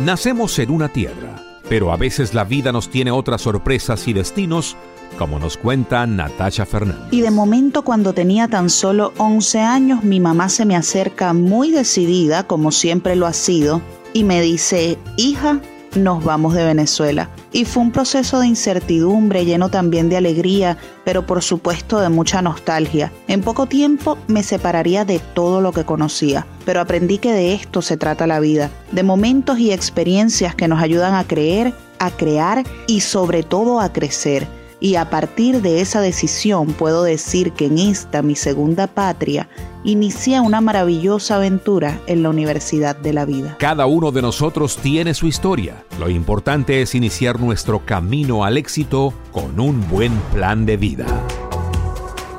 Nacemos 0.00 0.58
en 0.58 0.70
una 0.70 0.88
tierra, 0.88 1.31
pero 1.72 1.90
a 1.90 1.96
veces 1.96 2.34
la 2.34 2.44
vida 2.44 2.70
nos 2.70 2.90
tiene 2.90 3.12
otras 3.12 3.40
sorpresas 3.40 4.06
y 4.06 4.12
destinos, 4.12 4.76
como 5.16 5.38
nos 5.38 5.56
cuenta 5.56 6.06
Natasha 6.06 6.66
Fernández. 6.66 7.08
Y 7.10 7.22
de 7.22 7.30
momento 7.30 7.80
cuando 7.80 8.12
tenía 8.12 8.46
tan 8.46 8.68
solo 8.68 9.14
11 9.16 9.60
años, 9.60 10.04
mi 10.04 10.20
mamá 10.20 10.50
se 10.50 10.66
me 10.66 10.76
acerca 10.76 11.32
muy 11.32 11.70
decidida, 11.70 12.46
como 12.46 12.72
siempre 12.72 13.16
lo 13.16 13.26
ha 13.26 13.32
sido, 13.32 13.80
y 14.12 14.24
me 14.24 14.42
dice, 14.42 14.98
hija, 15.16 15.62
nos 15.94 16.24
vamos 16.24 16.54
de 16.54 16.64
Venezuela. 16.64 17.30
Y 17.52 17.64
fue 17.64 17.82
un 17.82 17.92
proceso 17.92 18.40
de 18.40 18.46
incertidumbre, 18.46 19.44
lleno 19.44 19.70
también 19.70 20.08
de 20.08 20.16
alegría, 20.16 20.78
pero 21.04 21.26
por 21.26 21.42
supuesto 21.42 22.00
de 22.00 22.08
mucha 22.08 22.42
nostalgia. 22.42 23.12
En 23.28 23.42
poco 23.42 23.66
tiempo 23.66 24.18
me 24.26 24.42
separaría 24.42 25.04
de 25.04 25.18
todo 25.18 25.60
lo 25.60 25.72
que 25.72 25.84
conocía, 25.84 26.46
pero 26.64 26.80
aprendí 26.80 27.18
que 27.18 27.32
de 27.32 27.54
esto 27.54 27.82
se 27.82 27.96
trata 27.96 28.26
la 28.26 28.40
vida, 28.40 28.70
de 28.90 29.02
momentos 29.02 29.58
y 29.58 29.72
experiencias 29.72 30.54
que 30.54 30.68
nos 30.68 30.82
ayudan 30.82 31.14
a 31.14 31.24
creer, 31.24 31.74
a 31.98 32.10
crear 32.10 32.64
y 32.86 33.00
sobre 33.00 33.42
todo 33.42 33.80
a 33.80 33.92
crecer 33.92 34.46
y 34.82 34.96
a 34.96 35.08
partir 35.08 35.62
de 35.62 35.80
esa 35.80 36.00
decisión 36.00 36.72
puedo 36.72 37.04
decir 37.04 37.52
que 37.52 37.66
en 37.66 37.78
esta, 37.78 38.20
mi 38.20 38.34
segunda 38.34 38.88
patria, 38.88 39.48
inicié 39.84 40.40
una 40.40 40.60
maravillosa 40.60 41.36
aventura 41.36 42.00
en 42.06 42.22
la 42.22 42.30
Universidad 42.30 42.96
de 42.96 43.12
la 43.12 43.24
Vida. 43.24 43.56
Cada 43.58 43.86
uno 43.86 44.12
de 44.12 44.22
nosotros 44.22 44.76
tiene 44.76 45.14
su 45.14 45.26
historia. 45.26 45.84
Lo 45.98 46.08
importante 46.08 46.82
es 46.82 46.94
iniciar 46.94 47.40
nuestro 47.40 47.84
camino 47.84 48.44
al 48.44 48.56
éxito 48.56 49.12
con 49.32 49.58
un 49.58 49.88
buen 49.88 50.12
plan 50.32 50.66
de 50.66 50.76
vida. 50.76 51.06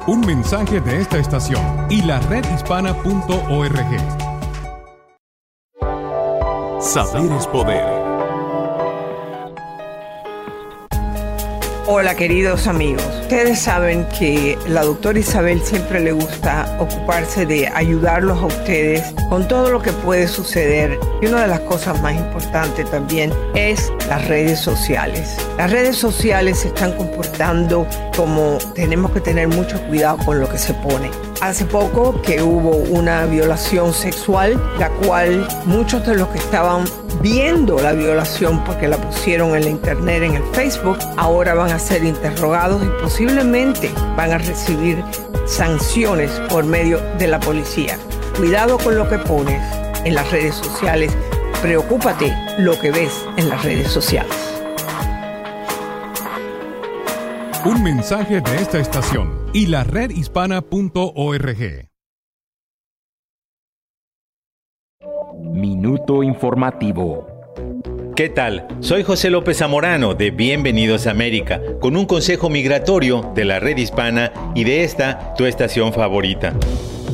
Un 0.07 0.21
mensaje 0.21 0.81
de 0.81 1.01
esta 1.01 1.17
estación 1.17 1.63
y 1.89 2.01
la 2.01 2.19
redhispana.org. 2.19 3.21
Saber 6.81 7.31
es 7.31 7.47
poder. 7.47 8.02
Hola 11.95 12.15
queridos 12.15 12.65
amigos, 12.65 13.05
ustedes 13.21 13.59
saben 13.59 14.07
que 14.17 14.57
la 14.67 14.81
doctora 14.81 15.19
Isabel 15.19 15.61
siempre 15.61 15.99
le 15.99 16.11
gusta 16.11 16.75
ocuparse 16.79 17.45
de 17.45 17.67
ayudarlos 17.67 18.39
a 18.41 18.47
ustedes 18.47 19.13
con 19.29 19.47
todo 19.47 19.69
lo 19.69 19.79
que 19.79 19.91
puede 19.91 20.27
suceder 20.27 20.99
y 21.21 21.27
una 21.27 21.43
de 21.43 21.49
las 21.49 21.59
cosas 21.59 22.01
más 22.01 22.15
importantes 22.15 22.89
también 22.89 23.31
es 23.53 23.93
las 24.09 24.27
redes 24.27 24.59
sociales. 24.59 25.37
Las 25.55 25.69
redes 25.69 25.95
sociales 25.95 26.61
se 26.61 26.69
están 26.69 26.93
comportando 26.93 27.85
como 28.17 28.57
tenemos 28.73 29.11
que 29.11 29.21
tener 29.21 29.47
mucho 29.47 29.79
cuidado 29.83 30.17
con 30.25 30.39
lo 30.39 30.49
que 30.49 30.57
se 30.57 30.73
pone. 30.73 31.11
Hace 31.41 31.65
poco 31.65 32.19
que 32.23 32.41
hubo 32.41 32.71
una 32.71 33.25
violación 33.25 33.93
sexual, 33.93 34.59
la 34.79 34.89
cual 34.89 35.47
muchos 35.65 36.05
de 36.07 36.15
los 36.15 36.29
que 36.29 36.39
estaban 36.39 36.85
viendo 37.21 37.79
la 37.79 37.93
violación 37.93 38.63
porque 38.63 38.87
la 38.87 38.97
pusieron 38.97 39.55
en 39.55 39.63
la 39.63 39.69
internet, 39.69 40.23
en 40.23 40.35
el 40.35 40.43
Facebook, 40.53 40.97
ahora 41.17 41.53
van 41.53 41.71
a 41.71 41.79
ser 41.83 42.03
interrogados 42.03 42.83
y 42.83 42.87
posiblemente 43.01 43.91
van 44.15 44.31
a 44.31 44.37
recibir 44.37 45.03
sanciones 45.45 46.31
por 46.49 46.65
medio 46.65 46.99
de 47.17 47.27
la 47.27 47.39
policía. 47.39 47.97
Cuidado 48.37 48.77
con 48.77 48.97
lo 48.97 49.07
que 49.09 49.19
pones 49.19 49.61
en 50.05 50.15
las 50.15 50.31
redes 50.31 50.55
sociales. 50.55 51.15
Preocúpate 51.61 52.33
lo 52.57 52.79
que 52.79 52.91
ves 52.91 53.25
en 53.37 53.49
las 53.49 53.63
redes 53.63 53.89
sociales. 53.89 54.35
Un 57.65 57.83
mensaje 57.83 58.41
de 58.41 58.55
esta 58.55 58.79
estación 58.79 59.45
y 59.53 59.67
la 59.67 59.83
redhispana.org. 59.83 61.89
Minuto 65.39 66.23
informativo. 66.23 67.32
¿Qué 68.15 68.29
tal? 68.29 68.67
Soy 68.79 69.01
José 69.01 69.31
López 69.31 69.57
Zamorano 69.57 70.13
de 70.13 70.29
Bienvenidos 70.29 71.07
a 71.07 71.11
América, 71.11 71.59
con 71.81 71.97
un 71.97 72.05
consejo 72.05 72.47
migratorio 72.47 73.31
de 73.33 73.43
la 73.43 73.59
red 73.59 73.75
hispana 73.75 74.31
y 74.53 74.65
de 74.65 74.83
esta, 74.83 75.33
tu 75.35 75.47
estación 75.47 75.93
favorita. 75.93 76.53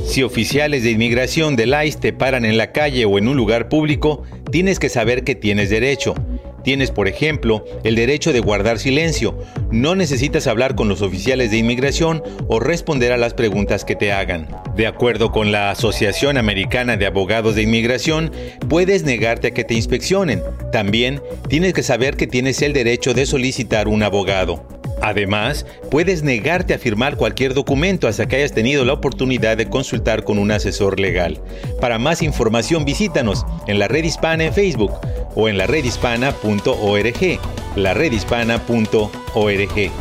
Si 0.05 0.23
oficiales 0.23 0.83
de 0.83 0.91
inmigración 0.91 1.55
del 1.55 1.73
ICE 1.85 1.99
te 1.99 2.11
paran 2.11 2.43
en 2.43 2.57
la 2.57 2.73
calle 2.73 3.05
o 3.05 3.17
en 3.17 3.29
un 3.29 3.37
lugar 3.37 3.69
público, 3.69 4.23
tienes 4.51 4.77
que 4.77 4.89
saber 4.89 5.23
que 5.23 5.35
tienes 5.35 5.69
derecho 5.69 6.15
Tienes, 6.63 6.91
por 6.91 7.07
ejemplo, 7.07 7.63
el 7.83 7.95
derecho 7.95 8.33
de 8.33 8.39
guardar 8.39 8.79
silencio. 8.79 9.37
No 9.71 9.95
necesitas 9.95 10.47
hablar 10.47 10.75
con 10.75 10.89
los 10.89 11.01
oficiales 11.01 11.51
de 11.51 11.57
inmigración 11.57 12.23
o 12.47 12.59
responder 12.59 13.11
a 13.11 13.17
las 13.17 13.33
preguntas 13.33 13.85
que 13.85 13.95
te 13.95 14.11
hagan. 14.11 14.47
De 14.75 14.87
acuerdo 14.87 15.31
con 15.31 15.51
la 15.51 15.71
Asociación 15.71 16.37
Americana 16.37 16.97
de 16.97 17.05
Abogados 17.05 17.55
de 17.55 17.63
Inmigración, 17.63 18.31
puedes 18.67 19.03
negarte 19.03 19.47
a 19.47 19.51
que 19.51 19.63
te 19.63 19.73
inspeccionen. 19.73 20.41
También 20.71 21.21
tienes 21.47 21.73
que 21.73 21.83
saber 21.83 22.17
que 22.17 22.27
tienes 22.27 22.61
el 22.61 22.73
derecho 22.73 23.13
de 23.13 23.25
solicitar 23.25 23.87
un 23.87 24.03
abogado. 24.03 24.78
Además, 25.01 25.65
puedes 25.89 26.23
negarte 26.23 26.73
a 26.73 26.79
firmar 26.79 27.15
cualquier 27.15 27.53
documento 27.53 28.07
hasta 28.07 28.27
que 28.27 28.37
hayas 28.37 28.53
tenido 28.53 28.83
la 28.85 28.93
oportunidad 28.93 29.57
de 29.57 29.69
consultar 29.69 30.23
con 30.23 30.37
un 30.37 30.51
asesor 30.51 30.99
legal. 30.99 31.39
Para 31.79 31.99
más 31.99 32.21
información 32.21 32.85
visítanos 32.85 33.45
en 33.67 33.79
la 33.79 33.87
red 33.87 34.03
hispana 34.03 34.45
en 34.45 34.53
Facebook 34.53 34.93
o 35.35 35.47
en 35.47 35.57
la 35.57 35.67
redhispana.org. 35.67 37.39
La 37.75 37.93
redhispana.org. 37.93 39.91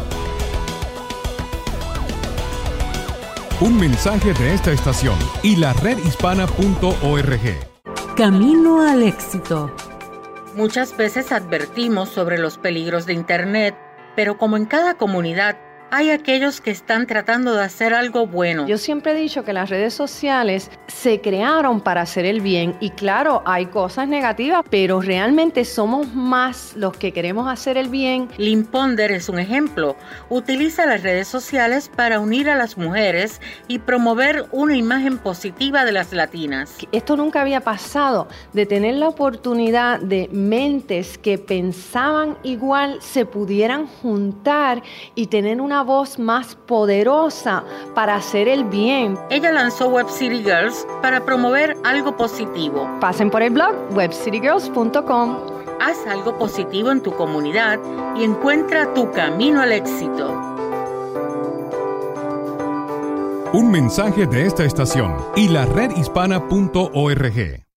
Un 3.60 3.76
mensaje 3.76 4.32
de 4.34 4.54
esta 4.54 4.72
estación 4.72 5.16
y 5.42 5.56
la 5.56 5.72
redhispana.org. 5.74 7.40
Camino 8.16 8.88
al 8.88 9.02
éxito. 9.02 9.74
Muchas 10.54 10.96
veces 10.96 11.30
advertimos 11.30 12.08
sobre 12.08 12.38
los 12.38 12.58
peligros 12.58 13.06
de 13.06 13.12
Internet 13.14 13.76
pero 14.18 14.36
como 14.36 14.56
en 14.56 14.66
cada 14.66 14.94
comunidad 14.94 15.56
hay 15.90 16.10
aquellos 16.10 16.60
que 16.60 16.70
están 16.70 17.06
tratando 17.06 17.54
de 17.54 17.62
hacer 17.62 17.94
algo 17.94 18.26
bueno. 18.26 18.66
Yo 18.66 18.78
siempre 18.78 19.12
he 19.12 19.14
dicho 19.14 19.44
que 19.44 19.52
las 19.52 19.70
redes 19.70 19.94
sociales 19.94 20.70
se 20.86 21.20
crearon 21.20 21.80
para 21.80 22.02
hacer 22.02 22.24
el 22.26 22.40
bien 22.40 22.76
y 22.80 22.90
claro, 22.90 23.42
hay 23.46 23.66
cosas 23.66 24.08
negativas, 24.08 24.64
pero 24.70 25.00
realmente 25.00 25.64
somos 25.64 26.14
más 26.14 26.74
los 26.76 26.96
que 26.96 27.12
queremos 27.12 27.48
hacer 27.48 27.76
el 27.78 27.88
bien. 27.88 28.28
Lynn 28.36 28.64
Ponder 28.64 29.12
es 29.12 29.28
un 29.28 29.38
ejemplo. 29.38 29.96
Utiliza 30.28 30.86
las 30.86 31.02
redes 31.02 31.28
sociales 31.28 31.90
para 31.94 32.20
unir 32.20 32.50
a 32.50 32.56
las 32.56 32.76
mujeres 32.76 33.40
y 33.66 33.78
promover 33.78 34.46
una 34.52 34.76
imagen 34.76 35.18
positiva 35.18 35.84
de 35.84 35.92
las 35.92 36.12
latinas. 36.12 36.76
Esto 36.92 37.16
nunca 37.16 37.40
había 37.40 37.60
pasado, 37.60 38.28
de 38.52 38.66
tener 38.66 38.96
la 38.96 39.08
oportunidad 39.08 40.00
de 40.00 40.28
mentes 40.32 41.16
que 41.18 41.38
pensaban 41.38 42.36
igual 42.42 42.98
se 43.00 43.24
pudieran 43.24 43.86
juntar 43.86 44.82
y 45.14 45.28
tener 45.28 45.60
una 45.60 45.77
voz 45.82 46.18
más 46.18 46.54
poderosa 46.54 47.64
para 47.94 48.16
hacer 48.16 48.48
el 48.48 48.64
bien. 48.64 49.18
Ella 49.30 49.52
lanzó 49.52 49.88
Web 49.88 50.08
City 50.08 50.42
Girls 50.42 50.86
para 51.02 51.24
promover 51.24 51.76
algo 51.84 52.16
positivo. 52.16 52.88
Pasen 53.00 53.30
por 53.30 53.42
el 53.42 53.50
blog 53.50 53.74
webcitygirls.com. 53.94 55.36
Haz 55.80 56.06
algo 56.06 56.36
positivo 56.38 56.90
en 56.90 57.02
tu 57.02 57.12
comunidad 57.12 57.78
y 58.16 58.24
encuentra 58.24 58.92
tu 58.94 59.10
camino 59.12 59.60
al 59.60 59.72
éxito. 59.72 60.32
Un 63.52 63.70
mensaje 63.70 64.26
de 64.26 64.46
esta 64.46 64.64
estación 64.64 65.16
y 65.34 65.48
la 65.48 65.64
redhispana.org. 65.64 67.67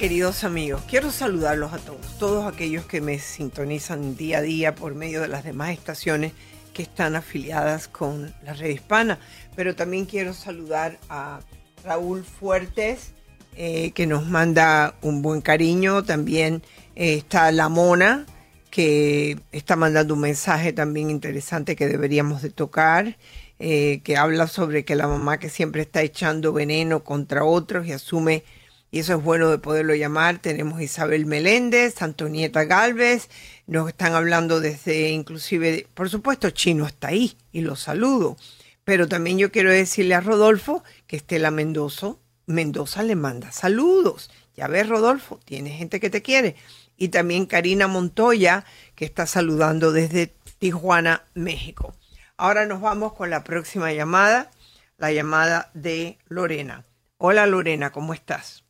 queridos 0.00 0.44
amigos, 0.44 0.82
quiero 0.88 1.10
saludarlos 1.10 1.74
a 1.74 1.78
todos, 1.78 2.18
todos 2.18 2.50
aquellos 2.50 2.86
que 2.86 3.02
me 3.02 3.18
sintonizan 3.18 4.16
día 4.16 4.38
a 4.38 4.40
día 4.40 4.74
por 4.74 4.94
medio 4.94 5.20
de 5.20 5.28
las 5.28 5.44
demás 5.44 5.72
estaciones 5.72 6.32
que 6.72 6.80
están 6.80 7.16
afiliadas 7.16 7.86
con 7.86 8.32
la 8.42 8.54
red 8.54 8.70
hispana, 8.70 9.18
pero 9.56 9.76
también 9.76 10.06
quiero 10.06 10.32
saludar 10.32 10.96
a 11.10 11.40
Raúl 11.84 12.24
Fuertes, 12.24 13.12
eh, 13.56 13.90
que 13.90 14.06
nos 14.06 14.26
manda 14.26 14.94
un 15.02 15.20
buen 15.20 15.42
cariño, 15.42 16.02
también 16.02 16.62
eh, 16.96 17.16
está 17.16 17.52
La 17.52 17.68
Mona, 17.68 18.24
que 18.70 19.38
está 19.52 19.76
mandando 19.76 20.14
un 20.14 20.20
mensaje 20.20 20.72
también 20.72 21.10
interesante 21.10 21.76
que 21.76 21.88
deberíamos 21.88 22.40
de 22.40 22.48
tocar, 22.48 23.18
eh, 23.58 24.00
que 24.02 24.16
habla 24.16 24.46
sobre 24.46 24.86
que 24.86 24.96
la 24.96 25.08
mamá 25.08 25.38
que 25.38 25.50
siempre 25.50 25.82
está 25.82 26.00
echando 26.00 26.54
veneno 26.54 27.04
contra 27.04 27.44
otros 27.44 27.86
y 27.86 27.92
asume, 27.92 28.44
y 28.90 28.98
eso 29.00 29.14
es 29.14 29.22
bueno 29.22 29.50
de 29.50 29.58
poderlo 29.58 29.94
llamar, 29.94 30.38
tenemos 30.38 30.80
Isabel 30.80 31.26
Meléndez, 31.26 32.02
Antonieta 32.02 32.64
Galvez, 32.64 33.28
nos 33.66 33.88
están 33.88 34.14
hablando 34.14 34.60
desde 34.60 35.10
inclusive, 35.10 35.86
por 35.94 36.10
supuesto, 36.10 36.50
Chino 36.50 36.86
está 36.86 37.08
ahí 37.08 37.36
y 37.52 37.60
lo 37.60 37.76
saludo, 37.76 38.36
pero 38.84 39.08
también 39.08 39.38
yo 39.38 39.52
quiero 39.52 39.70
decirle 39.70 40.14
a 40.14 40.20
Rodolfo 40.20 40.82
que 41.06 41.16
Estela 41.16 41.50
Mendoza, 41.50 42.16
Mendoza 42.46 43.02
le 43.02 43.14
manda 43.14 43.52
saludos. 43.52 44.30
Ya 44.56 44.66
ves, 44.66 44.88
Rodolfo, 44.88 45.38
tiene 45.44 45.70
gente 45.70 46.00
que 46.00 46.10
te 46.10 46.22
quiere 46.22 46.56
y 46.96 47.08
también 47.08 47.46
Karina 47.46 47.86
Montoya, 47.86 48.64
que 48.94 49.06
está 49.06 49.26
saludando 49.26 49.90
desde 49.90 50.34
Tijuana, 50.58 51.24
México. 51.32 51.94
Ahora 52.36 52.66
nos 52.66 52.80
vamos 52.82 53.14
con 53.14 53.30
la 53.30 53.42
próxima 53.42 53.92
llamada, 53.92 54.50
la 54.98 55.10
llamada 55.10 55.70
de 55.72 56.18
Lorena. 56.28 56.84
Hola 57.16 57.46
Lorena, 57.46 57.90
¿cómo 57.90 58.12
estás? 58.12 58.64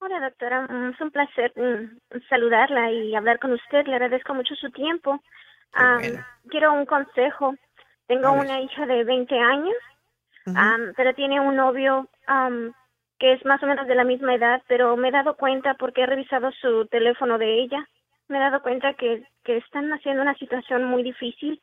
Hola 0.00 0.20
doctora, 0.20 0.62
mm, 0.62 0.90
es 0.90 1.00
un 1.00 1.10
placer 1.10 1.52
mm, 1.56 2.20
saludarla 2.28 2.92
y 2.92 3.16
hablar 3.16 3.40
con 3.40 3.52
usted. 3.52 3.84
Le 3.86 3.94
agradezco 3.94 4.32
mucho 4.32 4.54
su 4.54 4.70
tiempo. 4.70 5.20
quiero 6.48 6.72
un 6.72 6.86
consejo. 6.86 7.54
Tengo 8.06 8.32
una 8.32 8.60
hija 8.60 8.86
de 8.86 9.04
20 9.04 9.38
años, 9.38 9.76
pero 10.96 11.14
tiene 11.14 11.40
un 11.40 11.56
novio 11.56 12.08
que 13.18 13.32
es 13.32 13.44
más 13.44 13.62
o 13.62 13.66
menos 13.66 13.86
de 13.86 13.94
la 13.94 14.04
misma 14.04 14.34
edad, 14.34 14.62
pero 14.66 14.96
me 14.96 15.08
he 15.08 15.10
dado 15.12 15.36
cuenta 15.36 15.74
porque 15.74 16.02
he 16.02 16.06
revisado 16.06 16.50
su 16.52 16.86
teléfono 16.86 17.36
de 17.36 17.60
ella, 17.60 17.86
me 18.28 18.38
he 18.38 18.40
dado 18.40 18.62
cuenta 18.62 18.94
que, 18.94 19.24
que 19.44 19.58
están 19.58 19.92
haciendo 19.92 20.22
una 20.22 20.34
situación 20.36 20.84
muy 20.84 21.02
difícil, 21.02 21.60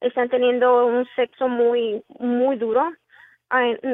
están 0.00 0.28
teniendo 0.28 0.86
un 0.86 1.06
sexo 1.16 1.48
muy, 1.48 2.04
muy 2.20 2.56
duro, 2.56 2.92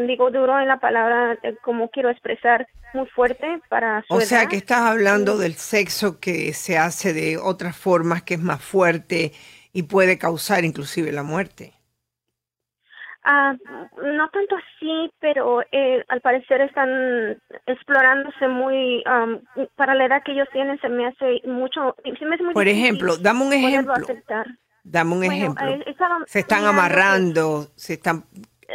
digo 0.07 0.31
duro 0.31 0.59
en 0.59 0.69
la 0.69 0.79
palabra 0.79 1.39
eh, 1.43 1.57
como 1.63 1.89
quiero 1.89 2.11
expresar 2.11 2.67
muy 2.93 3.07
fuerte 3.07 3.61
para 3.69 4.03
su 4.03 4.15
O 4.15 4.21
sea 4.21 4.47
que 4.47 4.57
estás 4.57 4.81
hablando 4.81 5.39
del 5.39 5.55
sexo 5.55 6.21
que 6.21 6.53
se 6.53 6.79
hace 6.79 7.13
de 7.13 7.39
otras 7.39 7.77
formas 7.77 8.23
que 8.23 8.35
es 8.35 8.41
más 8.41 8.63
fuerte 8.63 9.33
y 9.73 9.85
puede 9.85 10.19
causar 10.19 10.65
inclusive 10.65 11.13
la 11.13 11.23
muerte. 11.23 11.73
Ah, 13.27 13.55
no 14.03 14.29
tanto 14.29 14.55
así, 14.57 15.11
pero 15.19 15.63
eh, 15.73 16.05
al 16.09 16.21
parecer 16.21 16.61
están 16.61 17.41
explorándose 17.67 18.49
muy, 18.49 19.03
para 19.77 19.95
la 19.95 20.05
edad 20.05 20.23
que 20.23 20.33
ellos 20.33 20.49
tienen 20.53 20.79
se 20.81 20.91
me 20.91 21.07
hace 21.07 21.41
mucho, 21.47 21.97
se 22.05 22.25
me 22.27 22.35
hace 22.35 22.45
muy 22.45 22.53
Por 22.53 22.69
ejemplo, 22.69 23.17
dame 23.17 23.47
un 23.47 23.53
ejemplo. 23.55 23.95
Dame 24.85 25.15
un 25.15 25.25
ejemplo. 25.25 25.67
Eh, 25.67 25.97
se 26.27 26.41
están 26.41 26.67
amarrando, 26.67 27.69
se 27.75 27.95
están 27.95 28.25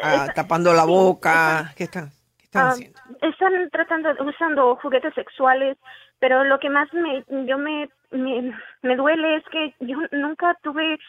ah, 0.01 0.27
tapando 0.33 0.73
la 0.73 0.85
boca, 0.85 1.73
¿qué 1.75 1.85
están, 1.85 2.09
qué 2.37 2.45
están 2.45 2.65
ah, 2.65 2.69
haciendo? 2.69 2.99
Están 3.21 3.69
tratando, 3.71 4.09
usando 4.25 4.75
juguetes 4.77 5.13
sexuales, 5.13 5.77
pero 6.19 6.43
lo 6.43 6.59
que 6.59 6.69
más 6.69 6.91
me, 6.93 7.23
yo 7.45 7.57
me, 7.57 7.89
me, 8.11 8.53
me 8.81 8.95
duele 8.95 9.37
es 9.37 9.43
que 9.51 9.73
yo 9.79 9.97
nunca 10.11 10.57
tuve 10.61 10.99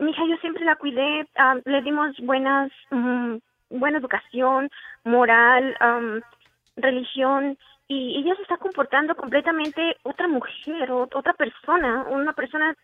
mi 0.00 0.10
hija 0.10 0.22
yo 0.28 0.36
siempre 0.38 0.64
la 0.64 0.76
cuidé, 0.76 1.26
le 1.64 1.82
dimos 1.82 2.16
buenas, 2.20 2.70
mm, 2.90 3.36
buena 3.70 3.98
educación, 3.98 4.68
moral, 5.04 5.76
religión, 6.76 7.56
y 7.86 8.18
ella 8.18 8.34
se 8.36 8.42
está 8.42 8.56
comportando 8.58 9.14
completamente 9.14 9.96
otra 10.02 10.28
mujer, 10.28 10.90
otra 10.90 11.32
persona, 11.34 12.04
una 12.08 12.32
persona 12.32 12.74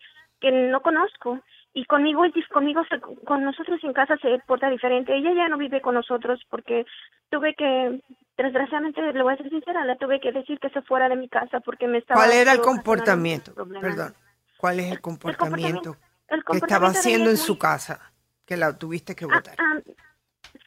que 0.41 0.51
no 0.51 0.81
conozco. 0.81 1.41
Y 1.77 1.85
conmigo, 1.87 2.22
conmigo 2.53 2.83
con 3.25 3.45
nosotros 3.45 3.83
en 3.83 3.93
casa 3.93 4.16
se 4.18 4.39
porta 4.47 4.70
diferente. 4.70 5.14
Ella 5.14 5.35
ya 5.35 5.49
no 5.49 5.59
vive 5.59 5.81
con 5.81 5.95
nosotros 5.95 6.41
porque 6.49 6.87
tuve 7.31 7.55
que, 7.57 8.01
desgraciadamente, 8.37 9.03
le 9.03 9.22
voy 9.22 9.35
a 9.35 9.37
ser 9.37 9.51
sincera, 9.51 9.85
le 9.85 9.97
tuve 9.97 10.20
que 10.20 10.31
decir 10.31 10.61
que 10.61 10.70
se 10.70 10.83
fuera 10.83 11.09
de 11.09 11.16
mi 11.16 11.29
casa 11.29 11.59
porque 11.61 11.89
me 11.89 11.99
estaba... 11.99 12.20
¿Cuál 12.20 12.33
era 12.33 12.53
el 12.53 12.61
comportamiento? 12.61 13.53
Perdón. 13.55 14.14
¿Cuál 14.57 14.81
es 14.81 14.93
el 14.93 15.01
comportamiento? 15.01 15.97
¿Qué 16.29 16.59
estaba 16.59 16.89
haciendo 16.89 17.29
en 17.29 17.37
su 17.37 17.59
casa? 17.59 18.12
Que 18.47 18.57
la 18.57 18.79
tuviste 18.79 19.16
que 19.16 19.27
votar. 19.27 19.57
Ah, 19.59 19.75
ah, 19.77 19.93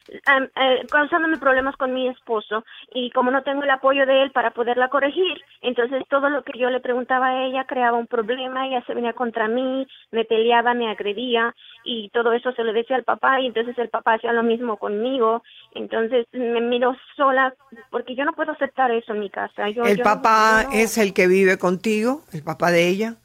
eh, 0.08 0.86
causándome 0.90 1.38
problemas 1.38 1.76
con 1.76 1.92
mi 1.92 2.08
esposo 2.08 2.64
y 2.94 3.10
como 3.10 3.30
no 3.30 3.42
tengo 3.42 3.62
el 3.62 3.70
apoyo 3.70 4.06
de 4.06 4.22
él 4.22 4.30
para 4.30 4.50
poderla 4.52 4.88
corregir, 4.88 5.40
entonces 5.62 6.02
todo 6.08 6.28
lo 6.28 6.42
que 6.42 6.58
yo 6.58 6.70
le 6.70 6.80
preguntaba 6.80 7.28
a 7.28 7.44
ella 7.44 7.66
creaba 7.66 7.98
un 7.98 8.06
problema, 8.06 8.66
ella 8.66 8.82
se 8.86 8.94
venía 8.94 9.12
contra 9.12 9.48
mí, 9.48 9.86
me 10.10 10.24
peleaba, 10.24 10.74
me 10.74 10.90
agredía 10.90 11.54
y 11.84 12.08
todo 12.10 12.32
eso 12.32 12.52
se 12.52 12.64
lo 12.64 12.72
decía 12.72 12.96
al 12.96 13.04
papá 13.04 13.40
y 13.40 13.46
entonces 13.46 13.78
el 13.78 13.88
papá 13.88 14.14
hacía 14.14 14.32
lo 14.32 14.42
mismo 14.42 14.76
conmigo, 14.76 15.42
entonces 15.74 16.26
me 16.32 16.60
miro 16.60 16.96
sola 17.16 17.54
porque 17.90 18.14
yo 18.14 18.24
no 18.24 18.32
puedo 18.32 18.52
aceptar 18.52 18.90
eso 18.90 19.12
en 19.12 19.20
mi 19.20 19.30
casa. 19.30 19.68
¿El 19.68 20.00
papá 20.00 20.66
es 20.72 20.98
el 20.98 21.12
que 21.12 21.26
vive 21.26 21.58
contigo, 21.58 22.22
el 22.32 22.42
papá 22.42 22.70
de 22.70 22.88
ella? 22.88 23.16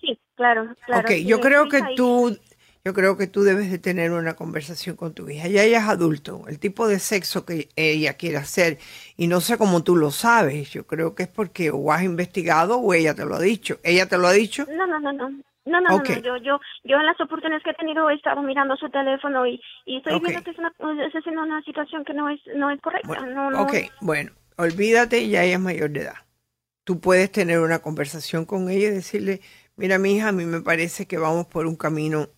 Sí, 0.00 0.18
Claro, 0.38 0.68
claro. 0.86 1.00
Ok, 1.00 1.14
yo 1.26 1.40
creo 1.40 1.68
que 1.68 1.82
tú, 1.96 2.38
yo 2.84 2.94
creo 2.94 3.16
que 3.16 3.26
tú 3.26 3.42
debes 3.42 3.70
de 3.70 3.78
tener 3.78 4.12
una 4.12 4.34
conversación 4.34 4.96
con 4.96 5.14
tu 5.14 5.28
hija. 5.28 5.48
Ya 5.48 5.62
ella 5.62 5.78
es 5.78 5.88
adulto, 5.88 6.44
el 6.48 6.58
tipo 6.58 6.88
de 6.88 6.98
sexo 6.98 7.44
que 7.44 7.68
ella 7.76 8.14
quiere 8.14 8.36
hacer, 8.36 8.78
y 9.16 9.26
no 9.26 9.40
sé 9.40 9.58
cómo 9.58 9.82
tú 9.82 9.96
lo 9.96 10.10
sabes, 10.10 10.70
yo 10.70 10.86
creo 10.86 11.14
que 11.14 11.24
es 11.24 11.28
porque 11.28 11.70
o 11.70 11.92
has 11.92 12.02
investigado 12.02 12.78
o 12.78 12.94
ella 12.94 13.14
te 13.14 13.24
lo 13.24 13.34
ha 13.34 13.40
dicho. 13.40 13.78
¿Ella 13.82 14.06
te 14.06 14.18
lo 14.18 14.26
ha 14.26 14.32
dicho? 14.32 14.66
No, 14.70 14.86
no, 14.86 15.00
no, 15.00 15.12
no. 15.12 15.30
No, 15.66 15.82
no, 15.82 15.98
no, 15.98 16.02
yo, 16.02 16.38
yo, 16.38 16.58
yo 16.84 16.96
en 16.96 17.04
las 17.04 17.20
oportunidades 17.20 17.62
que 17.62 17.70
he 17.72 17.74
tenido 17.74 18.08
he 18.08 18.14
estado 18.14 18.42
mirando 18.42 18.74
su 18.76 18.88
teléfono 18.88 19.46
y, 19.46 19.60
y 19.84 19.98
estoy 19.98 20.18
viendo 20.18 20.42
que 20.42 20.52
es 20.52 20.58
una, 20.58 20.72
es 20.78 21.26
una 21.26 21.62
situación 21.62 22.06
que 22.06 22.14
no 22.14 22.30
es, 22.30 22.40
no 22.56 22.70
es 22.70 22.80
correcta. 22.80 23.06
Bueno, 23.06 23.50
no, 23.50 23.62
Ok, 23.64 23.74
bueno, 24.00 24.32
olvídate, 24.56 25.28
ya 25.28 25.44
ella 25.44 25.56
es 25.56 25.60
mayor 25.60 25.90
de 25.90 26.00
edad. 26.00 26.14
Tú 26.84 27.00
puedes 27.00 27.30
tener 27.30 27.60
una 27.60 27.80
conversación 27.80 28.46
con 28.46 28.70
ella 28.70 28.88
y 28.88 28.92
decirle, 28.92 29.42
Mira, 29.78 29.96
mi 29.96 30.16
hija, 30.16 30.30
a 30.30 30.32
mí 30.32 30.44
me 30.44 30.60
parece 30.60 31.06
que 31.06 31.18
vamos 31.18 31.46
por 31.46 31.68
un 31.68 31.76
camino 31.76 32.30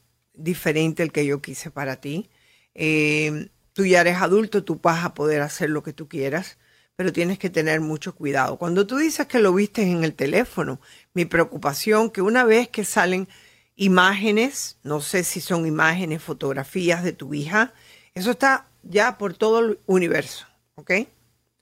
diferente 0.43 1.03
al 1.03 1.12
que 1.12 1.26
yo 1.26 1.41
quise 1.41 1.70
para 1.70 1.97
ti. 1.97 2.30
Eh, 2.74 3.49
tú 3.72 3.84
ya 3.86 4.01
eres 4.01 4.16
adulto, 4.16 4.64
tú 4.64 4.80
vas 4.82 5.05
a 5.05 5.14
poder 5.14 5.43
hacer 5.43 5.70
lo 5.70 5.82
que 5.82 5.93
tú 5.93 6.09
quieras, 6.09 6.59
pero 6.97 7.12
tienes 7.12 7.38
que 7.38 7.51
tener 7.51 7.80
mucho 7.80 8.14
cuidado. 8.14 8.57
Cuando 8.59 8.86
tú 8.86 8.99
dices 8.99 9.26
que 9.26 9.38
lo 9.38 9.55
viste 9.55 9.82
en 9.82 10.05
el 10.05 10.14
teléfono, 10.14 10.80
mi 11.14 11.24
preocupación 11.24 12.11
que 12.11 12.22
una 12.22 12.45
vez 12.45 12.68
que 12.68 12.84
salen 12.84 13.28
imágenes, 13.76 14.78
no 14.82 15.01
sé 15.01 15.24
si 15.24 15.41
son 15.41 15.66
imágenes, 15.66 16.22
fotografías 16.22 17.03
de 17.03 17.12
tu 17.12 17.32
hija, 17.32 17.72
eso 18.14 18.32
está 18.32 18.66
ya 18.82 19.16
por 19.16 19.34
todo 19.34 19.61
el 19.61 19.78
universo, 19.86 20.47
¿ok? 20.74 20.91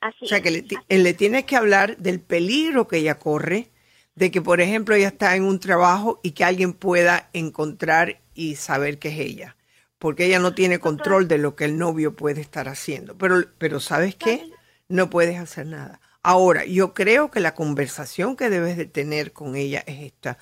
Así 0.00 0.24
o 0.24 0.28
sea 0.28 0.40
que 0.40 0.50
le, 0.50 0.64
le 0.88 1.14
tienes 1.14 1.44
que 1.44 1.56
hablar 1.56 1.96
del 1.98 2.20
peligro 2.20 2.88
que 2.88 2.98
ella 2.98 3.18
corre, 3.18 3.70
de 4.18 4.32
que, 4.32 4.42
por 4.42 4.60
ejemplo, 4.60 4.96
ella 4.96 5.08
está 5.08 5.36
en 5.36 5.44
un 5.44 5.60
trabajo 5.60 6.18
y 6.24 6.32
que 6.32 6.42
alguien 6.42 6.72
pueda 6.72 7.30
encontrar 7.32 8.20
y 8.34 8.56
saber 8.56 8.98
que 8.98 9.10
es 9.10 9.20
ella, 9.20 9.56
porque 9.98 10.26
ella 10.26 10.40
no 10.40 10.54
tiene 10.54 10.80
control 10.80 11.28
de 11.28 11.38
lo 11.38 11.54
que 11.54 11.64
el 11.64 11.78
novio 11.78 12.16
puede 12.16 12.40
estar 12.40 12.68
haciendo. 12.68 13.16
Pero, 13.16 13.44
pero 13.58 13.78
¿sabes 13.78 14.16
qué? 14.16 14.50
No 14.88 15.08
puedes 15.08 15.38
hacer 15.38 15.66
nada. 15.66 16.00
Ahora, 16.20 16.64
yo 16.64 16.94
creo 16.94 17.30
que 17.30 17.38
la 17.38 17.54
conversación 17.54 18.34
que 18.34 18.50
debes 18.50 18.76
de 18.76 18.86
tener 18.86 19.32
con 19.32 19.54
ella 19.54 19.84
es 19.86 20.02
esta. 20.02 20.36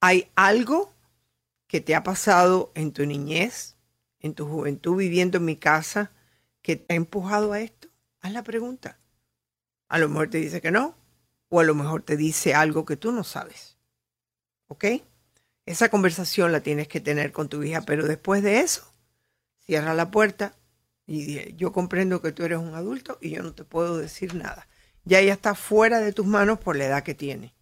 ¿Hay 0.00 0.28
algo 0.34 0.92
que 1.68 1.80
te 1.80 1.94
ha 1.94 2.02
pasado 2.02 2.70
en 2.74 2.92
tu 2.92 3.06
niñez, 3.06 3.76
en 4.20 4.34
tu 4.34 4.46
juventud 4.46 4.94
viviendo 4.94 5.38
en 5.38 5.46
mi 5.46 5.56
casa, 5.56 6.12
que 6.60 6.76
te 6.76 6.92
ha 6.92 6.96
empujado 6.96 7.54
a 7.54 7.60
esto? 7.60 7.88
Haz 8.20 8.32
la 8.32 8.42
pregunta. 8.42 8.98
A 9.88 9.98
lo 9.98 10.10
mejor 10.10 10.28
te 10.28 10.36
dice 10.36 10.60
que 10.60 10.70
no, 10.70 10.96
o 11.48 11.60
a 11.60 11.64
lo 11.64 11.74
mejor 11.74 12.02
te 12.02 12.16
dice 12.16 12.54
algo 12.54 12.84
que 12.84 12.96
tú 12.96 13.12
no 13.12 13.24
sabes. 13.24 13.76
¿Ok? 14.68 14.84
Esa 15.64 15.88
conversación 15.88 16.52
la 16.52 16.60
tienes 16.60 16.88
que 16.88 17.00
tener 17.00 17.32
con 17.32 17.48
tu 17.48 17.62
hija, 17.62 17.82
pero 17.82 18.06
después 18.06 18.42
de 18.42 18.60
eso, 18.60 18.92
cierra 19.64 19.94
la 19.94 20.10
puerta 20.10 20.54
y 21.06 21.54
yo 21.54 21.72
comprendo 21.72 22.20
que 22.20 22.32
tú 22.32 22.44
eres 22.44 22.58
un 22.58 22.74
adulto 22.74 23.18
y 23.20 23.30
yo 23.30 23.42
no 23.42 23.54
te 23.54 23.64
puedo 23.64 23.98
decir 23.98 24.34
nada. 24.34 24.68
Ya 25.04 25.20
ella 25.20 25.34
está 25.34 25.54
fuera 25.54 26.00
de 26.00 26.12
tus 26.12 26.26
manos 26.26 26.58
por 26.58 26.76
la 26.76 26.86
edad 26.86 27.02
que 27.02 27.14
tiene. 27.14 27.54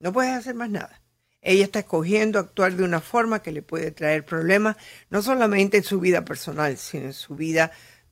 No 0.00 0.12
puedes 0.12 0.32
hacer 0.32 0.54
más 0.54 0.70
nada. 0.70 1.02
Ella 1.40 1.64
está 1.64 1.80
escogiendo 1.80 2.38
actuar 2.38 2.74
de 2.74 2.82
una 2.82 3.00
forma 3.00 3.42
que 3.42 3.52
le 3.52 3.62
puede 3.62 3.92
traer 3.92 4.24
problemas, 4.24 4.76
no 5.08 5.22
solamente 5.22 5.76
en 5.76 5.84
su 5.84 6.00
vida 6.00 6.24
personal, 6.24 6.76
sino 6.76 7.06
en 7.06 7.12
su 7.12 7.36
vida 7.36 7.70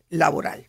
laboral. 0.09 0.69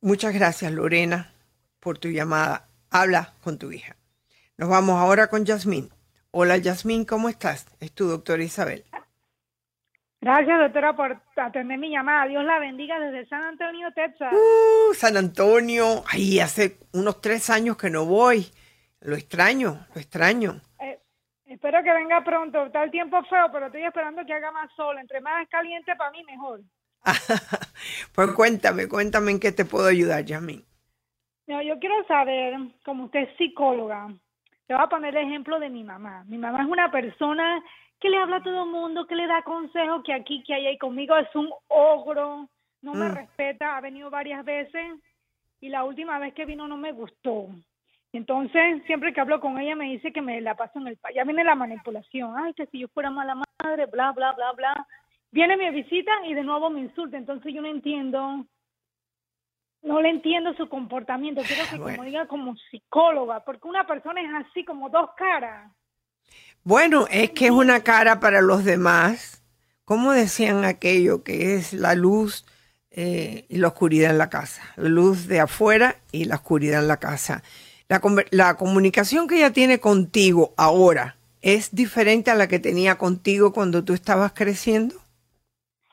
Muchas 0.00 0.32
gracias, 0.32 0.70
Lorena, 0.72 1.34
por 1.80 1.98
tu 1.98 2.08
llamada 2.08 2.68
habla 2.94 3.34
con 3.42 3.58
tu 3.58 3.72
hija. 3.72 3.96
Nos 4.56 4.68
vamos 4.68 5.00
ahora 5.00 5.26
con 5.26 5.44
Yasmín. 5.44 5.90
Hola 6.30 6.56
Yasmín, 6.58 7.04
¿cómo 7.04 7.28
estás? 7.28 7.66
Es 7.80 7.92
tu 7.92 8.06
doctora 8.06 8.42
Isabel. 8.42 8.84
Gracias, 10.20 10.58
doctora, 10.58 10.94
por 10.94 11.20
atender 11.36 11.76
mi 11.76 11.90
llamada. 11.90 12.26
Dios 12.26 12.44
la 12.44 12.58
bendiga 12.60 12.98
desde 13.00 13.28
San 13.28 13.42
Antonio, 13.42 13.88
Texas. 13.94 14.32
Uh, 14.32 14.94
San 14.94 15.16
Antonio. 15.16 16.04
Ay, 16.10 16.38
hace 16.38 16.78
unos 16.92 17.20
tres 17.20 17.50
años 17.50 17.76
que 17.76 17.90
no 17.90 18.06
voy. 18.06 18.46
Lo 19.00 19.16
extraño, 19.16 19.86
lo 19.92 20.00
extraño. 20.00 20.62
Eh, 20.80 21.00
que 21.46 21.92
venga 21.92 22.24
pronto. 22.24 22.66
Está 22.66 22.84
el 22.84 22.90
tiempo 22.90 23.22
feo, 23.24 23.50
pero 23.52 23.66
estoy 23.66 23.84
esperando 23.84 24.24
que 24.24 24.32
haga 24.32 24.50
más 24.52 24.70
sol. 24.76 24.96
Entre 24.98 25.20
más 25.20 25.46
caliente, 25.48 25.94
para 25.96 26.12
mí 26.12 26.24
mejor. 26.24 26.60
pues 28.14 28.30
cuéntame, 28.30 28.88
cuéntame 28.88 29.32
en 29.32 29.40
qué 29.40 29.52
te 29.52 29.64
puedo 29.64 29.88
ayudar, 29.88 30.24
Yasmin. 30.24 30.64
No, 31.46 31.60
yo 31.62 31.78
quiero 31.78 32.04
saber, 32.06 32.56
como 32.84 33.04
usted 33.04 33.20
es 33.20 33.36
psicóloga, 33.36 34.08
te 34.66 34.74
voy 34.74 34.82
a 34.82 34.88
poner 34.88 35.16
el 35.16 35.26
ejemplo 35.28 35.58
de 35.58 35.68
mi 35.68 35.84
mamá. 35.84 36.24
Mi 36.26 36.38
mamá 36.38 36.62
es 36.62 36.68
una 36.68 36.90
persona 36.90 37.62
que 38.00 38.08
le 38.08 38.16
habla 38.16 38.36
a 38.36 38.42
todo 38.42 38.64
el 38.64 38.70
mundo, 38.70 39.06
que 39.06 39.14
le 39.14 39.26
da 39.26 39.42
consejos, 39.42 40.02
que 40.04 40.12
aquí, 40.12 40.42
que 40.42 40.54
allá, 40.54 40.70
y 40.70 40.78
conmigo 40.78 41.16
es 41.16 41.34
un 41.34 41.50
ogro, 41.68 42.48
no 42.82 42.94
me 42.94 43.08
Mm. 43.08 43.14
respeta, 43.14 43.76
ha 43.76 43.80
venido 43.80 44.10
varias 44.10 44.44
veces 44.44 44.84
y 45.60 45.68
la 45.68 45.84
última 45.84 46.18
vez 46.18 46.34
que 46.34 46.44
vino 46.44 46.66
no 46.68 46.76
me 46.76 46.92
gustó. 46.92 47.48
Entonces, 48.12 48.82
siempre 48.86 49.12
que 49.12 49.20
hablo 49.20 49.40
con 49.40 49.58
ella 49.58 49.74
me 49.74 49.86
dice 49.86 50.12
que 50.12 50.22
me 50.22 50.40
la 50.40 50.54
paso 50.54 50.78
en 50.78 50.88
el... 50.88 50.98
Ya 51.14 51.24
viene 51.24 51.42
la 51.42 51.54
manipulación. 51.54 52.34
Ay, 52.38 52.54
que 52.54 52.66
si 52.66 52.78
yo 52.78 52.88
fuera 52.88 53.10
mala 53.10 53.34
madre, 53.34 53.86
bla, 53.86 54.12
bla, 54.12 54.32
bla, 54.32 54.52
bla. 54.52 54.86
Viene 55.32 55.56
mi 55.56 55.68
visita 55.70 56.12
y 56.24 56.34
de 56.34 56.44
nuevo 56.44 56.70
me 56.70 56.80
insulta. 56.80 57.16
Entonces 57.16 57.52
yo 57.52 57.60
no 57.60 57.68
entiendo, 57.68 58.46
no 59.84 60.00
le 60.00 60.08
entiendo 60.08 60.54
su 60.54 60.68
comportamiento. 60.68 61.42
Quiero 61.46 61.64
que 61.70 61.78
como 61.78 62.04
diga 62.04 62.26
como 62.26 62.56
psicóloga, 62.70 63.44
porque 63.44 63.68
una 63.68 63.86
persona 63.86 64.20
es 64.22 64.46
así 64.46 64.64
como 64.64 64.88
dos 64.88 65.10
caras. 65.16 65.70
Bueno, 66.64 67.06
es 67.10 67.30
que 67.30 67.46
es 67.46 67.50
una 67.50 67.84
cara 67.84 68.18
para 68.18 68.40
los 68.40 68.64
demás. 68.64 69.42
¿Cómo 69.84 70.12
decían 70.12 70.64
aquello 70.64 71.22
que 71.22 71.54
es 71.54 71.74
la 71.74 71.94
luz 71.94 72.46
eh, 72.90 73.44
y 73.50 73.58
la 73.58 73.68
oscuridad 73.68 74.10
en 74.10 74.18
la 74.18 74.30
casa? 74.30 74.62
La 74.76 74.88
luz 74.88 75.28
de 75.28 75.40
afuera 75.40 75.96
y 76.10 76.24
la 76.24 76.36
oscuridad 76.36 76.80
en 76.80 76.88
la 76.88 76.96
casa. 76.96 77.42
La, 77.88 78.00
la 78.30 78.56
comunicación 78.56 79.28
que 79.28 79.36
ella 79.36 79.52
tiene 79.52 79.78
contigo 79.78 80.54
ahora 80.56 81.16
es 81.42 81.74
diferente 81.74 82.30
a 82.30 82.34
la 82.34 82.48
que 82.48 82.58
tenía 82.58 82.96
contigo 82.96 83.52
cuando 83.52 83.84
tú 83.84 83.92
estabas 83.92 84.32
creciendo. 84.32 84.94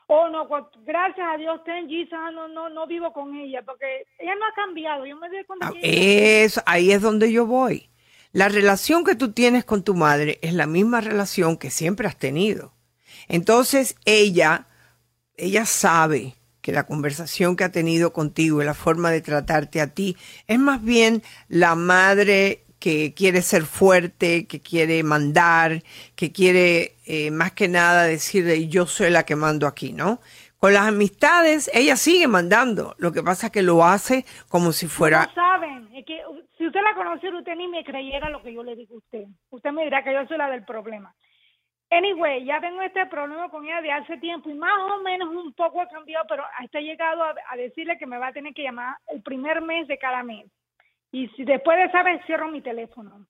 Oh, 0.06 0.28
no, 0.30 0.48
gracias 0.84 1.26
a 1.32 1.36
Dios, 1.36 1.62
ten 1.64 1.88
Jesus, 1.88 2.12
ah, 2.12 2.30
no, 2.30 2.48
no, 2.48 2.68
no 2.68 2.86
vivo 2.86 3.12
con 3.12 3.34
ella, 3.36 3.62
porque 3.62 4.04
ella 4.18 4.34
no 4.34 4.46
ha 4.46 4.54
cambiado. 4.54 5.06
Yo 5.06 5.16
me 5.16 5.28
doy 5.28 5.44
cuenta 5.44 5.70
que 5.72 5.78
ella- 5.80 6.44
Es, 6.44 6.60
ahí 6.66 6.92
es 6.92 7.02
donde 7.02 7.30
yo 7.32 7.46
voy. 7.46 7.88
La 8.32 8.48
relación 8.48 9.04
que 9.04 9.14
tú 9.14 9.32
tienes 9.32 9.64
con 9.64 9.82
tu 9.82 9.94
madre 9.94 10.38
es 10.42 10.54
la 10.54 10.66
misma 10.66 11.00
relación 11.00 11.56
que 11.56 11.70
siempre 11.70 12.08
has 12.08 12.16
tenido. 12.18 12.72
Entonces 13.28 13.96
ella, 14.04 14.66
ella 15.36 15.66
sabe 15.66 16.34
que 16.60 16.72
la 16.72 16.86
conversación 16.86 17.56
que 17.56 17.64
ha 17.64 17.72
tenido 17.72 18.12
contigo 18.12 18.62
y 18.62 18.64
la 18.64 18.74
forma 18.74 19.10
de 19.10 19.20
tratarte 19.20 19.80
a 19.80 19.88
ti 19.88 20.16
es 20.46 20.58
más 20.58 20.82
bien 20.82 21.22
la 21.48 21.74
madre 21.74 22.64
que 22.78 23.14
quiere 23.14 23.42
ser 23.42 23.64
fuerte, 23.64 24.46
que 24.46 24.60
quiere 24.60 25.02
mandar, 25.04 25.82
que 26.16 26.32
quiere 26.32 26.96
eh, 27.06 27.30
más 27.30 27.52
que 27.52 27.68
nada 27.68 28.04
decirle 28.04 28.66
yo 28.68 28.86
soy 28.86 29.10
la 29.10 29.24
que 29.24 29.36
mando 29.36 29.66
aquí, 29.68 29.92
¿no? 29.92 30.20
Con 30.62 30.74
las 30.74 30.86
amistades, 30.86 31.68
ella 31.74 31.96
sigue 31.96 32.28
mandando. 32.28 32.94
Lo 32.98 33.10
que 33.10 33.20
pasa 33.20 33.48
es 33.48 33.52
que 33.52 33.62
lo 33.62 33.82
hace 33.82 34.24
como 34.48 34.70
si 34.70 34.86
fuera 34.86 35.26
No 35.26 35.34
saben, 35.34 35.88
es 35.92 36.06
que 36.06 36.22
si 36.56 36.68
usted 36.68 36.80
la 36.84 36.94
conociera, 36.94 37.36
usted 37.36 37.56
ni 37.56 37.66
me 37.66 37.82
creyera 37.82 38.30
lo 38.30 38.40
que 38.44 38.54
yo 38.54 38.62
le 38.62 38.76
digo 38.76 38.94
a 38.94 38.98
usted. 38.98 39.24
Usted 39.50 39.72
me 39.72 39.82
dirá 39.82 40.04
que 40.04 40.12
yo 40.12 40.24
soy 40.28 40.38
la 40.38 40.48
del 40.48 40.64
problema. 40.64 41.12
Anyway, 41.90 42.44
ya 42.44 42.60
tengo 42.60 42.80
este 42.80 43.04
problema 43.06 43.48
con 43.48 43.64
ella 43.64 43.82
de 43.82 43.90
hace 43.90 44.18
tiempo 44.18 44.50
y 44.50 44.54
más 44.54 44.78
o 44.78 45.02
menos 45.02 45.30
un 45.30 45.52
poco 45.52 45.80
ha 45.80 45.88
cambiado, 45.88 46.26
pero 46.28 46.44
hasta 46.56 46.78
he 46.78 46.82
llegado 46.82 47.24
a, 47.24 47.34
a 47.50 47.56
decirle 47.56 47.98
que 47.98 48.06
me 48.06 48.18
va 48.18 48.28
a 48.28 48.32
tener 48.32 48.54
que 48.54 48.62
llamar 48.62 48.94
el 49.08 49.20
primer 49.20 49.62
mes 49.62 49.88
de 49.88 49.98
cada 49.98 50.22
mes. 50.22 50.46
Y 51.10 51.26
si 51.30 51.42
después 51.42 51.76
de 51.76 51.86
esa 51.86 52.04
vez 52.04 52.24
cierro 52.24 52.48
mi 52.48 52.60
teléfono. 52.60 53.26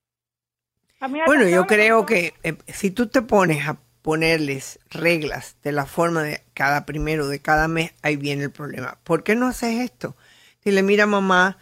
A 1.01 1.09
mí 1.09 1.19
Bueno, 1.25 1.49
yo 1.49 1.65
creo 1.67 2.05
que 2.05 2.35
eh, 2.43 2.59
si 2.67 2.91
tú 2.91 3.09
te 3.09 3.23
pones 3.23 3.67
a 3.67 3.79
ponerles 4.03 4.81
reglas 4.91 5.57
de 5.63 5.73
la 5.73 5.87
forma 5.87 6.23
de 6.25 6.43
cada 6.55 6.85
primero 6.85 7.29
de 7.29 7.41
cada 7.41 7.69
mes, 7.69 7.93
ahí 8.03 8.17
viene 8.17 8.45
el 8.45 8.51
problema. 8.51 8.99
¿Por 9.05 9.23
qué 9.23 9.35
no 9.37 9.47
haces 9.47 9.81
esto? 9.81 10.17
Dile, 10.65 10.83
mira 10.83 11.07
mamá, 11.07 11.59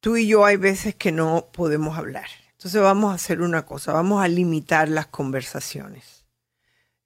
tú 0.00 0.16
y 0.16 0.26
yo 0.26 0.44
hay 0.44 0.56
veces 0.56 0.94
que 0.94 1.12
no 1.12 1.48
podemos 1.52 1.98
hablar. 1.98 2.26
Entonces 2.52 2.80
vamos 2.80 3.12
a 3.12 3.16
hacer 3.16 3.42
una 3.42 3.66
cosa, 3.66 3.92
vamos 3.92 4.24
a 4.24 4.28
limitar 4.28 4.88
las 4.88 5.06
conversaciones. 5.06 6.24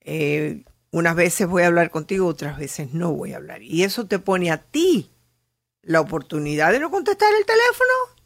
Eh, 0.01 0.65
unas 0.93 1.15
veces 1.15 1.47
voy 1.47 1.63
a 1.63 1.67
hablar 1.67 1.91
contigo, 1.91 2.27
otras 2.27 2.59
veces 2.59 2.93
no 2.93 3.13
voy 3.13 3.33
a 3.33 3.37
hablar. 3.37 3.63
Y 3.63 3.85
eso 3.85 4.07
te 4.07 4.19
pone 4.19 4.51
a 4.51 4.59
ti 4.59 5.11
la 5.83 6.01
oportunidad 6.01 6.73
de 6.73 6.81
no 6.81 6.91
contestar 6.91 7.33
el 7.35 7.47
teléfono. 7.47 8.20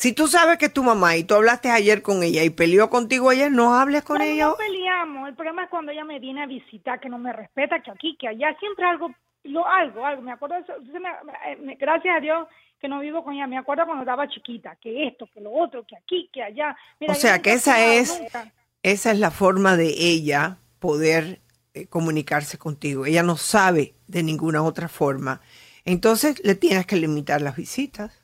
Si 0.00 0.14
tú 0.14 0.28
sabes 0.28 0.56
que 0.56 0.64
es 0.64 0.72
tu 0.72 0.82
mamá 0.82 1.18
y 1.18 1.24
tú 1.24 1.34
hablaste 1.34 1.70
ayer 1.70 2.00
con 2.00 2.22
ella 2.22 2.42
y 2.42 2.48
peleó 2.48 2.88
contigo 2.88 3.28
ayer, 3.28 3.52
no 3.52 3.74
hables 3.74 4.02
con 4.02 4.22
ella. 4.22 4.46
No 4.46 4.56
peleamos. 4.56 5.28
El 5.28 5.34
problema 5.34 5.64
es 5.64 5.68
cuando 5.68 5.92
ella 5.92 6.04
me 6.04 6.18
viene 6.18 6.42
a 6.42 6.46
visitar, 6.46 6.98
que 7.00 7.10
no 7.10 7.18
me 7.18 7.34
respeta, 7.34 7.82
que 7.82 7.90
aquí, 7.90 8.16
que 8.18 8.26
allá, 8.26 8.56
siempre 8.58 8.86
algo, 8.86 9.14
lo, 9.44 9.66
algo, 9.66 10.06
algo. 10.06 10.22
Me 10.22 10.32
acuerdo, 10.32 10.54
de 10.54 10.62
eso, 10.62 10.72
entonces 10.78 11.02
me- 11.02 11.56
me- 11.66 11.74
gracias 11.74 12.16
a 12.16 12.20
Dios 12.20 12.48
que 12.80 12.88
no 12.88 12.98
vivo 13.00 13.22
con 13.22 13.34
ella. 13.34 13.46
Me 13.46 13.58
acuerdo 13.58 13.84
cuando 13.84 14.04
estaba 14.04 14.26
chiquita, 14.26 14.74
que 14.76 15.06
esto, 15.06 15.28
que 15.34 15.42
lo 15.42 15.52
otro, 15.52 15.84
que 15.86 15.94
aquí, 15.98 16.30
que 16.32 16.42
allá. 16.44 16.74
Mira, 16.98 17.12
o 17.12 17.16
sea, 17.16 17.42
que 17.42 17.52
esa 17.52 17.84
es, 17.84 18.20
nunca. 18.22 18.50
esa 18.82 19.10
es 19.12 19.18
la 19.18 19.30
forma 19.30 19.76
de 19.76 19.88
ella 19.98 20.56
poder 20.78 21.40
eh, 21.74 21.88
comunicarse 21.88 22.56
contigo. 22.56 23.04
Ella 23.04 23.22
no 23.22 23.36
sabe 23.36 23.92
de 24.06 24.22
ninguna 24.22 24.62
otra 24.62 24.88
forma. 24.88 25.42
Entonces 25.84 26.40
le 26.42 26.54
tienes 26.54 26.86
que 26.86 26.96
limitar 26.96 27.42
las 27.42 27.56
visitas 27.56 28.19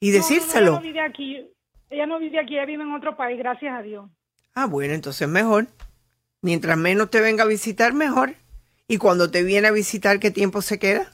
y 0.00 0.10
No, 0.10 0.12
no, 0.12 0.18
no, 0.18 0.28
decírselo. 0.28 0.66
ella 0.72 0.76
no 0.76 0.82
vive 0.82 1.00
aquí. 1.00 1.50
Ella 1.88 2.06
no 2.06 2.18
vive 2.18 2.38
aquí, 2.40 2.54
ella 2.54 2.64
vive 2.66 2.82
en 2.82 2.92
otro 2.92 3.16
país, 3.16 3.38
gracias 3.38 3.72
a 3.74 3.82
Dios. 3.82 4.10
Ah, 4.54 4.66
bueno, 4.66 4.94
entonces 4.94 5.28
mejor. 5.28 5.66
Mientras 6.42 6.76
menos 6.76 7.10
te 7.10 7.20
venga 7.20 7.44
a 7.44 7.46
visitar, 7.46 7.92
mejor. 7.92 8.34
Y 8.88 8.98
cuando 8.98 9.30
te 9.30 9.42
viene 9.42 9.68
a 9.68 9.72
visitar, 9.72 10.18
¿qué 10.20 10.30
tiempo 10.30 10.62
se 10.62 10.78
queda? 10.78 11.12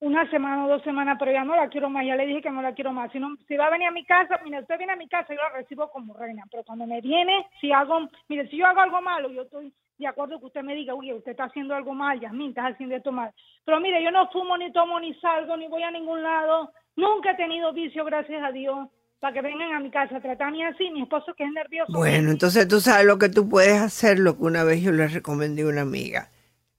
Una 0.00 0.28
semana 0.30 0.66
o 0.66 0.68
dos 0.68 0.82
semanas, 0.82 1.16
pero 1.18 1.30
ya 1.30 1.44
no 1.44 1.54
la 1.54 1.68
quiero 1.68 1.88
más. 1.88 2.04
Ya 2.04 2.16
le 2.16 2.26
dije 2.26 2.42
que 2.42 2.50
no 2.50 2.60
la 2.60 2.74
quiero 2.74 2.92
más. 2.92 3.12
Si, 3.12 3.20
no, 3.20 3.36
si 3.46 3.56
va 3.56 3.66
a 3.66 3.70
venir 3.70 3.86
a 3.86 3.92
mi 3.92 4.04
casa, 4.04 4.40
mire, 4.44 4.58
usted 4.60 4.76
viene 4.78 4.94
a 4.94 4.96
mi 4.96 5.08
casa, 5.08 5.28
yo 5.32 5.40
la 5.40 5.50
recibo 5.50 5.88
como 5.90 6.12
reina. 6.14 6.42
Pero 6.50 6.64
cuando 6.64 6.86
me 6.86 7.00
viene, 7.00 7.46
si 7.60 7.70
hago, 7.70 8.08
mire, 8.28 8.48
si 8.48 8.56
yo 8.56 8.66
hago 8.66 8.80
algo 8.80 9.00
malo, 9.00 9.30
yo 9.30 9.42
estoy 9.42 9.72
de 9.98 10.06
acuerdo 10.08 10.40
que 10.40 10.46
usted 10.46 10.62
me 10.62 10.74
diga, 10.74 10.94
oye, 10.94 11.14
usted 11.14 11.30
está 11.30 11.44
haciendo 11.44 11.76
algo 11.76 11.94
mal, 11.94 12.18
Yasmin, 12.18 12.48
estás 12.48 12.72
haciendo 12.72 12.96
esto 12.96 13.12
mal. 13.12 13.32
Pero 13.64 13.78
mire, 13.78 14.02
yo 14.02 14.10
no 14.10 14.28
fumo, 14.32 14.58
ni 14.58 14.72
tomo, 14.72 14.98
ni 14.98 15.14
salgo, 15.20 15.56
ni 15.56 15.68
voy 15.68 15.84
a 15.84 15.92
ningún 15.92 16.20
lado. 16.20 16.72
Nunca 16.96 17.32
he 17.32 17.36
tenido 17.36 17.72
vicio, 17.72 18.04
gracias 18.04 18.42
a 18.42 18.52
Dios, 18.52 18.88
para 19.20 19.32
que 19.34 19.42
vengan 19.42 19.72
a 19.72 19.80
mi 19.80 19.90
casa 19.90 20.16
a 20.16 20.20
tratarme 20.20 20.66
así. 20.66 20.90
Mi 20.90 21.02
esposo 21.02 21.34
que 21.36 21.44
es 21.44 21.50
nervioso. 21.52 21.92
Bueno, 21.92 22.30
entonces 22.30 22.68
tú 22.68 22.80
sabes 22.80 23.06
lo 23.06 23.18
que 23.18 23.28
tú 23.28 23.48
puedes 23.48 23.80
hacer, 23.80 24.18
lo 24.18 24.36
que 24.36 24.44
una 24.44 24.64
vez 24.64 24.82
yo 24.82 24.92
le 24.92 25.08
recomendé 25.08 25.62
a 25.62 25.66
una 25.66 25.82
amiga. 25.82 26.28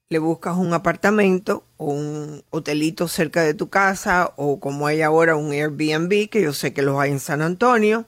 Le 0.09 0.19
buscas 0.19 0.57
un 0.57 0.73
apartamento 0.73 1.65
o 1.77 1.85
un 1.85 2.43
hotelito 2.51 3.07
cerca 3.07 3.41
de 3.41 3.53
tu 3.53 3.69
casa 3.69 4.33
o 4.35 4.59
como 4.59 4.85
hay 4.85 5.01
ahora 5.01 5.35
un 5.35 5.51
Airbnb, 5.51 6.29
que 6.29 6.41
yo 6.41 6.53
sé 6.53 6.73
que 6.73 6.83
los 6.83 6.99
hay 6.99 7.11
en 7.11 7.19
San 7.19 7.41
Antonio, 7.41 8.05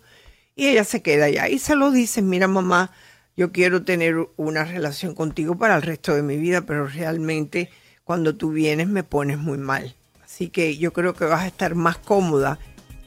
y 0.56 0.68
ella 0.68 0.84
se 0.84 1.02
queda 1.02 1.26
allá 1.26 1.50
y 1.50 1.58
se 1.58 1.76
lo 1.76 1.92
dice, 1.92 2.22
mira 2.22 2.48
mamá, 2.48 2.92
yo 3.36 3.52
quiero 3.52 3.84
tener 3.84 4.16
una 4.38 4.64
relación 4.64 5.16
contigo 5.16 5.58
para 5.58 5.76
el 5.76 5.82
resto 5.82 6.14
de 6.14 6.22
mi 6.22 6.38
vida, 6.38 6.62
pero 6.62 6.88
realmente 6.88 7.70
cuando 8.04 8.36
tú 8.36 8.52
vienes 8.52 8.88
me 8.88 9.04
pones 9.04 9.40
muy 9.40 9.58
mal. 9.58 9.96
Así 10.36 10.50
que 10.50 10.76
yo 10.76 10.92
creo 10.92 11.14
que 11.14 11.24
vas 11.24 11.44
a 11.44 11.48
estar 11.48 11.76
más 11.76 11.98
cómoda 11.98 12.60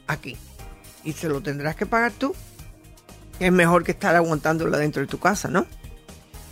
aquí 0.07 0.35
y 1.03 1.13
se 1.13 1.29
lo 1.29 1.41
tendrás 1.41 1.75
que 1.75 1.85
pagar 1.85 2.11
tú. 2.11 2.33
Es 3.39 3.51
mejor 3.51 3.83
que 3.83 3.91
estar 3.91 4.15
aguantándola 4.15 4.79
dentro 4.79 5.03
de 5.03 5.07
tu 5.07 5.19
casa, 5.19 5.47
¿no? 5.47 5.67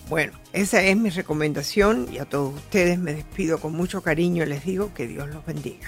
Bueno, 0.08 0.34
esa 0.54 0.84
es 0.84 0.96
mi 0.96 1.10
recomendación 1.10 2.08
y 2.14 2.20
a 2.20 2.26
todos 2.26 2.54
ustedes 2.54 3.00
me 3.00 3.16
despido 3.16 3.60
con 3.60 3.74
mucho 3.74 4.04
cariño 4.04 4.44
y 4.44 4.46
les 4.46 4.66
digo 4.66 4.94
que 4.94 5.08
Dios 5.08 5.28
los 5.30 5.44
bendiga. 5.48 5.88